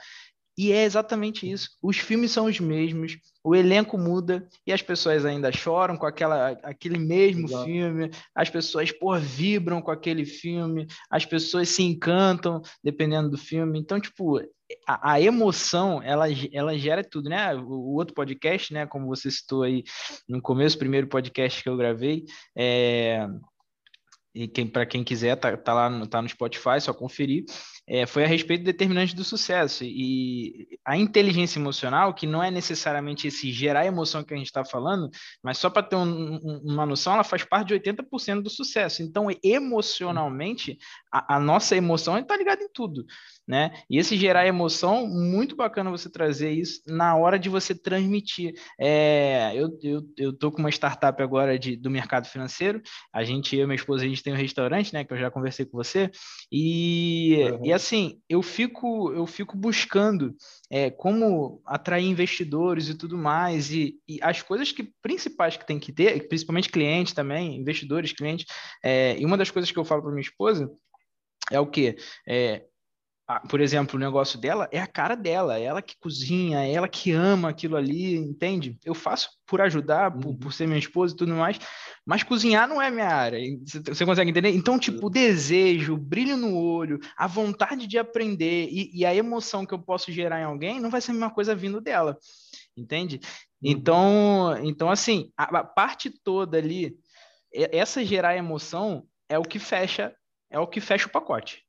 E 0.62 0.73
é 0.73 0.85
exatamente 0.85 1.51
isso. 1.51 1.70
Os 1.83 1.96
filmes 1.96 2.33
são 2.33 2.44
os 2.44 2.61
mesmos, 2.61 3.16
o 3.42 3.57
elenco 3.57 3.96
muda 3.96 4.46
e 4.66 4.75
as 4.75 4.83
pessoas 4.83 5.25
ainda 5.25 5.51
choram 5.51 5.96
com 5.96 6.05
aquela, 6.05 6.51
aquele 6.62 6.99
mesmo 6.99 7.46
Exato. 7.46 7.64
filme, 7.64 8.11
as 8.35 8.51
pessoas 8.51 8.92
por 8.92 9.18
vibram 9.18 9.81
com 9.81 9.90
aquele 9.90 10.27
filme, 10.27 10.87
as 11.11 11.25
pessoas 11.25 11.70
se 11.70 11.83
encantam 11.83 12.61
dependendo 12.85 13.31
do 13.31 13.38
filme. 13.38 13.79
Então, 13.79 13.99
tipo, 13.99 14.38
a, 14.87 15.12
a 15.12 15.20
emoção, 15.23 16.03
ela, 16.03 16.27
ela 16.53 16.77
gera 16.77 17.03
tudo, 17.03 17.31
né? 17.31 17.55
O, 17.55 17.62
o, 17.62 17.94
outro 17.94 18.14
podcast, 18.14 18.70
né, 18.75 18.85
como 18.85 19.07
você 19.07 19.31
citou 19.31 19.62
aí 19.62 19.83
no 20.29 20.42
começo, 20.42 20.77
o 20.77 20.81
primeiro 20.81 21.07
podcast 21.07 21.62
que 21.62 21.70
eu 21.70 21.77
gravei, 21.79 22.27
é, 22.55 23.27
e 24.34 24.46
quem, 24.46 24.66
para 24.66 24.86
quem 24.86 25.02
quiser, 25.02 25.36
tá, 25.36 25.56
tá 25.56 25.74
lá 25.74 25.90
no, 25.90 26.06
tá 26.06 26.22
no 26.22 26.28
Spotify, 26.28 26.80
só 26.80 26.92
conferir, 26.94 27.44
é, 27.88 28.06
foi 28.06 28.24
a 28.24 28.26
respeito 28.26 28.60
do 28.60 28.66
determinante 28.66 29.16
do 29.16 29.24
sucesso. 29.24 29.82
E 29.84 30.78
a 30.84 30.96
inteligência 30.96 31.58
emocional, 31.58 32.14
que 32.14 32.26
não 32.26 32.42
é 32.42 32.50
necessariamente 32.50 33.26
esse 33.26 33.50
gerar 33.50 33.86
emoção 33.86 34.22
que 34.22 34.32
a 34.32 34.36
gente 34.36 34.46
está 34.46 34.64
falando, 34.64 35.10
mas 35.42 35.58
só 35.58 35.68
para 35.68 35.82
ter 35.82 35.96
um, 35.96 36.34
um, 36.36 36.60
uma 36.64 36.86
noção, 36.86 37.14
ela 37.14 37.24
faz 37.24 37.42
parte 37.42 37.68
de 37.68 37.74
80% 37.74 38.42
do 38.42 38.50
sucesso. 38.50 39.02
Então, 39.02 39.26
emocionalmente, 39.42 40.78
a, 41.12 41.36
a 41.36 41.40
nossa 41.40 41.74
emoção 41.74 42.16
está 42.16 42.36
ligada 42.36 42.62
em 42.62 42.70
tudo. 42.72 43.04
Né? 43.50 43.72
E 43.90 43.98
esse 43.98 44.16
gerar 44.16 44.46
emoção, 44.46 45.08
muito 45.08 45.56
bacana 45.56 45.90
você 45.90 46.08
trazer 46.08 46.52
isso 46.52 46.82
na 46.86 47.16
hora 47.16 47.36
de 47.36 47.48
você 47.48 47.74
transmitir. 47.74 48.54
É, 48.78 49.50
eu, 49.56 49.76
eu, 49.82 50.02
eu 50.16 50.32
tô 50.32 50.52
com 50.52 50.58
uma 50.58 50.70
startup 50.70 51.20
agora 51.20 51.58
de, 51.58 51.74
do 51.74 51.90
mercado 51.90 52.28
financeiro, 52.28 52.80
a 53.12 53.24
gente, 53.24 53.56
eu 53.56 53.64
e 53.64 53.66
minha 53.66 53.74
esposa, 53.74 54.04
a 54.04 54.08
gente 54.08 54.22
tem 54.22 54.32
um 54.32 54.36
restaurante, 54.36 54.94
né, 54.94 55.02
que 55.02 55.12
eu 55.12 55.18
já 55.18 55.32
conversei 55.32 55.66
com 55.66 55.76
você, 55.76 56.12
e, 56.52 57.38
uhum. 57.50 57.66
e 57.66 57.72
assim, 57.72 58.20
eu 58.28 58.40
fico, 58.40 59.12
eu 59.12 59.26
fico 59.26 59.56
buscando 59.56 60.32
é, 60.70 60.88
como 60.88 61.60
atrair 61.66 62.06
investidores 62.06 62.88
e 62.88 62.94
tudo 62.94 63.18
mais, 63.18 63.72
e, 63.72 63.96
e, 64.08 64.20
as 64.22 64.42
coisas 64.42 64.70
que 64.70 64.92
principais 65.02 65.56
que 65.56 65.66
tem 65.66 65.80
que 65.80 65.90
ter, 65.92 66.28
principalmente 66.28 66.68
clientes 66.68 67.12
também, 67.12 67.56
investidores, 67.56 68.12
clientes, 68.12 68.46
é, 68.80 69.18
e 69.18 69.26
uma 69.26 69.36
das 69.36 69.50
coisas 69.50 69.72
que 69.72 69.78
eu 69.78 69.84
falo 69.84 70.02
para 70.02 70.12
minha 70.12 70.22
esposa 70.22 70.70
é 71.50 71.58
o 71.58 71.66
que? 71.66 71.96
É, 72.28 72.62
por 73.38 73.60
exemplo, 73.60 73.96
o 73.96 74.00
negócio 74.00 74.38
dela 74.38 74.68
é 74.72 74.80
a 74.80 74.86
cara 74.86 75.14
dela, 75.14 75.58
é 75.58 75.62
ela 75.62 75.82
que 75.82 75.96
cozinha, 75.98 76.64
é 76.64 76.72
ela 76.72 76.88
que 76.88 77.12
ama 77.12 77.50
aquilo 77.50 77.76
ali, 77.76 78.16
entende? 78.16 78.78
Eu 78.84 78.94
faço 78.94 79.30
por 79.46 79.60
ajudar, 79.60 80.10
por, 80.10 80.26
uhum. 80.26 80.36
por, 80.36 80.52
ser 80.52 80.66
minha 80.66 80.78
esposa 80.78 81.14
e 81.14 81.16
tudo 81.16 81.34
mais, 81.34 81.58
mas 82.04 82.22
cozinhar 82.22 82.66
não 82.66 82.80
é 82.80 82.90
minha 82.90 83.08
área. 83.08 83.38
Você 83.86 84.04
consegue 84.04 84.30
entender? 84.30 84.50
Então, 84.50 84.78
tipo, 84.78 85.06
o 85.06 85.10
desejo, 85.10 85.94
o 85.94 85.98
brilho 85.98 86.36
no 86.36 86.56
olho, 86.56 86.98
a 87.16 87.26
vontade 87.26 87.86
de 87.86 87.98
aprender 87.98 88.68
e, 88.70 88.90
e, 88.92 89.06
a 89.06 89.14
emoção 89.14 89.66
que 89.66 89.74
eu 89.74 89.78
posso 89.78 90.10
gerar 90.10 90.40
em 90.40 90.44
alguém 90.44 90.80
não 90.80 90.90
vai 90.90 91.00
ser 91.00 91.10
a 91.10 91.14
mesma 91.14 91.30
coisa 91.30 91.54
vindo 91.54 91.80
dela, 91.80 92.18
entende? 92.76 93.20
Uhum. 93.62 93.70
Então, 93.70 94.58
então 94.62 94.90
assim, 94.90 95.30
a, 95.36 95.58
a 95.58 95.64
parte 95.64 96.10
toda 96.10 96.58
ali, 96.58 96.96
essa 97.52 98.04
gerar 98.04 98.36
emoção 98.36 99.04
é 99.28 99.38
o 99.38 99.42
que 99.42 99.58
fecha, 99.58 100.14
é 100.50 100.58
o 100.58 100.66
que 100.66 100.80
fecha 100.80 101.06
o 101.06 101.10
pacote. 101.10 101.64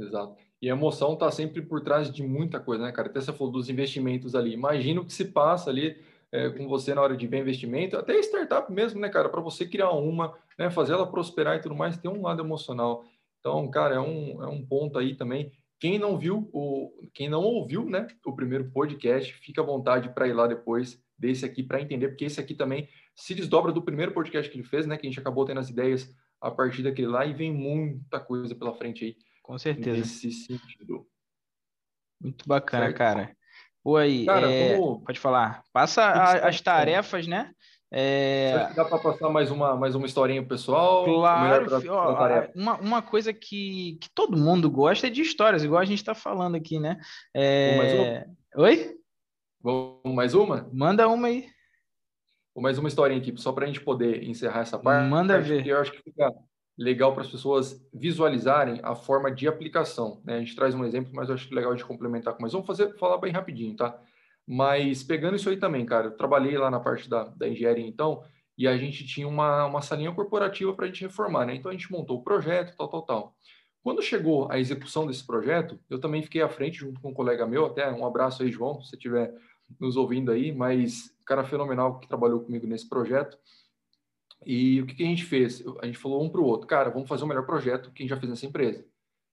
Exato. 0.00 0.36
E 0.60 0.68
a 0.68 0.74
emoção 0.74 1.14
está 1.14 1.30
sempre 1.30 1.62
por 1.62 1.80
trás 1.80 2.12
de 2.12 2.22
muita 2.22 2.60
coisa, 2.60 2.84
né, 2.84 2.92
cara? 2.92 3.08
Até 3.08 3.20
você 3.20 3.32
falou 3.32 3.52
dos 3.52 3.70
investimentos 3.70 4.34
ali. 4.34 4.52
Imagina 4.52 5.00
o 5.00 5.04
que 5.04 5.12
se 5.12 5.24
passa 5.26 5.70
ali 5.70 5.96
é, 6.32 6.50
com 6.50 6.68
você 6.68 6.94
na 6.94 7.00
hora 7.00 7.16
de 7.16 7.26
ver 7.26 7.40
investimento, 7.40 7.96
até 7.96 8.18
startup 8.20 8.70
mesmo, 8.72 9.00
né, 9.00 9.08
cara? 9.08 9.28
Para 9.28 9.40
você 9.40 9.66
criar 9.66 9.90
uma, 9.90 10.36
né, 10.58 10.70
fazer 10.70 10.92
ela 10.92 11.10
prosperar 11.10 11.56
e 11.56 11.60
tudo 11.60 11.74
mais, 11.74 11.96
tem 11.96 12.10
um 12.10 12.22
lado 12.22 12.42
emocional. 12.42 13.04
Então, 13.40 13.68
cara, 13.70 13.94
é 13.94 14.00
um, 14.00 14.42
é 14.42 14.46
um 14.46 14.64
ponto 14.64 14.98
aí 14.98 15.14
também. 15.14 15.50
Quem 15.78 15.98
não 15.98 16.18
viu, 16.18 16.50
o, 16.52 17.08
quem 17.14 17.28
não 17.28 17.42
ouviu, 17.42 17.86
né, 17.86 18.06
o 18.24 18.34
primeiro 18.34 18.70
podcast, 18.70 19.32
fica 19.32 19.62
à 19.62 19.64
vontade 19.64 20.10
para 20.10 20.28
ir 20.28 20.34
lá 20.34 20.46
depois 20.46 21.02
desse 21.18 21.44
aqui 21.44 21.62
para 21.62 21.80
entender, 21.80 22.08
porque 22.08 22.26
esse 22.26 22.40
aqui 22.40 22.54
também 22.54 22.88
se 23.14 23.34
desdobra 23.34 23.72
do 23.72 23.82
primeiro 23.82 24.12
podcast 24.12 24.50
que 24.50 24.58
ele 24.58 24.66
fez, 24.66 24.86
né, 24.86 24.96
que 24.96 25.06
a 25.06 25.10
gente 25.10 25.20
acabou 25.20 25.44
tendo 25.44 25.60
as 25.60 25.70
ideias 25.70 26.14
a 26.40 26.50
partir 26.50 26.82
daquele 26.82 27.08
lá 27.08 27.24
e 27.24 27.32
vem 27.32 27.52
muita 27.52 28.20
coisa 28.20 28.54
pela 28.54 28.74
frente 28.74 29.04
aí 29.04 29.16
com 29.50 29.58
certeza. 29.58 29.98
Nesse 29.98 30.30
sentido. 30.30 31.04
Muito 32.22 32.46
bacana, 32.46 32.84
certo? 32.84 32.98
cara. 32.98 33.36
Pô, 33.82 33.96
aí, 33.96 34.24
cara, 34.24 34.48
é... 34.48 34.76
como... 34.76 35.00
pode 35.00 35.18
falar. 35.18 35.64
Passa 35.72 36.02
a, 36.02 36.48
as 36.48 36.60
tarefas, 36.60 37.26
né? 37.26 37.50
É... 37.90 38.72
dá 38.74 38.84
para 38.84 38.98
passar 39.00 39.28
mais 39.28 39.50
uma, 39.50 39.74
mais 39.74 39.96
uma 39.96 40.06
historinha 40.06 40.46
pessoal? 40.46 41.04
Claro, 41.04 41.66
ó, 41.88 42.48
uma, 42.54 42.78
uma 42.78 43.02
coisa 43.02 43.32
que, 43.32 43.98
que 44.00 44.08
todo 44.14 44.36
mundo 44.36 44.70
gosta 44.70 45.08
é 45.08 45.10
de 45.10 45.20
histórias, 45.20 45.64
igual 45.64 45.80
a 45.80 45.84
gente 45.84 45.98
está 45.98 46.14
falando 46.14 46.54
aqui, 46.54 46.78
né? 46.78 47.00
É... 47.34 47.76
Mais 47.76 47.92
uma? 47.94 48.64
Oi? 48.64 48.96
Vamos 49.60 50.14
mais 50.14 50.32
uma? 50.32 50.70
Manda 50.72 51.08
uma 51.08 51.26
aí. 51.26 51.48
Vou 52.54 52.62
mais 52.62 52.78
uma 52.78 52.88
historinha 52.88 53.20
aqui, 53.20 53.34
só 53.36 53.50
para 53.50 53.64
a 53.64 53.66
gente 53.66 53.80
poder 53.80 54.22
encerrar 54.22 54.60
essa 54.60 54.78
parte. 54.78 55.10
Manda 55.10 55.40
ver. 55.40 55.66
Eu 55.66 55.80
acho 55.80 55.90
que 55.90 56.02
fica, 56.04 56.32
legal 56.80 57.12
para 57.12 57.22
as 57.22 57.30
pessoas 57.30 57.86
visualizarem 57.92 58.80
a 58.82 58.94
forma 58.94 59.30
de 59.30 59.46
aplicação. 59.46 60.22
Né? 60.24 60.36
A 60.36 60.38
gente 60.38 60.56
traz 60.56 60.74
um 60.74 60.82
exemplo, 60.82 61.12
mas 61.14 61.28
eu 61.28 61.34
acho 61.34 61.54
legal 61.54 61.74
de 61.74 61.84
complementar 61.84 62.34
com 62.34 62.40
mais. 62.40 62.54
Vamos 62.54 62.66
fazer, 62.66 62.96
falar 62.96 63.18
bem 63.18 63.30
rapidinho, 63.30 63.76
tá? 63.76 64.00
Mas 64.48 65.02
pegando 65.02 65.36
isso 65.36 65.50
aí 65.50 65.58
também, 65.58 65.84
cara, 65.84 66.06
eu 66.06 66.16
trabalhei 66.16 66.56
lá 66.56 66.70
na 66.70 66.80
parte 66.80 67.08
da, 67.08 67.24
da 67.24 67.46
engenharia, 67.46 67.86
então, 67.86 68.24
e 68.56 68.66
a 68.66 68.76
gente 68.78 69.06
tinha 69.06 69.28
uma, 69.28 69.66
uma 69.66 69.82
salinha 69.82 70.10
corporativa 70.10 70.72
para 70.72 70.86
a 70.86 70.88
gente 70.88 71.02
reformar, 71.02 71.44
né? 71.44 71.54
Então 71.54 71.70
a 71.70 71.74
gente 71.74 71.92
montou 71.92 72.18
o 72.18 72.24
projeto, 72.24 72.74
tal, 72.74 72.88
tal, 72.88 73.02
tal. 73.02 73.34
Quando 73.82 74.02
chegou 74.02 74.50
a 74.50 74.58
execução 74.58 75.06
desse 75.06 75.24
projeto, 75.24 75.78
eu 75.90 76.00
também 76.00 76.22
fiquei 76.22 76.40
à 76.40 76.48
frente 76.48 76.78
junto 76.78 76.98
com 77.00 77.10
um 77.10 77.14
colega 77.14 77.46
meu, 77.46 77.66
até 77.66 77.90
um 77.92 78.06
abraço 78.06 78.42
aí, 78.42 78.50
João, 78.50 78.80
se 78.80 78.88
você 78.88 78.96
estiver 78.96 79.34
nos 79.78 79.96
ouvindo 79.96 80.32
aí, 80.32 80.50
mas 80.50 81.14
cara 81.26 81.44
fenomenal 81.44 82.00
que 82.00 82.08
trabalhou 82.08 82.40
comigo 82.40 82.66
nesse 82.66 82.88
projeto. 82.88 83.38
E 84.44 84.80
o 84.80 84.86
que, 84.86 84.94
que 84.94 85.02
a 85.02 85.06
gente 85.06 85.24
fez? 85.24 85.62
A 85.80 85.86
gente 85.86 85.98
falou 85.98 86.22
um 86.22 86.28
para 86.28 86.40
o 86.40 86.44
outro, 86.44 86.66
cara, 86.66 86.90
vamos 86.90 87.08
fazer 87.08 87.24
o 87.24 87.26
melhor 87.26 87.44
projeto 87.44 87.90
que 87.92 88.02
a 88.02 88.04
gente 88.04 88.10
já 88.10 88.16
fez 88.16 88.30
nessa 88.30 88.46
empresa. 88.46 88.84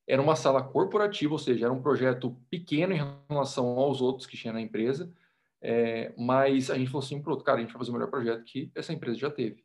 Era 0.05 0.21
uma 0.21 0.35
sala 0.35 0.63
corporativa, 0.63 1.33
ou 1.33 1.39
seja, 1.39 1.65
era 1.65 1.73
um 1.73 1.81
projeto 1.81 2.35
pequeno 2.49 2.93
em 2.93 3.01
relação 3.29 3.67
aos 3.79 4.01
outros 4.01 4.25
que 4.25 4.37
tinha 4.37 4.53
na 4.53 4.61
empresa, 4.61 5.13
é, 5.61 6.13
mas 6.17 6.69
a 6.69 6.77
gente 6.77 6.89
falou 6.89 7.03
assim 7.03 7.21
para 7.21 7.29
o 7.29 7.31
outro, 7.31 7.45
cara, 7.45 7.57
a 7.57 7.61
gente 7.61 7.71
vai 7.71 7.79
fazer 7.79 7.91
o 7.91 7.93
melhor 7.93 8.09
projeto 8.09 8.43
que 8.43 8.71
essa 8.75 8.93
empresa 8.93 9.17
já 9.17 9.29
teve. 9.29 9.63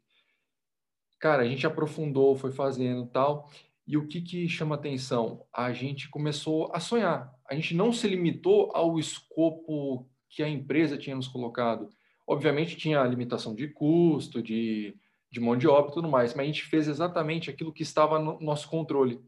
Cara, 1.18 1.42
a 1.42 1.46
gente 1.46 1.66
aprofundou, 1.66 2.34
foi 2.34 2.50
fazendo 2.50 3.06
tal, 3.06 3.48
e 3.86 3.96
o 3.96 4.06
que, 4.06 4.20
que 4.20 4.48
chama 4.48 4.74
atenção? 4.74 5.44
A 5.52 5.72
gente 5.72 6.08
começou 6.08 6.70
a 6.72 6.80
sonhar. 6.80 7.32
A 7.48 7.54
gente 7.54 7.74
não 7.74 7.92
se 7.92 8.08
limitou 8.08 8.70
ao 8.74 8.98
escopo 8.98 10.08
que 10.28 10.42
a 10.42 10.48
empresa 10.48 10.96
tinha 10.96 11.16
nos 11.16 11.28
colocado. 11.28 11.88
Obviamente 12.26 12.76
tinha 12.76 13.00
a 13.00 13.06
limitação 13.06 13.54
de 13.54 13.68
custo, 13.68 14.42
de 14.42 14.96
de 15.32 15.40
mão 15.40 15.56
de 15.56 15.66
obra 15.66 15.90
e 15.90 15.94
tudo 15.94 16.08
mais, 16.08 16.34
mas 16.34 16.44
a 16.44 16.46
gente 16.46 16.64
fez 16.64 16.86
exatamente 16.86 17.48
aquilo 17.48 17.72
que 17.72 17.82
estava 17.82 18.18
no 18.18 18.38
nosso 18.38 18.68
controle. 18.68 19.18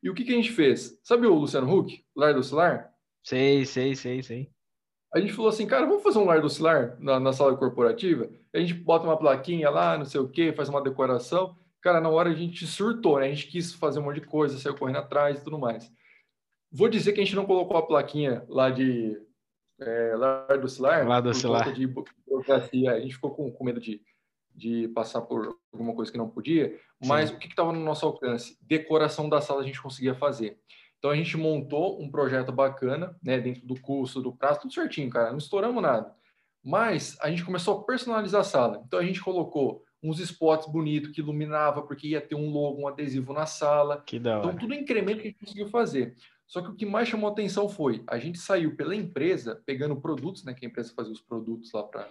E 0.00 0.08
o 0.08 0.14
que, 0.14 0.24
que 0.24 0.32
a 0.32 0.36
gente 0.36 0.52
fez? 0.52 0.98
Sabe 1.02 1.26
o 1.26 1.34
Luciano 1.34 1.70
Huck, 1.70 2.04
lar 2.16 2.32
docilar? 2.32 2.94
Sei, 3.24 3.66
sei, 3.66 3.96
sei, 3.96 4.22
sei. 4.22 4.50
A 5.12 5.18
gente 5.18 5.32
falou 5.32 5.48
assim, 5.48 5.66
cara, 5.66 5.86
vamos 5.86 6.04
fazer 6.04 6.20
um 6.20 6.24
lar 6.24 6.40
docilar 6.40 6.96
na, 7.00 7.18
na 7.18 7.32
sala 7.32 7.56
corporativa? 7.56 8.30
A 8.54 8.58
gente 8.60 8.74
bota 8.74 9.04
uma 9.04 9.18
plaquinha 9.18 9.68
lá, 9.68 9.98
não 9.98 10.04
sei 10.04 10.20
o 10.20 10.28
quê, 10.28 10.52
faz 10.52 10.68
uma 10.68 10.80
decoração. 10.80 11.56
Cara, 11.82 12.00
na 12.00 12.08
hora 12.08 12.30
a 12.30 12.34
gente 12.34 12.64
surtou, 12.64 13.18
né? 13.18 13.26
A 13.26 13.30
gente 13.30 13.48
quis 13.48 13.74
fazer 13.74 13.98
um 13.98 14.04
monte 14.04 14.20
de 14.20 14.26
coisa, 14.26 14.56
saiu 14.56 14.76
correndo 14.76 14.98
atrás 14.98 15.40
e 15.40 15.44
tudo 15.44 15.58
mais. 15.58 15.92
Vou 16.70 16.88
dizer 16.88 17.12
que 17.12 17.20
a 17.20 17.24
gente 17.24 17.34
não 17.34 17.44
colocou 17.44 17.76
a 17.76 17.86
plaquinha 17.86 18.44
lá 18.48 18.70
de 18.70 19.20
é, 19.80 20.14
lar 20.16 20.58
docilar. 20.60 21.08
Lar 21.08 21.20
docilar. 21.20 21.72
De 21.72 21.88
burocracia. 21.88 22.92
A 22.92 23.00
gente 23.00 23.14
ficou 23.14 23.32
com, 23.32 23.50
com 23.50 23.64
medo 23.64 23.80
de 23.80 24.00
de 24.60 24.88
passar 24.88 25.22
por 25.22 25.56
alguma 25.72 25.94
coisa 25.94 26.12
que 26.12 26.18
não 26.18 26.28
podia, 26.28 26.78
mas 27.02 27.30
Sim. 27.30 27.34
o 27.34 27.38
que 27.38 27.48
estava 27.48 27.72
no 27.72 27.80
nosso 27.80 28.04
alcance? 28.04 28.58
Decoração 28.60 29.28
da 29.28 29.40
sala 29.40 29.62
a 29.62 29.64
gente 29.64 29.80
conseguia 29.80 30.14
fazer. 30.14 30.58
Então 30.98 31.10
a 31.10 31.16
gente 31.16 31.34
montou 31.38 32.00
um 32.00 32.10
projeto 32.10 32.52
bacana, 32.52 33.16
né, 33.22 33.40
dentro 33.40 33.66
do 33.66 33.80
custo, 33.80 34.20
do 34.20 34.36
prazo, 34.36 34.60
tudo 34.60 34.74
certinho, 34.74 35.08
cara, 35.08 35.30
não 35.30 35.38
estouramos 35.38 35.82
nada. 35.82 36.14
Mas 36.62 37.16
a 37.22 37.30
gente 37.30 37.42
começou 37.42 37.78
a 37.78 37.84
personalizar 37.84 38.42
a 38.42 38.44
sala. 38.44 38.82
Então 38.86 38.98
a 38.98 39.02
gente 39.02 39.22
colocou 39.22 39.82
uns 40.02 40.20
spots 40.20 40.70
bonitos 40.70 41.10
que 41.10 41.22
iluminava 41.22 41.82
porque 41.82 42.08
ia 42.08 42.20
ter 42.20 42.34
um 42.34 42.50
logo, 42.50 42.82
um 42.82 42.86
adesivo 42.88 43.32
na 43.32 43.46
sala. 43.46 44.02
Que 44.06 44.18
da 44.18 44.32
então, 44.32 44.40
hora. 44.40 44.48
Então 44.48 44.58
tudo 44.58 44.74
incremento 44.74 45.22
que 45.22 45.28
a 45.28 45.30
gente 45.30 45.40
conseguiu 45.40 45.68
fazer. 45.68 46.16
Só 46.46 46.60
que 46.60 46.68
o 46.68 46.74
que 46.74 46.84
mais 46.84 47.08
chamou 47.08 47.30
atenção 47.30 47.66
foi 47.68 48.02
a 48.06 48.18
gente 48.18 48.38
saiu 48.38 48.76
pela 48.76 48.94
empresa 48.94 49.62
pegando 49.64 50.00
produtos, 50.00 50.44
né, 50.44 50.52
que 50.52 50.66
a 50.66 50.68
empresa 50.68 50.92
fazia 50.94 51.12
os 51.12 51.20
produtos 51.22 51.72
lá 51.72 51.84
para 51.84 52.10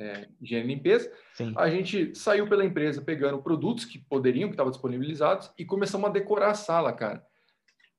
é, 0.00 0.28
higiene 0.40 0.64
e 0.64 0.74
limpeza, 0.74 1.12
Sim. 1.34 1.52
a 1.56 1.68
gente 1.68 2.14
saiu 2.14 2.48
pela 2.48 2.64
empresa 2.64 3.02
pegando 3.02 3.42
produtos 3.42 3.84
que 3.84 3.98
poderiam, 3.98 4.48
que 4.48 4.54
estavam 4.54 4.70
disponibilizados, 4.70 5.52
e 5.58 5.64
começamos 5.64 6.08
a 6.08 6.12
decorar 6.12 6.50
a 6.50 6.54
sala, 6.54 6.92
cara. 6.92 7.24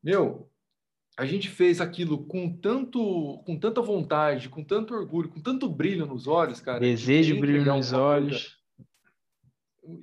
Meu, 0.03 0.49
a 1.17 1.25
gente 1.25 1.49
fez 1.49 1.79
aquilo 1.79 2.25
com 2.25 2.51
tanto, 2.51 3.43
com 3.45 3.57
tanta 3.59 3.81
vontade, 3.81 4.49
com 4.49 4.63
tanto 4.63 4.95
orgulho, 4.95 5.29
com 5.29 5.39
tanto 5.39 5.69
brilho 5.69 6.05
nos 6.05 6.25
olhos, 6.25 6.59
cara. 6.59 6.79
Desejo, 6.79 7.39
brilho 7.39 7.63
nos 7.63 7.93
olhos. 7.93 8.59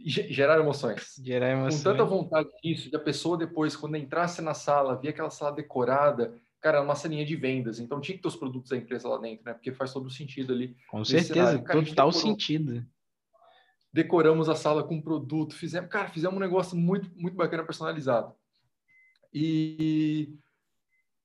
Gerar 0.04 0.58
emoções. 0.60 1.14
Gerar 1.24 1.50
emoções. 1.50 1.82
Com 1.82 1.90
tanta 1.90 2.04
vontade 2.04 2.48
disso, 2.62 2.90
da 2.90 2.98
pessoa 2.98 3.36
depois, 3.36 3.74
quando 3.74 3.96
entrasse 3.96 4.40
na 4.42 4.54
sala, 4.54 4.96
via 4.96 5.10
aquela 5.10 5.30
sala 5.30 5.52
decorada, 5.52 6.34
cara, 6.60 6.82
uma 6.82 6.94
salinha 6.94 7.24
de 7.24 7.36
vendas. 7.36 7.78
Então 7.78 8.00
tinha 8.00 8.16
que 8.16 8.22
ter 8.22 8.28
os 8.28 8.36
produtos 8.36 8.70
da 8.70 8.76
empresa 8.76 9.08
lá 9.08 9.18
dentro, 9.18 9.44
né? 9.44 9.54
Porque 9.54 9.72
faz 9.72 9.92
todo 9.92 10.06
o 10.06 10.10
sentido 10.10 10.52
ali. 10.52 10.76
Com 10.88 11.04
certeza, 11.04 11.58
cara, 11.60 11.84
total 11.84 12.12
sentido. 12.12 12.84
Decoramos 13.92 14.48
a 14.48 14.54
sala 14.54 14.84
com 14.84 15.00
produto, 15.00 15.54
fizemos, 15.54 15.90
cara, 15.90 16.08
fizemos 16.08 16.36
um 16.36 16.40
negócio 16.40 16.76
muito, 16.76 17.10
muito 17.16 17.36
bacana 17.36 17.64
personalizado. 17.64 18.34
E 19.32 20.28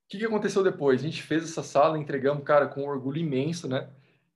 o 0.05 0.09
que, 0.09 0.17
que 0.17 0.25
aconteceu 0.25 0.63
depois? 0.63 1.01
A 1.01 1.03
gente 1.03 1.21
fez 1.21 1.43
essa 1.43 1.63
sala, 1.63 1.97
entregamos, 1.97 2.43
cara, 2.43 2.67
com 2.67 2.81
um 2.81 2.87
orgulho 2.87 3.17
imenso, 3.17 3.67
né? 3.67 3.89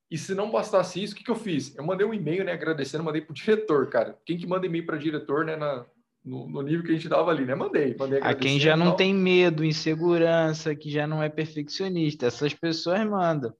E 0.10 0.18
se 0.18 0.34
não 0.34 0.50
bastasse 0.50 1.04
isso, 1.04 1.14
o 1.14 1.18
que, 1.18 1.24
que 1.24 1.32
eu 1.32 1.36
fiz? 1.36 1.76
Eu 1.76 1.84
mandei 1.84 2.08
um 2.08 2.14
e-mail, 2.14 2.44
né, 2.44 2.54
agradecendo, 2.54 3.04
mandei 3.04 3.22
pro 3.22 3.34
diretor, 3.34 3.90
cara. 3.90 4.18
Quem 4.26 4.38
que 4.38 4.48
manda 4.48 4.66
e-mail 4.66 4.86
para 4.86 4.98
diretor, 4.98 5.44
né, 5.44 5.58
na, 5.58 5.86
no, 6.28 6.50
no, 6.50 6.62
nível 6.62 6.84
que 6.84 6.92
a 6.92 6.94
gente 6.94 7.08
dava 7.08 7.32
ali, 7.32 7.46
né? 7.46 7.56
Mandei, 7.56 7.96
mandei 7.98 8.20
A 8.22 8.36
quem 8.36 8.60
já 8.60 8.76
não 8.76 8.96
tem 8.96 9.14
medo, 9.14 9.64
insegurança, 9.64 10.76
que 10.76 10.90
já 10.90 11.08
não 11.08 11.24
é 11.24 11.30
perfeccionista, 11.30 12.28
essas 12.28 12.54
pessoas 12.54 13.04
mandam. 13.08 13.54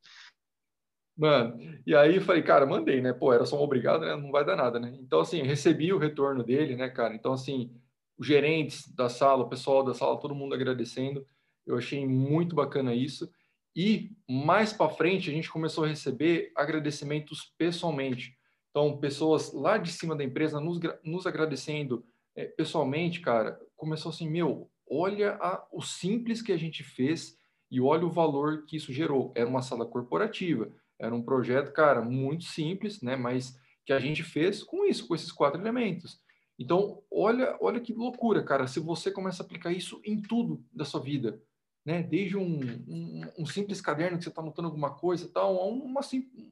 Mano, 1.18 1.58
e 1.86 1.96
aí 1.96 2.20
falei, 2.20 2.44
cara, 2.44 2.66
mandei, 2.66 3.02
né? 3.02 3.14
Pô, 3.14 3.34
era 3.34 3.46
só 3.46 3.58
um 3.58 3.64
obrigado, 3.64 4.02
né? 4.02 4.16
Não 4.16 4.32
vai 4.32 4.46
dar 4.46 4.56
nada, 4.56 4.80
né? 4.80 4.96
Então, 5.00 5.22
assim, 5.22 5.42
recebi 5.42 5.92
o 5.92 5.98
retorno 5.98 6.44
dele, 6.44 6.76
né, 6.76 6.90
cara? 6.90 7.16
Então, 7.16 7.34
assim, 7.34 7.72
os 8.18 8.28
gerentes 8.28 8.88
da 8.94 9.10
sala, 9.10 9.44
o 9.44 9.50
pessoal 9.50 9.84
da 9.84 9.94
sala, 9.94 10.20
todo 10.20 10.36
mundo 10.36 10.54
agradecendo. 10.54 11.26
Eu 11.66 11.78
achei 11.78 12.06
muito 12.06 12.56
bacana 12.56 12.94
isso. 12.94 13.32
E 13.76 14.12
mais 14.30 14.74
para 14.74 14.90
frente 14.90 15.30
a 15.30 15.34
gente 15.34 15.50
começou 15.50 15.86
a 15.86 15.88
receber 15.88 16.52
agradecimentos 16.56 17.54
pessoalmente. 17.58 18.38
Então, 18.70 18.98
pessoas 18.98 19.54
lá 19.54 19.78
de 19.78 19.92
cima 19.92 20.16
da 20.16 20.24
empresa 20.24 20.60
nos, 20.60 20.80
nos 21.04 21.26
agradecendo 21.26 22.06
é, 22.38 22.46
pessoalmente, 22.46 23.20
cara, 23.20 23.60
começou 23.76 24.12
assim, 24.12 24.30
meu, 24.30 24.70
olha 24.90 25.34
a, 25.42 25.68
o 25.74 25.82
simples 25.82 26.40
que 26.40 26.52
a 26.52 26.58
gente 26.58 26.84
fez 26.84 27.36
e 27.70 27.82
olha 27.82 28.06
o 28.06 28.12
valor 28.12 28.64
que 28.66 28.78
isso 28.78 28.94
gerou. 28.94 29.34
Era 29.36 29.50
uma 29.50 29.64
sala 29.64 29.88
corporativa, 29.88 30.72
era 31.00 31.14
um 31.14 31.24
projeto, 31.24 31.74
cara, 31.74 32.00
muito 32.00 32.46
simples, 32.46 33.02
né? 33.02 33.16
Mas 33.16 33.60
que 33.84 33.92
a 33.92 34.00
gente 34.00 34.22
fez 34.22 34.64
com 34.64 34.86
isso, 34.86 35.08
com 35.08 35.16
esses 35.16 35.32
quatro 35.32 35.60
elementos. 35.60 36.22
Então, 36.60 37.02
olha, 37.12 37.58
olha 37.60 37.82
que 37.82 37.94
loucura, 37.94 38.44
cara, 38.44 38.68
se 38.68 38.80
você 38.80 39.10
começa 39.10 39.42
a 39.42 39.46
aplicar 39.46 39.72
isso 39.72 40.00
em 40.06 40.22
tudo 40.22 40.64
da 40.72 40.86
sua 40.86 41.02
vida, 41.02 41.42
né? 41.84 42.04
Desde 42.04 42.38
um, 42.38 42.60
um, 42.88 43.22
um 43.40 43.46
simples 43.48 43.82
caderno 43.82 44.18
que 44.18 44.24
você 44.24 44.30
está 44.30 44.42
anotando 44.42 44.68
alguma 44.68 44.92
coisa, 44.92 45.28
tal, 45.34 45.60
a 45.60 45.66
uma, 45.66 46.02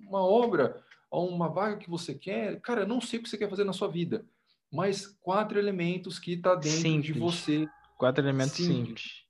uma 0.07 0.23
obra, 0.23 0.83
a 1.11 1.19
uma 1.19 1.47
vaga 1.47 1.77
que 1.77 1.89
você 1.89 2.15
quer, 2.15 2.59
cara, 2.61 2.81
eu 2.81 2.87
não 2.87 2.99
sei 2.99 3.19
o 3.19 3.23
que 3.23 3.29
você 3.29 3.37
quer 3.37 3.49
fazer 3.49 3.63
na 3.63 3.73
sua 3.73 3.87
vida, 3.87 4.25
mas 4.71 5.07
quatro 5.07 5.57
elementos 5.59 6.19
que 6.19 6.33
está 6.33 6.55
dentro 6.55 6.79
simples. 6.79 7.05
de 7.05 7.13
você. 7.19 7.67
Quatro 7.97 8.23
elementos 8.23 8.53
simples. 8.53 9.23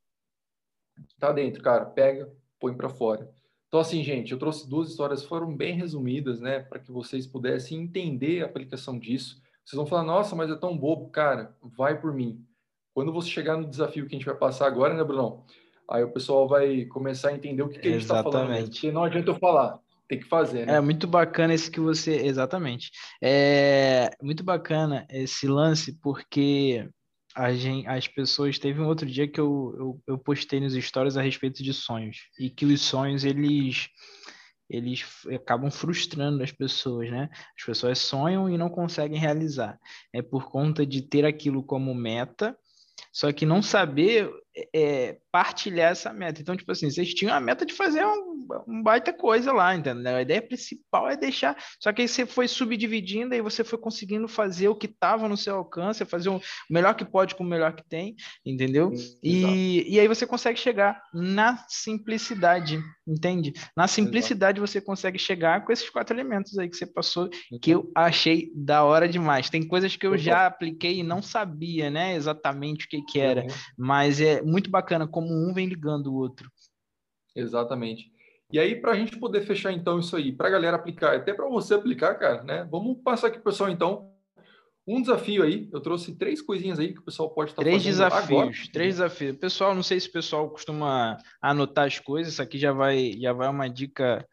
Está 1.09 1.31
dentro, 1.31 1.61
cara, 1.61 1.85
pega, 1.85 2.31
põe 2.59 2.73
para 2.73 2.89
fora. 2.89 3.29
Então, 3.67 3.79
assim, 3.79 4.03
gente, 4.03 4.31
eu 4.31 4.39
trouxe 4.39 4.69
duas 4.69 4.89
histórias, 4.89 5.23
foram 5.23 5.55
bem 5.55 5.75
resumidas, 5.75 6.39
né, 6.39 6.59
para 6.59 6.79
que 6.79 6.91
vocês 6.91 7.27
pudessem 7.27 7.81
entender 7.81 8.41
a 8.41 8.45
aplicação 8.45 8.97
disso. 8.97 9.41
Vocês 9.65 9.77
vão 9.77 9.85
falar, 9.85 10.03
nossa, 10.03 10.35
mas 10.35 10.49
é 10.49 10.55
tão 10.55 10.77
bobo. 10.77 11.09
Cara, 11.09 11.55
vai 11.61 11.99
por 11.99 12.13
mim. 12.13 12.45
Quando 12.93 13.11
você 13.11 13.29
chegar 13.29 13.57
no 13.57 13.67
desafio 13.67 14.07
que 14.07 14.15
a 14.15 14.17
gente 14.17 14.25
vai 14.25 14.35
passar 14.35 14.67
agora, 14.67 14.93
né, 14.93 15.03
Brunão? 15.03 15.43
Aí 15.89 16.03
o 16.03 16.11
pessoal 16.11 16.47
vai 16.47 16.85
começar 16.85 17.29
a 17.29 17.33
entender 17.33 17.61
o 17.63 17.69
que, 17.69 17.79
que 17.79 17.87
a 17.87 17.91
gente 17.91 18.03
está 18.03 18.23
falando. 18.23 18.69
Porque 18.69 18.91
não 18.91 19.03
adianta 19.03 19.31
eu 19.31 19.35
falar, 19.35 19.79
tem 20.07 20.19
que 20.19 20.25
fazer, 20.25 20.65
né? 20.65 20.75
É 20.75 20.81
muito 20.81 21.07
bacana 21.07 21.53
esse 21.53 21.69
que 21.69 21.79
você. 21.79 22.15
Exatamente. 22.25 22.91
É 23.21 24.09
muito 24.21 24.43
bacana 24.43 25.05
esse 25.09 25.47
lance, 25.47 25.97
porque 26.01 26.87
a 27.35 27.53
gente, 27.53 27.87
as 27.87 28.07
pessoas. 28.07 28.59
Teve 28.59 28.79
um 28.79 28.87
outro 28.87 29.05
dia 29.05 29.27
que 29.27 29.39
eu, 29.39 29.75
eu, 29.77 30.01
eu 30.07 30.17
postei 30.17 30.59
nos 30.59 30.73
stories 30.73 31.17
a 31.17 31.21
respeito 31.21 31.63
de 31.63 31.73
sonhos. 31.73 32.17
E 32.39 32.49
que 32.49 32.65
os 32.65 32.81
sonhos, 32.81 33.23
eles 33.23 33.89
eles 34.69 35.05
acabam 35.33 35.69
frustrando 35.69 36.41
as 36.41 36.51
pessoas, 36.51 37.09
né? 37.11 37.29
As 37.57 37.63
pessoas 37.63 37.99
sonham 37.99 38.49
e 38.49 38.57
não 38.57 38.69
conseguem 38.69 39.19
realizar. 39.19 39.79
É 40.11 40.21
por 40.21 40.49
conta 40.49 40.85
de 40.85 41.01
ter 41.03 41.23
aquilo 41.23 41.63
como 41.63 41.93
meta, 41.93 42.57
só 43.13 43.31
que 43.31 43.45
não 43.45 43.61
saber 43.61 44.29
é, 44.73 45.17
partilhar 45.31 45.91
essa 45.91 46.13
meta. 46.13 46.41
Então, 46.41 46.55
tipo 46.55 46.71
assim, 46.71 46.89
vocês 46.89 47.13
tinham 47.13 47.33
a 47.33 47.39
meta 47.39 47.65
de 47.65 47.73
fazer 47.73 48.05
um, 48.05 48.47
um, 48.67 48.81
baita 48.81 49.11
coisa 49.11 49.51
lá, 49.51 49.75
entendeu? 49.75 50.15
A 50.15 50.21
ideia 50.21 50.41
principal 50.41 51.09
é 51.09 51.17
deixar. 51.17 51.57
Só 51.79 51.91
que 51.91 52.01
aí 52.03 52.07
você 52.07 52.25
foi 52.25 52.47
subdividindo 52.47 53.35
e 53.35 53.41
você 53.41 53.63
foi 53.63 53.77
conseguindo 53.77 54.27
fazer 54.27 54.69
o 54.69 54.75
que 54.75 54.85
estava 54.85 55.27
no 55.27 55.35
seu 55.35 55.57
alcance, 55.57 56.05
fazer 56.05 56.29
o 56.29 56.41
melhor 56.69 56.93
que 56.95 57.03
pode 57.03 57.35
com 57.35 57.43
o 57.43 57.47
melhor 57.47 57.75
que 57.75 57.83
tem, 57.83 58.15
entendeu? 58.45 58.93
e, 59.21 59.93
e 59.93 59.99
aí 59.99 60.07
você 60.07 60.25
consegue 60.25 60.57
chegar 60.57 61.01
na 61.13 61.57
simplicidade, 61.67 62.79
entende? 63.05 63.53
Na 63.75 63.87
simplicidade 63.87 64.59
Exato. 64.59 64.71
você 64.71 64.79
consegue 64.79 65.19
chegar 65.19 65.65
com 65.65 65.73
esses 65.73 65.89
quatro 65.89 66.15
elementos 66.15 66.57
aí 66.57 66.69
que 66.69 66.77
você 66.77 66.85
passou, 66.85 67.29
que 67.61 67.71
eu 67.71 67.91
achei 67.93 68.51
da 68.55 68.83
hora 68.83 69.07
demais. 69.07 69.49
Tem 69.49 69.67
coisas 69.67 69.95
que 69.97 70.07
eu 70.07 70.17
já 70.17 70.45
apliquei 70.45 70.99
e 70.99 71.03
não 71.03 71.21
sabia, 71.21 71.89
né, 71.89 72.15
exatamente 72.15 72.85
o 72.85 72.89
que, 72.89 73.01
que 73.01 73.19
era, 73.19 73.41
uhum. 73.41 73.47
mas 73.77 74.21
é 74.21 74.44
muito 74.45 74.69
bacana 74.69 75.07
como 75.07 75.27
um 75.27 75.53
vem 75.53 75.67
ligando 75.67 76.07
o 76.07 76.15
outro. 76.15 76.51
Exatamente. 77.35 78.11
E 78.51 78.59
aí, 78.59 78.75
para 78.75 78.91
a 78.91 78.95
gente 78.95 79.17
poder 79.17 79.41
fechar 79.41 79.71
então 79.71 79.99
isso 79.99 80.15
aí, 80.15 80.31
para 80.31 80.47
a 80.47 80.51
galera 80.51 80.77
aplicar, 80.77 81.15
até 81.15 81.33
para 81.33 81.49
você 81.49 81.73
aplicar, 81.73 82.15
cara, 82.15 82.43
né? 82.43 82.67
Vamos 82.69 82.97
passar 83.03 83.27
aqui, 83.27 83.39
pessoal, 83.39 83.69
então, 83.69 84.15
um 84.87 85.01
desafio 85.01 85.43
aí. 85.43 85.67
Eu 85.73 85.81
trouxe 85.81 86.15
três 86.15 86.41
coisinhas 86.41 86.79
aí 86.79 86.93
que 86.93 86.99
o 86.99 87.03
pessoal 87.03 87.29
pode 87.29 87.51
estar 87.51 87.61
tá 87.61 87.67
três 87.67 87.83
desafios, 87.83 88.29
agora. 88.29 88.51
Três 88.71 88.95
desafios. 88.95 89.37
Pessoal, 89.37 89.73
não 89.73 89.83
sei 89.83 89.99
se 89.99 90.07
o 90.09 90.11
pessoal 90.11 90.49
costuma 90.49 91.17
anotar 91.41 91.87
as 91.87 91.99
coisas. 91.99 92.33
Isso 92.33 92.41
aqui 92.41 92.57
já 92.57 92.71
vai, 92.71 93.13
já 93.19 93.33
vai 93.33 93.49
uma 93.49 93.67
dica 93.67 94.25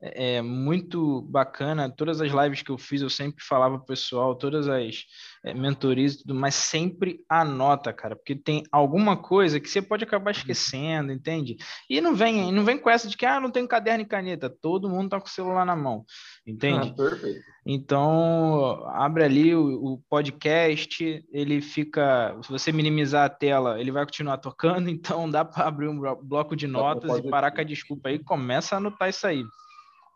é, 0.00 0.36
é 0.36 0.42
muito 0.42 1.22
bacana. 1.22 1.90
Todas 1.90 2.20
as 2.20 2.32
lives 2.32 2.62
que 2.62 2.70
eu 2.70 2.78
fiz, 2.78 3.02
eu 3.02 3.10
sempre 3.10 3.44
falava 3.44 3.76
pro 3.76 3.86
pessoal, 3.86 4.34
todas 4.34 4.68
as 4.68 5.04
é, 5.44 5.54
mentorias 5.54 6.14
e 6.14 6.18
tudo, 6.18 6.34
mas 6.34 6.54
sempre 6.54 7.24
anota, 7.28 7.92
cara, 7.92 8.16
porque 8.16 8.34
tem 8.34 8.62
alguma 8.70 9.16
coisa 9.16 9.60
que 9.60 9.68
você 9.68 9.80
pode 9.80 10.04
acabar 10.04 10.32
uhum. 10.32 10.38
esquecendo, 10.38 11.12
entende? 11.12 11.56
E 11.88 12.00
não 12.00 12.14
vem, 12.14 12.52
não 12.52 12.64
vem 12.64 12.78
com 12.78 12.90
essa 12.90 13.08
de 13.08 13.16
que 13.16 13.26
ah, 13.26 13.40
não 13.40 13.50
tem 13.50 13.66
caderno 13.66 14.02
e 14.02 14.06
caneta, 14.06 14.50
todo 14.50 14.88
mundo 14.88 15.10
tá 15.10 15.20
com 15.20 15.26
o 15.26 15.30
celular 15.30 15.64
na 15.64 15.76
mão, 15.76 16.04
entende? 16.46 16.90
Ah, 16.92 16.94
perfeito. 16.94 17.40
Então, 17.64 18.84
abre 18.88 19.24
ali 19.24 19.54
o, 19.54 19.92
o, 19.92 19.98
podcast, 20.08 21.24
ele 21.30 21.60
fica, 21.60 22.36
se 22.42 22.50
você 22.50 22.72
minimizar 22.72 23.26
a 23.26 23.30
tela, 23.30 23.78
ele 23.80 23.90
vai 23.90 24.04
continuar 24.04 24.38
tocando, 24.38 24.88
então 24.88 25.30
dá 25.30 25.44
para 25.44 25.66
abrir 25.66 25.88
um 25.88 26.00
bloco 26.22 26.56
de 26.56 26.66
notas 26.66 27.18
e 27.18 27.28
parar 27.28 27.50
com 27.50 27.60
a 27.60 27.64
desculpa 27.64 28.08
aí, 28.08 28.18
começa 28.18 28.74
a 28.74 28.78
anotar 28.78 29.08
isso 29.08 29.26
aí. 29.26 29.44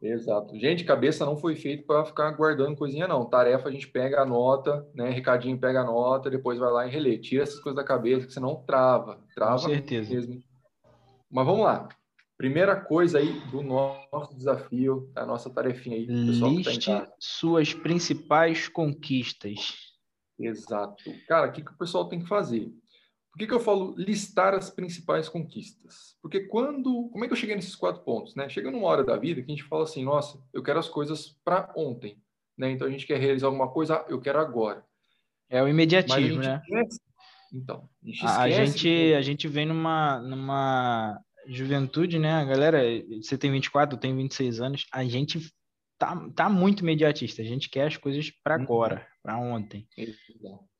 Exato. 0.05 0.55
Gente, 0.59 0.85
cabeça 0.85 1.25
não 1.25 1.37
foi 1.37 1.57
feito 1.57 1.87
para 1.87 2.05
ficar 2.05 2.31
guardando 2.33 2.77
coisinha, 2.77 3.09
não. 3.09 3.25
Tarefa 3.25 3.69
a 3.69 3.73
gente 3.73 3.89
pega 3.89 4.21
a 4.21 4.27
nota, 4.27 4.87
né? 4.95 5.09
Recadinho 5.09 5.59
pega 5.59 5.81
a 5.81 5.85
nota, 5.85 6.31
depois 6.31 6.59
vai 6.59 6.71
lá 6.71 6.87
e 6.87 6.91
relê. 6.91 7.17
Tira 7.17 7.43
essas 7.43 7.59
coisas 7.59 7.77
da 7.77 7.85
cabeça, 7.85 8.27
que 8.27 8.33
senão 8.33 8.63
trava. 8.67 9.19
Trava 9.35 9.63
Com 9.63 9.69
certeza. 9.69 10.15
mesmo. 10.15 10.43
Mas 11.31 11.47
vamos 11.47 11.65
lá. 11.65 11.89
Primeira 12.37 12.77
coisa 12.77 13.19
aí 13.19 13.33
do 13.51 13.63
nosso 13.63 14.37
desafio, 14.37 15.11
da 15.15 15.25
nossa 15.25 15.49
tarefinha 15.49 15.97
aí. 15.97 16.07
Tá 16.07 16.49
Liste 16.49 16.91
tá 16.91 17.11
suas 17.19 17.73
principais 17.73 18.69
conquistas. 18.69 19.95
Exato. 20.39 21.03
Cara, 21.27 21.49
o 21.49 21.53
que, 21.53 21.63
que 21.63 21.73
o 21.73 21.79
pessoal 21.79 22.09
tem 22.09 22.21
que 22.21 22.29
fazer? 22.29 22.71
Por 23.35 23.39
que, 23.39 23.49
que 23.49 23.53
eu 23.53 23.59
falo 23.59 23.97
listar 23.99 24.55
as 24.55 24.71
principais 24.71 25.29
conquistas? 25.29 26.17
Porque 26.23 26.43
quando. 26.43 27.09
Como 27.09 27.25
é 27.25 27.27
que 27.27 27.33
eu 27.33 27.37
cheguei 27.37 27.57
nesses 27.57 27.75
quatro 27.75 28.01
pontos? 28.05 28.37
Né? 28.37 28.49
Chega 28.49 28.71
numa 28.71 28.87
hora 28.87 29.03
da 29.03 29.17
vida 29.17 29.43
que 29.43 29.51
a 29.51 29.55
gente 29.57 29.67
fala 29.67 29.83
assim, 29.83 30.05
nossa, 30.05 30.41
eu 30.53 30.63
quero 30.63 30.79
as 30.79 30.89
coisas 30.89 31.37
para 31.45 31.73
ontem. 31.77 32.23
Né? 32.57 32.71
Então 32.71 32.87
a 32.87 32.91
gente 32.91 33.05
quer 33.05 33.19
realizar 33.19 33.49
alguma 33.49 33.69
coisa, 33.69 33.97
ah, 33.97 34.07
eu 34.09 34.21
quero 34.21 34.39
agora. 34.39 34.85
É 35.51 35.61
o 35.61 35.67
imediatismo, 35.67 36.43
né? 36.43 36.63
Esquece. 36.63 37.01
Então, 37.53 37.89
a 38.05 38.07
gente, 38.07 38.25
a, 38.25 38.51
gente, 38.51 39.15
a 39.15 39.23
gente 39.23 39.49
vem 39.49 39.67
numa, 39.67 40.21
numa 40.21 41.21
juventude, 41.49 42.21
né? 42.21 42.45
Galera, 42.45 42.83
você 43.21 43.37
tem 43.37 43.51
24, 43.51 43.97
eu 43.97 44.01
tenho 44.01 44.17
26 44.17 44.61
anos, 44.61 44.87
a 44.93 45.05
gente 45.05 45.53
tá, 45.99 46.17
tá 46.37 46.49
muito 46.49 46.83
imediatista, 46.83 47.43
a 47.43 47.45
gente 47.45 47.69
quer 47.69 47.89
as 47.89 47.97
coisas 47.97 48.31
para 48.31 48.57
uhum. 48.57 48.63
agora, 48.63 49.09
para 49.21 49.37
ontem. 49.39 49.89
Exato. 49.97 50.74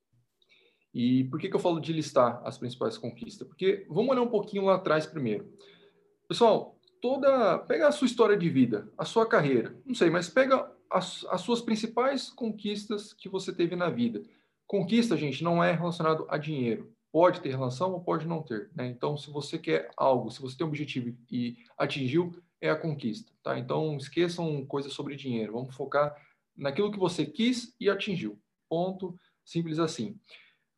E 0.95 1.25
por 1.25 1.41
que, 1.41 1.49
que 1.49 1.57
eu 1.57 1.61
falo 1.61 1.81
de 1.81 1.93
listar 1.93 2.41
as 2.45 2.57
principais 2.57 2.97
conquistas? 2.97 3.47
Porque 3.47 3.85
vamos 3.89 4.11
olhar 4.11 4.23
um 4.23 4.31
pouquinho 4.31 4.67
lá 4.67 4.77
atrás 4.77 5.05
primeiro. 5.05 5.53
Pessoal, 6.29 6.79
toda 7.03 7.59
pega 7.59 7.89
a 7.89 7.93
sua 7.93 8.07
história 8.07 8.37
de 8.37 8.49
vida, 8.49 8.89
a 8.97 9.05
sua 9.05 9.27
carreira, 9.27 9.77
não 9.85 9.95
sei, 9.95 10.09
mas 10.09 10.29
pega 10.29 10.71
as, 10.89 11.27
as 11.29 11.41
suas 11.41 11.61
principais 11.61 12.31
conquistas 12.31 13.13
que 13.13 13.29
você 13.29 13.53
teve 13.53 13.75
na 13.75 13.91
vida. 13.91 14.23
Conquista, 14.67 15.17
gente, 15.17 15.43
não 15.43 15.63
é 15.63 15.73
relacionado 15.73 16.27
a 16.29 16.39
dinheiro. 16.39 16.95
Pode 17.11 17.41
ter 17.41 17.51
relação 17.51 17.93
ou 17.93 18.01
pode 18.01 18.27
não 18.27 18.43
ter. 18.43 18.71
Né? 18.75 18.87
Então, 18.87 19.17
se 19.17 19.31
você 19.31 19.59
quer 19.59 19.91
algo, 19.97 20.31
se 20.31 20.41
você 20.41 20.57
tem 20.57 20.65
um 20.65 20.71
objetivo 20.71 21.17
e 21.31 21.57
atingiu, 21.77 22.33
é 22.61 22.71
a 22.71 22.77
conquista. 22.77 23.33
Tá? 23.43 23.59
Então, 23.59 23.97
esqueçam 23.97 24.65
coisas 24.65 24.93
sobre 24.93 25.17
dinheiro. 25.17 25.53
Vamos 25.53 25.75
focar 25.75 26.15
naquilo 26.57 26.91
que 26.91 26.99
você 26.99 27.27
quis 27.27 27.75
e 27.79 27.91
atingiu. 27.91 28.39
Ponto. 28.69 29.19
Simples 29.45 29.79
assim. 29.79 30.19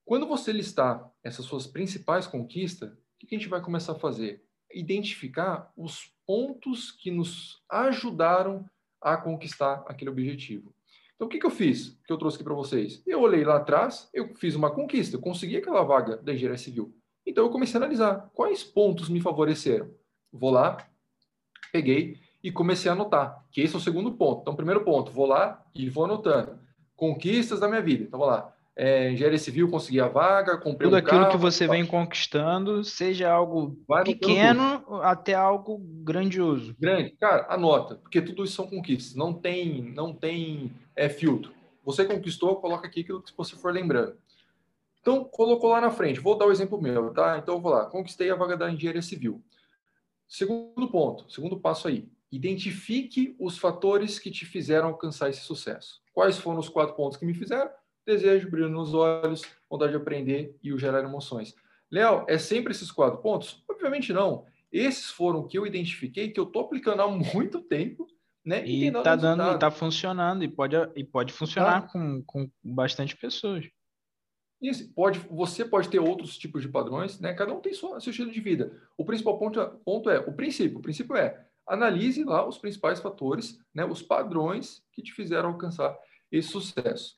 Quando 0.06 0.24
você 0.24 0.52
listar 0.52 1.10
essas 1.20 1.44
suas 1.44 1.66
principais 1.66 2.28
conquistas, 2.28 2.92
o 2.92 3.26
que 3.26 3.34
a 3.34 3.38
gente 3.38 3.48
vai 3.48 3.60
começar 3.60 3.90
a 3.90 3.98
fazer? 3.98 4.40
Identificar 4.72 5.72
os 5.76 6.12
pontos 6.24 6.92
que 6.92 7.10
nos 7.10 7.60
ajudaram 7.68 8.64
a 9.02 9.16
conquistar 9.16 9.84
aquele 9.88 10.08
objetivo. 10.08 10.72
Então, 11.16 11.26
o 11.26 11.28
que, 11.28 11.40
que 11.40 11.46
eu 11.46 11.50
fiz? 11.50 11.98
Que 12.06 12.12
eu 12.12 12.16
trouxe 12.16 12.36
aqui 12.36 12.44
para 12.44 12.54
vocês? 12.54 13.02
Eu 13.04 13.20
olhei 13.20 13.42
lá 13.42 13.56
atrás, 13.56 14.08
eu 14.14 14.32
fiz 14.36 14.54
uma 14.54 14.70
conquista, 14.70 15.16
eu 15.16 15.20
consegui 15.20 15.56
aquela 15.56 15.82
vaga 15.82 16.18
da 16.18 16.32
engenharia 16.32 16.56
civil. 16.56 16.94
Então, 17.26 17.44
eu 17.44 17.50
comecei 17.50 17.76
a 17.76 17.82
analisar 17.82 18.30
quais 18.32 18.62
pontos 18.62 19.08
me 19.08 19.20
favoreceram. 19.20 19.90
Vou 20.32 20.50
lá, 20.50 20.88
peguei 21.72 22.20
e 22.44 22.52
comecei 22.52 22.88
a 22.88 22.94
anotar, 22.94 23.44
que 23.50 23.60
esse 23.60 23.74
é 23.74 23.78
o 23.78 23.80
segundo 23.80 24.12
ponto. 24.12 24.42
Então, 24.42 24.54
primeiro 24.54 24.84
ponto, 24.84 25.10
vou 25.10 25.26
lá 25.26 25.66
e 25.74 25.90
vou 25.90 26.04
anotando. 26.04 26.60
Conquistas 26.94 27.58
da 27.58 27.66
minha 27.66 27.82
vida. 27.82 28.04
Então, 28.04 28.20
vou 28.20 28.28
lá 28.28 28.55
é, 28.76 29.10
engenharia 29.10 29.38
civil, 29.38 29.70
consegui 29.70 30.00
a 30.00 30.06
vaga, 30.06 30.58
comprei 30.58 30.86
Tudo 30.86 30.94
um 30.94 30.98
aquilo 30.98 31.20
carro, 31.20 31.32
que 31.32 31.38
você 31.38 31.66
vem 31.66 31.86
conquistando, 31.86 32.84
seja 32.84 33.32
algo 33.32 33.74
pequeno 34.04 34.84
até 35.02 35.32
algo 35.32 35.78
grandioso. 35.78 36.76
Grande, 36.78 37.12
cara, 37.12 37.46
anota, 37.48 37.94
porque 37.96 38.20
tudo 38.20 38.44
isso 38.44 38.54
são 38.54 38.68
conquistas, 38.68 39.14
não 39.14 39.32
tem, 39.32 39.80
não 39.94 40.12
tem 40.12 40.70
é, 40.94 41.08
filtro. 41.08 41.54
Você 41.84 42.04
conquistou, 42.04 42.56
coloca 42.56 42.86
aqui 42.86 43.00
aquilo 43.00 43.22
que 43.22 43.32
você 43.34 43.56
for 43.56 43.72
lembrando. 43.72 44.14
Então, 45.00 45.24
colocou 45.24 45.70
lá 45.70 45.80
na 45.80 45.90
frente. 45.90 46.18
Vou 46.18 46.36
dar 46.36 46.46
o 46.46 46.48
um 46.48 46.52
exemplo 46.52 46.82
meu, 46.82 47.14
tá? 47.14 47.38
Então, 47.38 47.54
eu 47.54 47.60
vou 47.60 47.70
lá. 47.70 47.86
Conquistei 47.86 48.28
a 48.28 48.34
vaga 48.34 48.56
da 48.56 48.68
engenharia 48.68 49.00
civil. 49.00 49.40
Segundo 50.26 50.88
ponto, 50.90 51.30
segundo 51.30 51.60
passo 51.60 51.86
aí. 51.86 52.08
Identifique 52.32 53.36
os 53.38 53.56
fatores 53.56 54.18
que 54.18 54.32
te 54.32 54.44
fizeram 54.44 54.88
alcançar 54.88 55.30
esse 55.30 55.42
sucesso. 55.42 56.02
Quais 56.12 56.36
foram 56.38 56.58
os 56.58 56.68
quatro 56.68 56.96
pontos 56.96 57.16
que 57.16 57.24
me 57.24 57.34
fizeram? 57.34 57.70
Desejo, 58.06 58.48
brilho 58.48 58.68
nos 58.68 58.94
olhos, 58.94 59.42
vontade 59.68 59.90
de 59.90 59.96
aprender 59.96 60.56
e 60.62 60.72
o 60.72 60.78
gerar 60.78 61.02
emoções. 61.02 61.54
Léo, 61.90 62.24
é 62.28 62.38
sempre 62.38 62.70
esses 62.70 62.90
quatro 62.90 63.20
pontos? 63.20 63.64
Obviamente 63.68 64.12
não. 64.12 64.46
Esses 64.70 65.10
foram 65.10 65.46
que 65.46 65.58
eu 65.58 65.66
identifiquei, 65.66 66.30
que 66.30 66.38
eu 66.38 66.44
estou 66.44 66.62
aplicando 66.62 67.02
há 67.02 67.08
muito 67.08 67.60
tempo, 67.60 68.06
né? 68.44 68.64
E, 68.64 68.86
está 68.86 69.16
dando, 69.16 69.42
e 69.42 69.58
tá 69.58 69.70
funcionando, 69.70 70.44
e 70.44 70.48
pode, 70.48 70.76
e 70.94 71.02
pode 71.02 71.32
funcionar 71.32 71.82
tá. 71.82 71.88
com, 71.88 72.22
com 72.24 72.50
bastante 72.62 73.16
pessoas. 73.16 73.68
Isso, 74.62 74.92
pode, 74.94 75.18
você 75.30 75.64
pode 75.64 75.88
ter 75.88 75.98
outros 75.98 76.38
tipos 76.38 76.62
de 76.62 76.68
padrões, 76.68 77.20
né? 77.20 77.34
Cada 77.34 77.52
um 77.52 77.60
tem 77.60 77.74
seu, 77.74 78.00
seu 78.00 78.10
estilo 78.10 78.30
de 78.30 78.40
vida. 78.40 78.72
O 78.96 79.04
principal 79.04 79.38
ponto, 79.38 79.60
ponto 79.84 80.08
é 80.08 80.18
o 80.20 80.32
princípio. 80.32 80.78
O 80.78 80.82
princípio 80.82 81.16
é 81.16 81.44
analise 81.66 82.22
lá 82.22 82.46
os 82.46 82.56
principais 82.56 83.00
fatores, 83.00 83.58
né? 83.74 83.84
Os 83.84 84.00
padrões 84.00 84.82
que 84.92 85.02
te 85.02 85.12
fizeram 85.12 85.50
alcançar 85.50 85.96
esse 86.30 86.48
sucesso. 86.48 87.16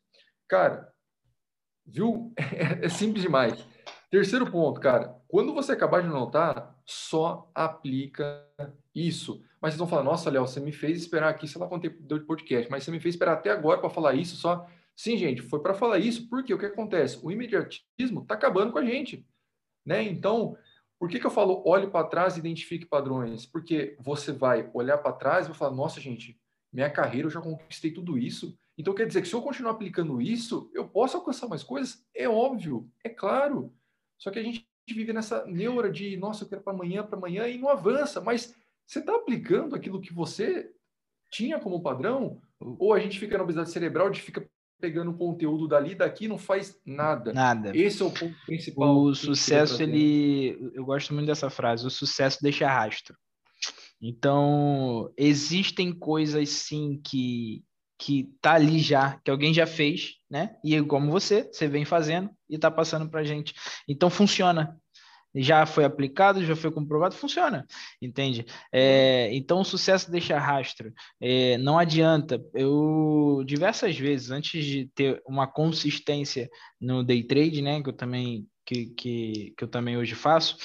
Cara, 0.49 0.92
viu? 1.86 2.32
É, 2.36 2.86
é 2.86 2.88
simples 2.88 3.22
demais. 3.22 3.64
Terceiro 4.11 4.51
ponto, 4.51 4.80
cara. 4.80 5.14
Quando 5.28 5.53
você 5.53 5.72
acabar 5.72 6.01
de 6.01 6.09
anotar, 6.09 6.74
só 6.84 7.51
aplica 7.55 8.44
isso. 8.94 9.42
Mas 9.61 9.74
vocês 9.74 9.78
vão 9.78 9.88
falar, 9.88 10.03
nossa, 10.03 10.30
Léo, 10.30 10.46
você 10.46 10.61
me 10.61 10.72
fez 10.72 10.99
esperar 10.99 11.28
aqui, 11.28 11.46
sei 11.46 11.61
lá 11.61 11.68
quanto 11.68 11.82
tempo 11.82 12.03
deu 12.03 12.18
de 12.18 12.24
podcast, 12.24 12.70
mas 12.70 12.84
você 12.84 12.90
me 12.90 13.01
fez 13.01 13.14
esperar 13.14 13.34
até 13.34 13.51
agora 13.51 13.80
para 13.80 13.90
falar 13.90 14.14
isso 14.14 14.36
só 14.36 14.66
Sim, 14.99 15.16
gente, 15.16 15.42
foi 15.42 15.61
para 15.61 15.74
falar 15.74 16.01
isso, 16.01 16.28
porque 16.28 16.53
o 16.53 16.59
que 16.59 16.66
acontece? 16.66 17.20
O 17.22 17.30
imediatismo 17.30 18.22
está 18.22 18.34
acabando 18.34 18.72
com 18.72 18.78
a 18.78 18.84
gente. 18.84 19.24
Né? 19.86 20.03
Então, 20.03 20.57
por 20.99 21.09
que, 21.09 21.20
que 21.20 21.26
eu 21.26 21.30
falo 21.30 21.62
olhe 21.64 21.86
para 21.86 22.09
trás 22.09 22.34
e 22.34 22.40
identifique 22.40 22.84
padrões? 22.84 23.46
Porque 23.46 23.96
você 24.01 24.32
vai 24.32 24.68
olhar 24.74 24.99
para 24.99 25.12
trás 25.12 25.46
e 25.46 25.51
vai 25.51 25.57
falar, 25.57 25.76
nossa, 25.76 26.01
gente, 26.01 26.36
minha 26.72 26.90
carreira 26.90 27.28
eu 27.28 27.30
já 27.30 27.40
conquistei 27.40 27.92
tudo 27.92 28.18
isso. 28.18 28.59
Então 28.79 28.95
quer 28.95 29.09
dizer 29.09 29.20
que 29.22 29.29
se 29.29 29.35
eu 29.35 29.43
continuar 29.43 29.72
aplicando 29.72 30.22
isso, 30.22 30.70
eu 30.72 30.89
posso 30.89 31.16
alcançar 31.16 31.49
mais 31.49 31.64
coisas? 31.64 32.07
É 32.14 32.29
óbvio, 32.29 32.89
é 33.03 33.09
claro. 33.09 33.74
Só 34.16 34.31
que 34.31 34.39
a 34.39 34.43
gente 34.43 34.64
vive 34.89 35.12
nessa 35.12 35.45
neura 35.47 35.91
de, 35.91 36.16
nossa, 36.16 36.45
eu 36.45 36.49
quero 36.49 36.62
para 36.62 36.72
amanhã, 36.72 37.03
para 37.03 37.18
amanhã, 37.18 37.49
e 37.49 37.59
não 37.59 37.68
avança. 37.68 38.20
Mas 38.20 38.55
você 38.87 39.01
está 39.01 39.16
aplicando 39.16 39.74
aquilo 39.74 40.01
que 40.01 40.14
você 40.14 40.70
tinha 41.31 41.59
como 41.59 41.83
padrão? 41.83 42.41
Ou 42.61 42.95
a 42.95 43.01
gente 43.01 43.18
fica 43.18 43.37
na 43.37 43.45
obesidade 43.45 43.70
cerebral 43.70 44.11
de 44.11 44.20
fica 44.20 44.49
pegando 44.81 45.12
conteúdo 45.12 45.66
dali 45.66 45.95
daqui 45.97 46.29
não 46.29 46.39
faz 46.39 46.81
nada. 46.87 47.33
Nada. 47.33 47.76
Esse 47.76 48.01
é 48.01 48.05
o 48.05 48.11
ponto 48.11 48.35
principal. 48.47 48.97
O 48.97 49.14
sucesso, 49.14 49.83
ele. 49.83 50.57
Eu 50.72 50.85
gosto 50.85 51.12
muito 51.12 51.26
dessa 51.26 51.51
frase: 51.51 51.87
o 51.87 51.91
sucesso 51.91 52.39
deixa 52.41 52.68
rastro. 52.68 53.16
Então, 54.01 55.12
existem 55.16 55.93
coisas 55.93 56.49
sim 56.49 57.01
que 57.05 57.64
que 57.99 58.30
tá 58.40 58.55
ali 58.55 58.78
já, 58.78 59.18
que 59.24 59.30
alguém 59.30 59.53
já 59.53 59.66
fez, 59.66 60.14
né? 60.30 60.57
E 60.64 60.80
como 60.82 61.11
você, 61.11 61.49
você 61.53 61.66
vem 61.66 61.84
fazendo 61.84 62.30
e 62.49 62.57
tá 62.57 62.70
passando 62.70 63.11
para 63.11 63.24
gente. 63.24 63.55
Então 63.88 64.09
funciona 64.09 64.78
já 65.34 65.66
foi 65.66 65.84
aplicado, 65.84 66.44
já 66.44 66.57
foi 66.57 66.70
comprovado, 66.70 67.14
funciona, 67.14 67.66
entende? 68.01 68.46
É, 68.72 69.28
então 69.32 69.61
o 69.61 69.64
sucesso 69.64 70.11
deixa 70.11 70.38
rastro. 70.38 70.92
É, 71.20 71.59
não 71.59 71.78
adianta. 71.78 72.42
Eu 72.55 73.42
diversas 73.46 73.96
vezes, 73.96 74.30
antes 74.30 74.64
de 74.64 74.90
ter 74.94 75.22
uma 75.26 75.46
consistência 75.46 76.49
no 76.80 77.05
day 77.05 77.22
trade, 77.22 77.62
né, 77.62 77.82
que 77.82 77.88
eu 77.88 77.92
também 77.92 78.46
que, 78.64 78.86
que, 78.86 79.55
que 79.57 79.64
eu 79.64 79.68
também 79.68 79.96
hoje 79.96 80.14
faço, 80.14 80.57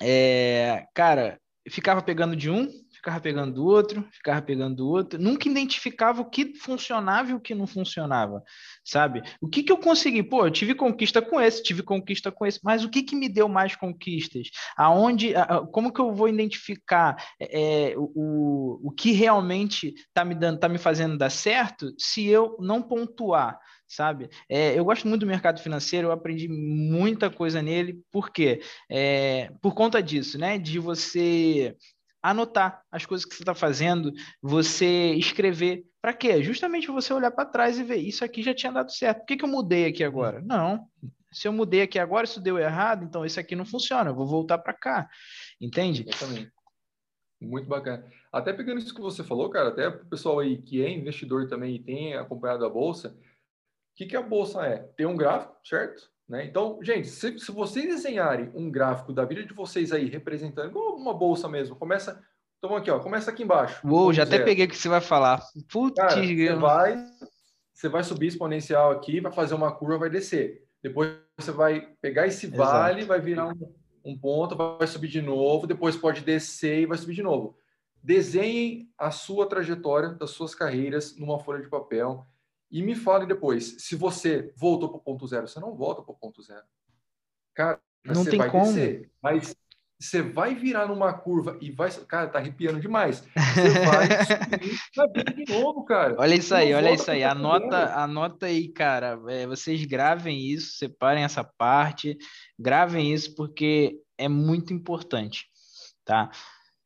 é, 0.00 0.84
cara, 0.94 1.40
ficava 1.68 2.02
pegando 2.02 2.34
de 2.34 2.50
um, 2.50 2.68
ficava 3.02 3.20
pegando 3.20 3.54
do 3.54 3.64
outro, 3.64 4.06
ficava 4.12 4.40
pegando 4.40 4.76
do 4.76 4.88
outro, 4.88 5.20
nunca 5.20 5.48
identificava 5.48 6.22
o 6.22 6.30
que 6.30 6.54
funcionava 6.54 7.32
e 7.32 7.34
o 7.34 7.40
que 7.40 7.52
não 7.52 7.66
funcionava, 7.66 8.40
sabe? 8.84 9.22
O 9.40 9.48
que 9.48 9.64
que 9.64 9.72
eu 9.72 9.76
consegui? 9.76 10.22
Pô, 10.22 10.46
eu 10.46 10.52
tive 10.52 10.72
conquista 10.72 11.20
com 11.20 11.40
esse, 11.40 11.64
tive 11.64 11.82
conquista 11.82 12.30
com 12.30 12.46
esse, 12.46 12.60
mas 12.62 12.84
o 12.84 12.88
que 12.88 13.02
que 13.02 13.16
me 13.16 13.28
deu 13.28 13.48
mais 13.48 13.74
conquistas? 13.74 14.48
Aonde, 14.76 15.34
como 15.72 15.92
que 15.92 16.00
eu 16.00 16.14
vou 16.14 16.28
identificar 16.28 17.16
é, 17.40 17.90
é, 17.90 17.94
o, 17.96 18.78
o 18.84 18.90
que 18.92 19.10
realmente 19.10 19.92
tá 20.14 20.24
me 20.24 20.36
dando, 20.36 20.60
tá 20.60 20.68
me 20.68 20.78
fazendo 20.78 21.18
dar 21.18 21.30
certo, 21.30 21.92
se 21.98 22.24
eu 22.28 22.56
não 22.60 22.80
pontuar? 22.80 23.58
sabe? 23.92 24.30
É, 24.48 24.78
eu 24.78 24.84
gosto 24.86 25.06
muito 25.06 25.20
do 25.20 25.26
mercado 25.26 25.60
financeiro, 25.60 26.08
eu 26.08 26.12
aprendi 26.12 26.48
muita 26.48 27.28
coisa 27.28 27.60
nele, 27.60 28.00
por 28.10 28.30
quê? 28.30 28.62
É, 28.90 29.50
por 29.60 29.74
conta 29.74 30.02
disso, 30.02 30.38
né? 30.38 30.56
De 30.58 30.78
você 30.78 31.76
anotar 32.22 32.82
as 32.90 33.04
coisas 33.04 33.24
que 33.24 33.34
você 33.34 33.42
está 33.42 33.54
fazendo, 33.54 34.12
você 34.40 35.12
escrever. 35.14 35.84
Para 36.00 36.12
quê? 36.12 36.42
Justamente 36.42 36.86
você 36.88 37.12
olhar 37.12 37.30
para 37.30 37.48
trás 37.48 37.78
e 37.78 37.82
ver, 37.82 37.96
isso 37.96 38.24
aqui 38.24 38.42
já 38.42 38.54
tinha 38.54 38.72
dado 38.72 38.92
certo. 38.92 39.20
Por 39.20 39.26
que, 39.26 39.36
que 39.36 39.44
eu 39.44 39.48
mudei 39.48 39.86
aqui 39.86 40.04
agora? 40.04 40.40
Não. 40.40 40.86
Se 41.32 41.48
eu 41.48 41.52
mudei 41.52 41.82
aqui 41.82 41.98
agora, 41.98 42.24
isso 42.24 42.40
deu 42.40 42.58
errado, 42.58 43.04
então 43.04 43.24
isso 43.24 43.40
aqui 43.40 43.56
não 43.56 43.64
funciona, 43.64 44.10
eu 44.10 44.14
vou 44.14 44.26
voltar 44.26 44.58
para 44.58 44.74
cá. 44.74 45.08
Entende? 45.60 46.04
Exatamente. 46.06 46.52
Muito 47.40 47.66
bacana. 47.66 48.06
Até 48.30 48.52
pegando 48.52 48.78
isso 48.78 48.94
que 48.94 49.00
você 49.00 49.24
falou, 49.24 49.50
cara, 49.50 49.70
até 49.70 49.90
para 49.90 50.02
o 50.02 50.08
pessoal 50.08 50.38
aí 50.38 50.60
que 50.60 50.84
é 50.84 50.90
investidor 50.90 51.48
também 51.48 51.74
e 51.74 51.82
tem 51.82 52.14
acompanhado 52.14 52.64
a 52.64 52.70
Bolsa, 52.70 53.08
o 53.08 53.94
que, 53.96 54.06
que 54.06 54.16
a 54.16 54.22
Bolsa 54.22 54.64
é? 54.66 54.78
Tem 54.96 55.06
um 55.06 55.16
gráfico, 55.16 55.56
certo? 55.64 56.11
Né? 56.28 56.46
Então, 56.46 56.78
gente, 56.82 57.08
se, 57.08 57.38
se, 57.38 57.52
vocês 57.52 57.86
desenharem 57.86 58.50
um 58.54 58.70
gráfico 58.70 59.12
da 59.12 59.24
vida 59.24 59.44
de 59.44 59.52
vocês 59.52 59.92
aí, 59.92 60.08
representando 60.08 60.78
uma 60.78 61.12
bolsa 61.12 61.48
mesmo, 61.48 61.76
começa. 61.76 62.22
Então, 62.58 62.76
aqui, 62.76 62.90
ó, 62.90 63.00
começa 63.00 63.30
aqui 63.30 63.42
embaixo. 63.42 63.86
Uou, 63.86 64.12
já 64.12 64.22
até 64.22 64.38
peguei 64.38 64.66
o 64.66 64.68
que 64.68 64.76
você 64.76 64.88
vai 64.88 65.00
falar. 65.00 65.42
Putz, 65.70 65.96
Cara, 65.96 66.14
você 66.14 66.54
vai, 66.54 67.06
você 67.72 67.88
vai 67.88 68.04
subir 68.04 68.28
exponencial 68.28 68.92
aqui, 68.92 69.20
vai 69.20 69.32
fazer 69.32 69.54
uma 69.54 69.72
curva, 69.72 69.98
vai 69.98 70.10
descer. 70.10 70.62
Depois 70.82 71.16
você 71.36 71.50
vai 71.50 71.88
pegar 72.00 72.26
esse 72.26 72.46
Exato. 72.46 72.58
vale, 72.58 73.04
vai 73.04 73.20
virar 73.20 73.48
um, 73.48 73.74
um 74.04 74.18
ponto, 74.18 74.56
vai 74.56 74.86
subir 74.86 75.08
de 75.08 75.20
novo, 75.20 75.66
depois 75.66 75.96
pode 75.96 76.22
descer 76.22 76.80
e 76.80 76.86
vai 76.86 76.98
subir 76.98 77.14
de 77.14 77.22
novo. 77.22 77.56
Desenhem 78.02 78.90
a 78.98 79.10
sua 79.10 79.48
trajetória 79.48 80.10
das 80.10 80.30
suas 80.30 80.54
carreiras 80.54 81.16
numa 81.16 81.38
folha 81.38 81.62
de 81.62 81.68
papel 81.68 82.26
e 82.72 82.82
me 82.82 82.94
fale 82.94 83.26
depois, 83.26 83.76
se 83.78 83.94
você 83.94 84.52
voltou 84.56 84.88
para 84.88 84.96
o 84.96 85.02
ponto 85.02 85.26
zero, 85.26 85.46
você 85.46 85.60
não 85.60 85.76
volta 85.76 86.02
para 86.02 86.12
o 86.12 86.16
ponto 86.16 86.42
zero. 86.42 86.64
Cara, 87.54 87.78
não 88.02 88.24
você 88.24 88.30
tem 88.30 88.38
vai 88.38 88.50
como. 88.50 88.64
descer, 88.64 89.10
mas 89.22 89.54
você 90.00 90.22
vai 90.22 90.54
virar 90.54 90.88
numa 90.88 91.12
curva 91.12 91.56
e 91.60 91.70
vai. 91.70 91.90
Cara, 92.06 92.28
tá 92.28 92.38
arrepiando 92.38 92.80
demais. 92.80 93.20
Você 93.20 93.70
vai 93.84 94.08
subir 94.24 94.80
na 94.96 95.06
vida 95.06 95.34
de 95.34 95.52
novo, 95.52 95.84
cara. 95.84 96.16
Olha 96.18 96.34
isso 96.34 96.54
aí, 96.54 96.74
olha 96.74 96.92
isso 96.92 97.10
aí. 97.10 97.22
Anota, 97.22 97.94
anota 97.94 98.46
aí, 98.46 98.68
cara. 98.68 99.20
É, 99.28 99.46
vocês 99.46 99.84
gravem 99.84 100.40
isso, 100.40 100.78
separem 100.78 101.24
essa 101.24 101.44
parte, 101.44 102.16
gravem 102.58 103.12
isso, 103.12 103.34
porque 103.36 104.00
é 104.18 104.28
muito 104.28 104.72
importante, 104.72 105.46
tá? 106.04 106.30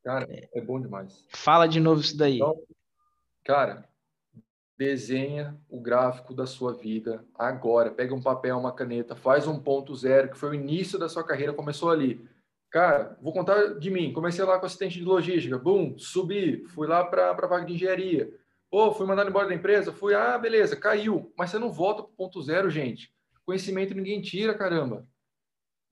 Cara, 0.04 0.26
é 0.54 0.60
bom 0.60 0.80
demais. 0.80 1.24
Fala 1.30 1.66
de 1.66 1.80
novo 1.80 2.00
isso 2.00 2.16
daí. 2.16 2.36
Então, 2.36 2.54
cara, 3.44 3.88
desenha 4.76 5.58
o 5.68 5.80
gráfico 5.80 6.34
da 6.34 6.46
sua 6.46 6.74
vida 6.74 7.24
agora. 7.34 7.90
Pega 7.90 8.14
um 8.14 8.22
papel, 8.22 8.58
uma 8.58 8.72
caneta, 8.72 9.16
faz 9.16 9.46
um 9.46 9.58
ponto 9.58 9.94
zero, 9.94 10.30
que 10.30 10.36
foi 10.36 10.50
o 10.50 10.54
início 10.54 10.98
da 10.98 11.08
sua 11.08 11.24
carreira, 11.24 11.52
começou 11.52 11.90
ali. 11.90 12.28
Cara, 12.70 13.16
vou 13.22 13.32
contar 13.32 13.78
de 13.78 13.90
mim. 13.90 14.12
Comecei 14.12 14.44
lá 14.44 14.58
com 14.58 14.66
assistente 14.66 14.98
de 14.98 15.04
logística, 15.04 15.58
bum, 15.58 15.96
subi, 15.98 16.64
fui 16.68 16.86
lá 16.86 17.04
para 17.04 17.30
a 17.30 17.46
vaga 17.46 17.64
de 17.64 17.74
engenharia. 17.74 18.30
Pô, 18.70 18.92
fui 18.92 19.06
mandado 19.06 19.30
embora 19.30 19.48
da 19.48 19.54
empresa, 19.54 19.92
fui, 19.92 20.14
ah, 20.14 20.36
beleza, 20.36 20.76
caiu. 20.76 21.32
Mas 21.38 21.50
você 21.50 21.58
não 21.58 21.72
volta 21.72 22.02
para 22.02 22.12
o 22.12 22.16
ponto 22.16 22.42
zero, 22.42 22.68
gente. 22.68 23.10
Conhecimento 23.46 23.94
ninguém 23.94 24.20
tira, 24.20 24.54
caramba. 24.54 25.06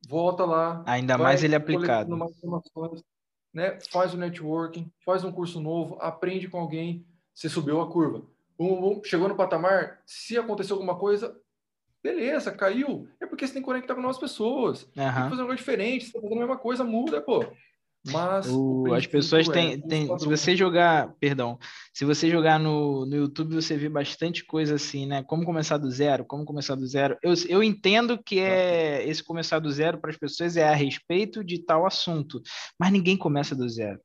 Volta 0.07 0.45
lá. 0.45 0.82
Ainda 0.87 1.16
mais 1.16 1.43
ele 1.43 1.55
aplicado. 1.55 2.11
Né? 3.55 3.78
Faz 3.91 4.12
o 4.12 4.18
networking, 4.18 4.93
faz 5.05 5.24
um 5.24 5.32
curso 5.32 5.61
novo, 5.61 5.97
aprende 6.01 6.49
com 6.49 6.59
alguém. 6.59 7.07
Você 7.32 7.49
subiu 7.49 7.80
a 7.80 7.91
curva 7.91 8.34
chegou 9.05 9.29
no 9.29 9.37
patamar, 9.37 10.01
se 10.07 10.37
aconteceu 10.39 10.77
alguma 10.77 10.97
coisa, 10.97 11.37
beleza, 12.03 12.53
caiu. 12.53 13.09
É 13.21 13.27
porque 13.27 13.47
você 13.47 13.53
tem 13.55 13.63
que 13.63 13.67
conectar 13.67 13.95
com 13.95 14.03
novas 14.03 14.19
pessoas. 14.19 14.83
Uhum. 14.83 14.93
Tem 14.95 15.05
que 15.05 15.31
fazer 15.31 15.43
coisa 15.43 15.57
diferente, 15.57 16.05
você 16.07 16.13
tá 16.13 16.21
fazendo 16.21 16.37
a 16.37 16.41
mesma 16.41 16.59
coisa, 16.59 16.85
muda, 16.85 17.21
pô. 17.21 17.45
Mas 18.07 18.47
o, 18.49 18.93
as 18.93 19.07
pessoas 19.07 19.49
têm, 19.49 19.73
é, 19.73 19.79
têm 19.79 20.19
se 20.19 20.27
você 20.27 20.55
jogar, 20.55 21.15
perdão, 21.19 21.59
se 21.93 22.05
você 22.05 22.29
jogar 22.29 22.61
no, 22.61 23.07
no 23.07 23.17
YouTube, 23.17 23.55
você 23.55 23.79
vê 23.79 23.89
bastante 23.89 24.45
coisa 24.45 24.75
assim, 24.75 25.07
né? 25.07 25.23
Como 25.23 25.47
começar 25.47 25.79
do 25.79 25.91
zero, 25.91 26.23
como 26.23 26.45
começar 26.45 26.75
do 26.75 26.87
zero. 26.87 27.17
Eu, 27.23 27.33
eu 27.49 27.63
entendo 27.63 28.23
que 28.23 28.41
é 28.41 29.09
esse 29.09 29.25
começar 29.25 29.59
do 29.59 29.71
zero 29.71 29.99
para 29.99 30.11
as 30.11 30.19
pessoas 30.19 30.55
é 30.55 30.69
a 30.69 30.75
respeito 30.75 31.43
de 31.43 31.61
tal 31.61 31.87
assunto, 31.87 32.43
mas 32.79 32.93
ninguém 32.93 33.17
começa 33.17 33.57
do 33.57 33.67
zero. 33.67 33.99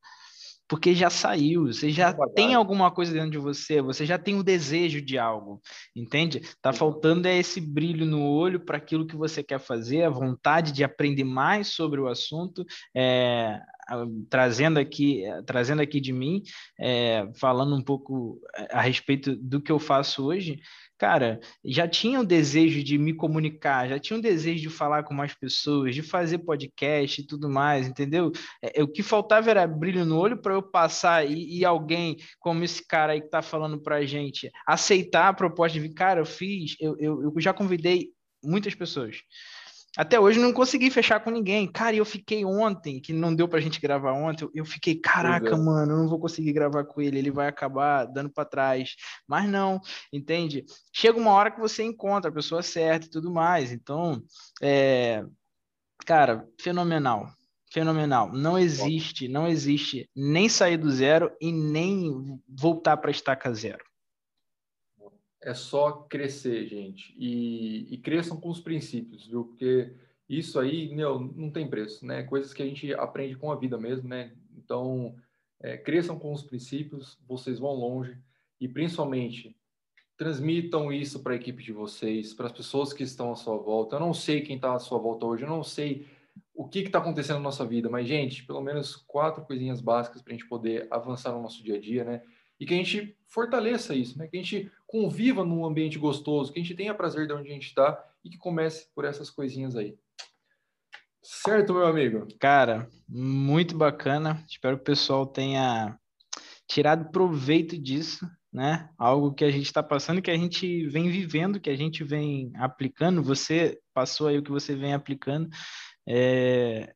Porque 0.69 0.93
já 0.93 1.09
saiu, 1.09 1.65
você 1.65 1.89
já 1.89 2.13
tem 2.35 2.53
alguma 2.53 2.91
coisa 2.91 3.11
dentro 3.11 3.31
de 3.31 3.39
você, 3.39 3.81
você 3.81 4.05
já 4.05 4.19
tem 4.19 4.35
o 4.35 4.43
desejo 4.43 5.01
de 5.01 5.17
algo, 5.17 5.59
entende? 5.95 6.41
Tá 6.61 6.71
faltando 6.71 7.27
é 7.27 7.35
esse 7.35 7.59
brilho 7.59 8.05
no 8.05 8.23
olho 8.23 8.59
para 8.59 8.77
aquilo 8.77 9.07
que 9.07 9.15
você 9.15 9.41
quer 9.41 9.59
fazer, 9.59 10.03
a 10.03 10.11
vontade 10.11 10.71
de 10.71 10.83
aprender 10.83 11.23
mais 11.23 11.69
sobre 11.69 11.99
o 11.99 12.07
assunto, 12.07 12.63
é, 12.95 13.59
trazendo 14.29 14.77
aqui, 14.77 15.23
trazendo 15.47 15.81
aqui 15.81 15.99
de 15.99 16.13
mim, 16.13 16.43
é, 16.79 17.27
falando 17.39 17.75
um 17.75 17.81
pouco 17.81 18.39
é, 18.55 18.67
a 18.71 18.81
respeito 18.81 19.35
do 19.35 19.59
que 19.59 19.71
eu 19.71 19.79
faço 19.79 20.23
hoje, 20.23 20.59
cara, 20.99 21.39
já 21.63 21.87
tinha 21.87 22.19
o 22.19 22.25
desejo 22.25 22.83
de 22.83 22.97
me 22.97 23.13
comunicar, 23.13 23.87
já 23.87 23.97
tinha 23.97 24.19
o 24.19 24.21
desejo 24.21 24.61
de 24.61 24.69
falar 24.69 25.03
com 25.03 25.13
mais 25.13 25.33
pessoas, 25.33 25.95
de 25.95 26.03
fazer 26.03 26.39
podcast 26.39 27.21
e 27.21 27.25
tudo 27.25 27.49
mais, 27.49 27.87
entendeu? 27.87 28.31
É, 28.61 28.81
é 28.81 28.83
o 28.83 28.87
que 28.87 29.01
faltava 29.01 29.49
era 29.49 29.65
brilho 29.65 30.05
no 30.05 30.17
olho 30.19 30.41
para 30.41 30.53
eu 30.53 30.61
passar 30.61 31.25
e, 31.25 31.59
e, 31.59 31.63
alguém 31.63 32.17
como 32.37 32.65
esse 32.65 32.85
cara 32.85 33.13
aí 33.13 33.21
que 33.21 33.29
tá 33.29 33.41
falando 33.41 33.81
pra 33.81 34.05
gente 34.05 34.51
aceitar 34.67 35.29
a 35.29 35.33
proposta 35.33 35.79
de 35.79 35.87
vir, 35.87 35.93
cara, 35.93 36.19
eu 36.19 36.25
fiz, 36.25 36.75
eu, 36.81 36.97
eu, 36.99 37.23
eu 37.23 37.33
já 37.41 37.53
convidei 37.53 38.09
muitas 38.43 38.75
pessoas. 38.75 39.21
Até 39.97 40.19
hoje 40.19 40.39
não 40.39 40.53
consegui 40.53 40.89
fechar 40.91 41.19
com 41.19 41.29
ninguém. 41.29 41.71
Cara, 41.71 41.95
eu 41.95 42.05
fiquei 42.05 42.45
ontem, 42.45 42.99
que 42.99 43.11
não 43.11 43.33
deu 43.33 43.47
pra 43.47 43.59
gente 43.59 43.81
gravar 43.81 44.13
ontem, 44.13 44.47
eu 44.53 44.65
fiquei, 44.65 44.95
caraca, 44.95 45.55
é. 45.55 45.57
mano, 45.57 45.93
eu 45.93 45.97
não 45.97 46.07
vou 46.07 46.19
conseguir 46.19 46.53
gravar 46.53 46.85
com 46.85 47.01
ele, 47.01 47.17
ele 47.17 47.31
vai 47.31 47.47
acabar 47.47 48.05
dando 48.05 48.29
para 48.29 48.45
trás. 48.45 48.95
Mas 49.27 49.49
não, 49.49 49.79
entende? 50.13 50.65
Chega 50.93 51.17
uma 51.17 51.31
hora 51.31 51.51
que 51.51 51.59
você 51.59 51.83
encontra 51.83 52.29
a 52.29 52.33
pessoa 52.33 52.61
certa 52.61 53.07
e 53.07 53.09
tudo 53.09 53.31
mais. 53.31 53.71
Então, 53.71 54.21
é... 54.61 55.23
cara, 56.05 56.47
fenomenal. 56.59 57.27
Fenomenal. 57.71 58.31
Não 58.31 58.57
existe, 58.57 59.27
não 59.27 59.47
existe 59.47 60.09
nem 60.15 60.49
sair 60.49 60.77
do 60.77 60.89
zero 60.89 61.31
e 61.39 61.51
nem 61.51 62.39
voltar 62.47 62.97
para 62.97 63.11
estaca 63.11 63.53
zero 63.53 63.88
é 65.41 65.53
só 65.53 65.91
crescer, 65.91 66.67
gente. 66.67 67.13
E, 67.17 67.93
e 67.93 67.97
cresçam 67.97 68.37
com 68.37 68.49
os 68.49 68.59
princípios, 68.59 69.27
viu? 69.27 69.45
Porque 69.45 69.93
isso 70.27 70.59
aí, 70.59 70.93
meu, 70.93 71.19
não 71.19 71.49
tem 71.49 71.69
preço, 71.69 72.05
né? 72.05 72.23
Coisas 72.23 72.53
que 72.53 72.61
a 72.61 72.65
gente 72.65 72.93
aprende 72.93 73.35
com 73.35 73.51
a 73.51 73.55
vida 73.55 73.77
mesmo, 73.77 74.07
né? 74.07 74.33
Então, 74.57 75.15
é, 75.59 75.77
cresçam 75.77 76.19
com 76.19 76.33
os 76.33 76.43
princípios, 76.43 77.17
vocês 77.27 77.59
vão 77.59 77.73
longe. 77.73 78.17
E 78.59 78.67
principalmente, 78.67 79.55
transmitam 80.17 80.91
isso 80.91 81.21
para 81.21 81.33
a 81.33 81.35
equipe 81.35 81.63
de 81.63 81.71
vocês, 81.71 82.33
para 82.33 82.47
as 82.47 82.51
pessoas 82.51 82.91
que 82.91 83.03
estão 83.03 83.31
à 83.31 83.35
sua 83.35 83.57
volta. 83.57 83.95
Eu 83.95 84.01
não 84.01 84.13
sei 84.13 84.41
quem 84.41 84.57
está 84.57 84.75
à 84.75 84.79
sua 84.79 84.99
volta 84.99 85.25
hoje, 85.25 85.43
eu 85.43 85.49
não 85.49 85.63
sei 85.63 86.05
o 86.53 86.67
que 86.67 86.79
está 86.79 86.99
acontecendo 86.99 87.37
na 87.37 87.43
nossa 87.43 87.65
vida, 87.65 87.89
mas, 87.89 88.05
gente, 88.05 88.45
pelo 88.45 88.61
menos 88.61 88.97
quatro 88.97 89.45
coisinhas 89.45 89.79
básicas 89.79 90.21
para 90.21 90.33
a 90.33 90.37
gente 90.37 90.47
poder 90.47 90.87
avançar 90.91 91.31
no 91.31 91.41
nosso 91.41 91.63
dia 91.63 91.77
a 91.77 91.79
dia, 91.79 92.03
né? 92.03 92.21
E 92.59 92.65
que 92.65 92.73
a 92.73 92.77
gente 92.77 93.17
fortaleça 93.27 93.95
isso, 93.95 94.19
né? 94.19 94.27
Que 94.27 94.37
a 94.37 94.41
gente 94.41 94.69
conviva 94.89 95.45
num 95.45 95.63
ambiente 95.63 95.99
gostoso, 95.99 96.51
que 96.51 96.59
a 96.59 96.63
gente 96.63 96.73
tenha 96.73 96.95
prazer 96.95 97.27
de 97.27 97.33
onde 97.33 97.47
a 97.47 97.53
gente 97.53 97.67
está 97.67 98.03
e 98.25 98.29
que 98.29 98.39
comece 98.39 98.87
por 98.95 99.05
essas 99.05 99.29
coisinhas 99.29 99.75
aí. 99.75 99.95
Certo, 101.21 101.75
meu 101.75 101.85
amigo? 101.85 102.27
Cara, 102.39 102.89
muito 103.07 103.77
bacana. 103.77 104.43
Espero 104.49 104.77
que 104.77 104.81
o 104.81 104.85
pessoal 104.85 105.27
tenha 105.27 105.95
tirado 106.67 107.11
proveito 107.11 107.77
disso, 107.77 108.27
né? 108.51 108.89
Algo 108.97 109.31
que 109.31 109.45
a 109.45 109.51
gente 109.51 109.65
está 109.65 109.83
passando, 109.83 110.23
que 110.23 110.31
a 110.31 110.37
gente 110.37 110.87
vem 110.87 111.11
vivendo, 111.11 111.59
que 111.59 111.69
a 111.69 111.75
gente 111.75 112.03
vem 112.03 112.51
aplicando. 112.55 113.21
Você 113.21 113.79
passou 113.93 114.27
aí 114.27 114.39
o 114.39 114.43
que 114.43 114.49
você 114.49 114.75
vem 114.75 114.95
aplicando. 114.95 115.47
É, 116.07 116.91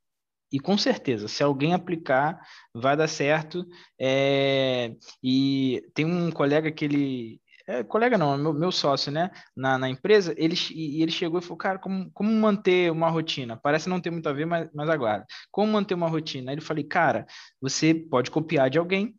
e 0.51 0.59
com 0.59 0.77
certeza, 0.77 1.27
se 1.27 1.43
alguém 1.43 1.73
aplicar, 1.73 2.39
vai 2.73 2.97
dar 2.97 3.07
certo. 3.07 3.63
É, 3.99 4.95
e 5.21 5.83
tem 5.93 6.05
um 6.05 6.31
colega 6.31 6.71
que 6.71 6.85
ele. 6.85 7.41
É, 7.65 7.81
colega 7.81 8.17
não, 8.17 8.37
meu, 8.37 8.53
meu 8.53 8.71
sócio, 8.71 9.11
né? 9.11 9.31
Na, 9.55 9.77
na 9.77 9.89
empresa, 9.89 10.33
ele, 10.37 10.55
e 10.73 11.01
ele 11.01 11.11
chegou 11.11 11.39
e 11.39 11.41
falou, 11.41 11.57
cara, 11.57 11.79
como, 11.79 12.11
como 12.11 12.29
manter 12.29 12.91
uma 12.91 13.09
rotina? 13.09 13.55
Parece 13.55 13.87
não 13.87 14.01
ter 14.01 14.11
muito 14.11 14.27
a 14.27 14.33
ver, 14.33 14.45
mas, 14.45 14.69
mas 14.73 14.89
aguarda. 14.89 15.25
Como 15.49 15.71
manter 15.71 15.93
uma 15.93 16.09
rotina? 16.09 16.51
Aí 16.51 16.55
ele 16.55 16.61
falei, 16.61 16.83
cara, 16.83 17.25
você 17.61 17.93
pode 17.93 18.29
copiar 18.29 18.69
de 18.69 18.77
alguém 18.77 19.15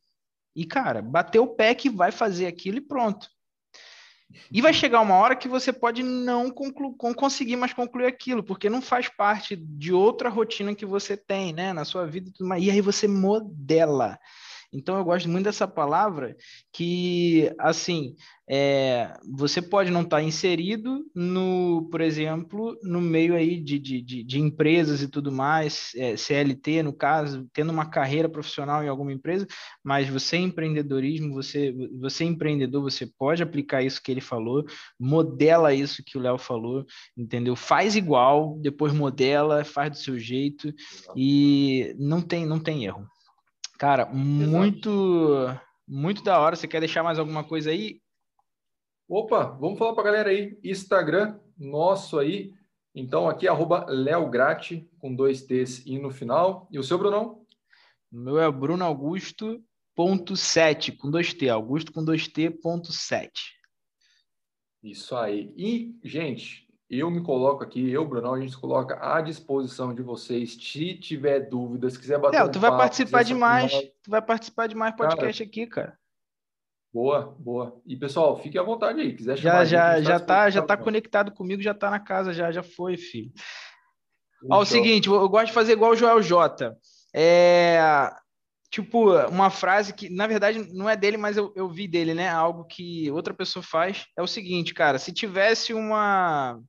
e, 0.54 0.66
cara, 0.66 1.00
bater 1.00 1.38
o 1.38 1.48
pé 1.48 1.74
que 1.74 1.88
vai 1.88 2.12
fazer 2.12 2.46
aquilo 2.46 2.76
e 2.78 2.82
pronto. 2.82 3.28
E 4.50 4.60
vai 4.60 4.72
chegar 4.72 5.00
uma 5.00 5.14
hora 5.16 5.36
que 5.36 5.48
você 5.48 5.72
pode 5.72 6.02
não 6.02 6.50
conclu 6.50 6.94
conseguir 6.96 7.56
mais 7.56 7.72
concluir 7.72 8.06
aquilo, 8.06 8.42
porque 8.42 8.68
não 8.68 8.82
faz 8.82 9.08
parte 9.08 9.56
de 9.56 9.92
outra 9.92 10.28
rotina 10.28 10.74
que 10.74 10.86
você 10.86 11.16
tem, 11.16 11.52
né, 11.52 11.72
na 11.72 11.84
sua 11.84 12.06
vida 12.06 12.28
e 12.28 12.32
tudo 12.32 12.48
mais. 12.48 12.62
E 12.62 12.70
aí 12.70 12.80
você 12.80 13.06
modela. 13.06 14.18
Então 14.74 14.96
eu 14.98 15.04
gosto 15.04 15.28
muito 15.28 15.44
dessa 15.44 15.68
palavra 15.68 16.36
que, 16.72 17.50
assim, 17.58 18.16
é, 18.50 19.14
você 19.36 19.62
pode 19.62 19.90
não 19.90 20.02
estar 20.02 20.18
tá 20.18 20.22
inserido 20.22 21.04
no, 21.14 21.88
por 21.90 22.00
exemplo, 22.00 22.76
no 22.82 23.00
meio 23.00 23.34
aí 23.34 23.58
de, 23.58 23.78
de, 23.78 24.02
de, 24.02 24.24
de 24.24 24.40
empresas 24.40 25.00
e 25.00 25.08
tudo 25.08 25.32
mais, 25.32 25.92
é, 25.96 26.16
CLT 26.16 26.82
no 26.82 26.92
caso, 26.92 27.48
tendo 27.54 27.72
uma 27.72 27.86
carreira 27.86 28.28
profissional 28.28 28.82
em 28.82 28.88
alguma 28.88 29.12
empresa, 29.12 29.46
mas 29.82 30.08
você 30.08 30.36
é 30.36 30.40
empreendedorismo, 30.40 31.32
você, 31.32 31.72
você 31.98 32.24
é 32.24 32.26
empreendedor, 32.26 32.82
você 32.82 33.06
pode 33.06 33.42
aplicar 33.42 33.82
isso 33.82 34.02
que 34.02 34.10
ele 34.10 34.20
falou, 34.20 34.64
modela 34.98 35.72
isso 35.72 36.02
que 36.04 36.18
o 36.18 36.20
Léo 36.20 36.36
falou, 36.36 36.84
entendeu? 37.16 37.54
Faz 37.56 37.96
igual, 37.96 38.58
depois 38.60 38.92
modela, 38.92 39.64
faz 39.64 39.90
do 39.90 39.96
seu 39.96 40.18
jeito 40.18 40.72
e 41.16 41.94
não 41.98 42.20
tem, 42.20 42.44
não 42.44 42.58
tem 42.58 42.84
erro. 42.84 43.06
Cara, 43.78 44.06
muito, 44.06 45.48
muito 45.86 46.22
da 46.22 46.38
hora. 46.38 46.56
Você 46.56 46.68
quer 46.68 46.80
deixar 46.80 47.02
mais 47.02 47.18
alguma 47.18 47.44
coisa 47.44 47.70
aí? 47.70 48.00
Opa, 49.08 49.44
vamos 49.44 49.78
falar 49.78 49.92
para 49.94 50.02
a 50.02 50.06
galera 50.06 50.30
aí. 50.30 50.58
Instagram 50.62 51.38
nosso 51.58 52.18
aí. 52.18 52.52
Então, 52.94 53.28
aqui, 53.28 53.48
arroba 53.48 53.84
leograti, 53.88 54.88
com 54.98 55.14
dois 55.14 55.42
T's 55.42 55.84
e 55.84 55.98
no 55.98 56.10
final. 56.10 56.68
E 56.70 56.78
o 56.78 56.82
seu, 56.82 56.96
Brunão? 56.96 57.44
O 58.12 58.16
meu 58.16 58.38
é 58.38 58.50
Bruno 58.50 58.84
Augusto, 58.84 59.60
ponto 59.94 60.36
7, 60.36 60.92
com 60.92 61.10
dois 61.10 61.34
T. 61.34 61.48
Augusto 61.48 61.92
com 61.92 62.04
dois 62.04 62.28
T, 62.28 62.50
ponto 62.50 62.92
7. 62.92 63.32
Isso 64.82 65.16
aí. 65.16 65.52
E, 65.56 65.98
gente, 66.04 66.63
eu 66.90 67.10
me 67.10 67.22
coloco 67.22 67.62
aqui, 67.62 67.90
eu, 67.90 68.06
Bruno, 68.06 68.34
a 68.34 68.40
gente 68.40 68.52
se 68.52 68.60
coloca 68.60 68.98
à 69.00 69.20
disposição 69.20 69.94
de 69.94 70.02
vocês. 70.02 70.52
Se 70.52 70.94
tiver 70.94 71.40
dúvidas, 71.40 71.96
quiser 71.96 72.18
bater 72.18 72.36
é, 72.36 72.44
um 72.44 72.50
tu 72.50 72.60
vai 72.60 72.70
participar 72.70 73.22
demais, 73.22 73.72
tu 74.02 74.10
vai 74.10 74.20
participar 74.20 74.66
de 74.66 74.74
mais 74.74 74.94
podcast 74.94 75.38
cara, 75.38 75.50
aqui, 75.50 75.66
cara. 75.66 75.98
Boa, 76.92 77.34
boa. 77.38 77.80
E 77.84 77.96
pessoal, 77.96 78.36
fique 78.36 78.56
à 78.58 78.62
vontade 78.62 79.00
aí, 79.00 79.16
quiser 79.16 79.36
chamar. 79.36 79.64
Já, 79.64 79.96
já, 79.96 80.02
já 80.02 80.20
tá, 80.20 80.50
já 80.50 80.62
tá 80.62 80.76
conectado 80.76 81.32
comigo, 81.32 81.60
já 81.60 81.74
tá 81.74 81.90
na 81.90 81.98
casa, 81.98 82.32
já, 82.32 82.52
já 82.52 82.62
foi, 82.62 82.96
filho. 82.96 83.32
Ó, 84.48 84.60
o 84.60 84.66
seguinte, 84.66 85.08
eu 85.08 85.28
gosto 85.28 85.46
de 85.46 85.52
fazer 85.52 85.72
igual 85.72 85.92
o 85.92 85.96
Joel 85.96 86.22
J. 86.22 86.76
É, 87.12 87.80
tipo, 88.70 89.10
uma 89.28 89.50
frase 89.50 89.94
que, 89.94 90.08
na 90.10 90.26
verdade, 90.26 90.72
não 90.72 90.88
é 90.88 90.96
dele, 90.96 91.16
mas 91.16 91.36
eu, 91.36 91.52
eu 91.56 91.68
vi 91.68 91.88
dele, 91.88 92.14
né? 92.14 92.28
Algo 92.28 92.64
que 92.64 93.10
outra 93.10 93.32
pessoa 93.32 93.62
faz. 93.62 94.04
É 94.16 94.22
o 94.22 94.26
seguinte, 94.26 94.74
cara, 94.74 94.98
se 94.98 95.12
tivesse 95.12 95.72
uma 95.72 96.60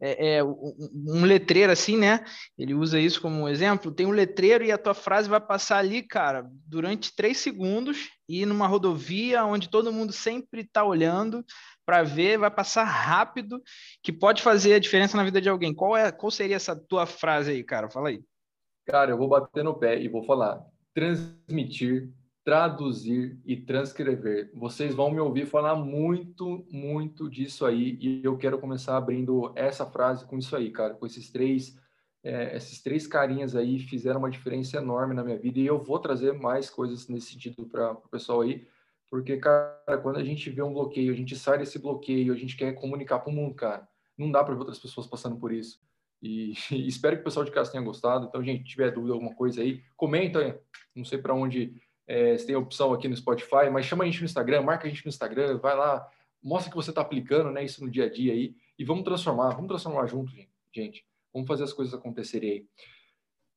é, 0.00 0.36
é, 0.36 0.44
um 0.44 1.24
letreiro 1.24 1.72
assim, 1.72 1.96
né? 1.96 2.24
Ele 2.56 2.74
usa 2.74 3.00
isso 3.00 3.20
como 3.20 3.42
um 3.42 3.48
exemplo. 3.48 3.92
Tem 3.92 4.06
um 4.06 4.10
letreiro 4.10 4.64
e 4.64 4.70
a 4.70 4.78
tua 4.78 4.94
frase 4.94 5.28
vai 5.28 5.40
passar 5.40 5.78
ali, 5.78 6.02
cara, 6.02 6.48
durante 6.66 7.14
três 7.14 7.38
segundos 7.38 8.10
e 8.28 8.46
numa 8.46 8.66
rodovia 8.66 9.44
onde 9.44 9.68
todo 9.68 9.92
mundo 9.92 10.12
sempre 10.12 10.60
está 10.60 10.84
olhando 10.84 11.44
para 11.84 12.02
ver, 12.02 12.38
vai 12.38 12.50
passar 12.50 12.84
rápido, 12.84 13.62
que 14.02 14.12
pode 14.12 14.42
fazer 14.42 14.74
a 14.74 14.78
diferença 14.78 15.16
na 15.16 15.24
vida 15.24 15.40
de 15.40 15.48
alguém. 15.48 15.74
Qual 15.74 15.96
é? 15.96 16.12
Qual 16.12 16.30
seria 16.30 16.56
essa 16.56 16.76
tua 16.76 17.06
frase 17.06 17.50
aí, 17.50 17.64
cara? 17.64 17.90
Fala 17.90 18.10
aí. 18.10 18.22
Cara, 18.86 19.10
eu 19.10 19.18
vou 19.18 19.28
bater 19.28 19.64
no 19.64 19.74
pé 19.74 20.00
e 20.00 20.08
vou 20.08 20.22
falar: 20.22 20.62
transmitir 20.94 22.10
traduzir 22.48 23.38
e 23.44 23.58
transcrever. 23.58 24.50
Vocês 24.54 24.94
vão 24.94 25.10
me 25.10 25.20
ouvir 25.20 25.44
falar 25.44 25.76
muito, 25.76 26.66
muito 26.70 27.28
disso 27.28 27.66
aí 27.66 27.98
e 28.00 28.24
eu 28.24 28.38
quero 28.38 28.58
começar 28.58 28.96
abrindo 28.96 29.52
essa 29.54 29.84
frase 29.84 30.24
com 30.24 30.38
isso 30.38 30.56
aí, 30.56 30.70
cara, 30.70 30.94
com 30.94 31.04
esses 31.04 31.30
três, 31.30 31.78
é, 32.24 32.56
esses 32.56 32.82
três 32.82 33.06
carinhas 33.06 33.54
aí 33.54 33.78
fizeram 33.78 34.20
uma 34.20 34.30
diferença 34.30 34.78
enorme 34.78 35.14
na 35.14 35.22
minha 35.22 35.36
vida 35.36 35.58
e 35.58 35.66
eu 35.66 35.78
vou 35.78 35.98
trazer 35.98 36.32
mais 36.32 36.70
coisas 36.70 37.06
nesse 37.06 37.32
sentido 37.32 37.66
para 37.66 37.92
o 37.92 38.08
pessoal 38.08 38.40
aí, 38.40 38.66
porque, 39.10 39.36
cara, 39.36 39.98
quando 40.02 40.16
a 40.16 40.24
gente 40.24 40.48
vê 40.48 40.62
um 40.62 40.72
bloqueio, 40.72 41.12
a 41.12 41.16
gente 41.16 41.36
sai 41.36 41.58
desse 41.58 41.78
bloqueio, 41.78 42.32
a 42.32 42.36
gente 42.38 42.56
quer 42.56 42.72
comunicar 42.72 43.18
para 43.18 43.30
o 43.30 43.34
mundo, 43.34 43.54
cara, 43.54 43.86
não 44.16 44.30
dá 44.32 44.42
para 44.42 44.54
ver 44.54 44.60
outras 44.60 44.78
pessoas 44.78 45.06
passando 45.06 45.36
por 45.36 45.52
isso. 45.52 45.78
E, 46.22 46.54
e, 46.70 46.88
espero 46.88 47.16
que 47.16 47.20
o 47.20 47.24
pessoal 47.24 47.44
de 47.44 47.52
casa 47.52 47.70
tenha 47.70 47.84
gostado. 47.84 48.24
Então, 48.26 48.42
gente, 48.42 48.64
tiver 48.64 48.90
dúvida, 48.90 49.12
alguma 49.12 49.34
coisa 49.34 49.60
aí, 49.60 49.82
comenta. 49.96 50.58
Não 50.94 51.04
sei 51.04 51.18
para 51.18 51.34
onde 51.34 51.80
é, 52.08 52.36
você 52.36 52.46
tem 52.46 52.54
a 52.54 52.58
opção 52.58 52.92
aqui 52.94 53.06
no 53.06 53.14
Spotify, 53.14 53.68
mas 53.70 53.84
chama 53.84 54.02
a 54.02 54.06
gente 54.06 54.20
no 54.20 54.24
Instagram, 54.24 54.62
marca 54.62 54.86
a 54.86 54.90
gente 54.90 55.04
no 55.04 55.10
Instagram, 55.10 55.58
vai 55.58 55.76
lá, 55.76 56.08
mostra 56.42 56.70
que 56.70 56.76
você 56.76 56.90
está 56.90 57.02
aplicando 57.02 57.50
né, 57.50 57.62
isso 57.62 57.84
no 57.84 57.90
dia 57.90 58.06
a 58.06 58.10
dia 58.10 58.32
aí 58.32 58.56
e 58.78 58.84
vamos 58.84 59.04
transformar, 59.04 59.50
vamos 59.50 59.68
transformar 59.68 60.06
junto, 60.06 60.32
gente. 60.74 61.04
Vamos 61.32 61.46
fazer 61.46 61.64
as 61.64 61.72
coisas 61.72 61.92
acontecerem 61.92 62.50
aí. 62.50 62.66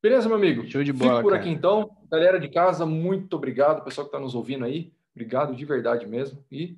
Beleza, 0.03 0.27
meu 0.27 0.37
amigo? 0.37 0.67
Show 0.67 0.83
de 0.83 0.91
bola. 0.91 1.11
Fico 1.11 1.21
por 1.21 1.31
cara. 1.31 1.41
aqui 1.41 1.49
então. 1.49 1.95
Galera 2.11 2.39
de 2.39 2.49
casa, 2.49 2.85
muito 2.85 3.35
obrigado, 3.35 3.83
pessoal 3.83 4.05
que 4.05 4.09
está 4.09 4.19
nos 4.19 4.35
ouvindo 4.35 4.65
aí. 4.65 4.91
Obrigado 5.15 5.55
de 5.55 5.63
verdade 5.63 6.05
mesmo. 6.05 6.43
E 6.51 6.75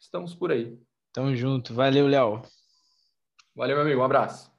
estamos 0.00 0.34
por 0.34 0.52
aí. 0.52 0.78
Tamo 1.12 1.34
junto. 1.34 1.74
Valeu, 1.74 2.06
Léo. 2.06 2.42
Valeu, 3.56 3.76
meu 3.76 3.84
amigo. 3.84 4.00
Um 4.00 4.04
abraço. 4.04 4.57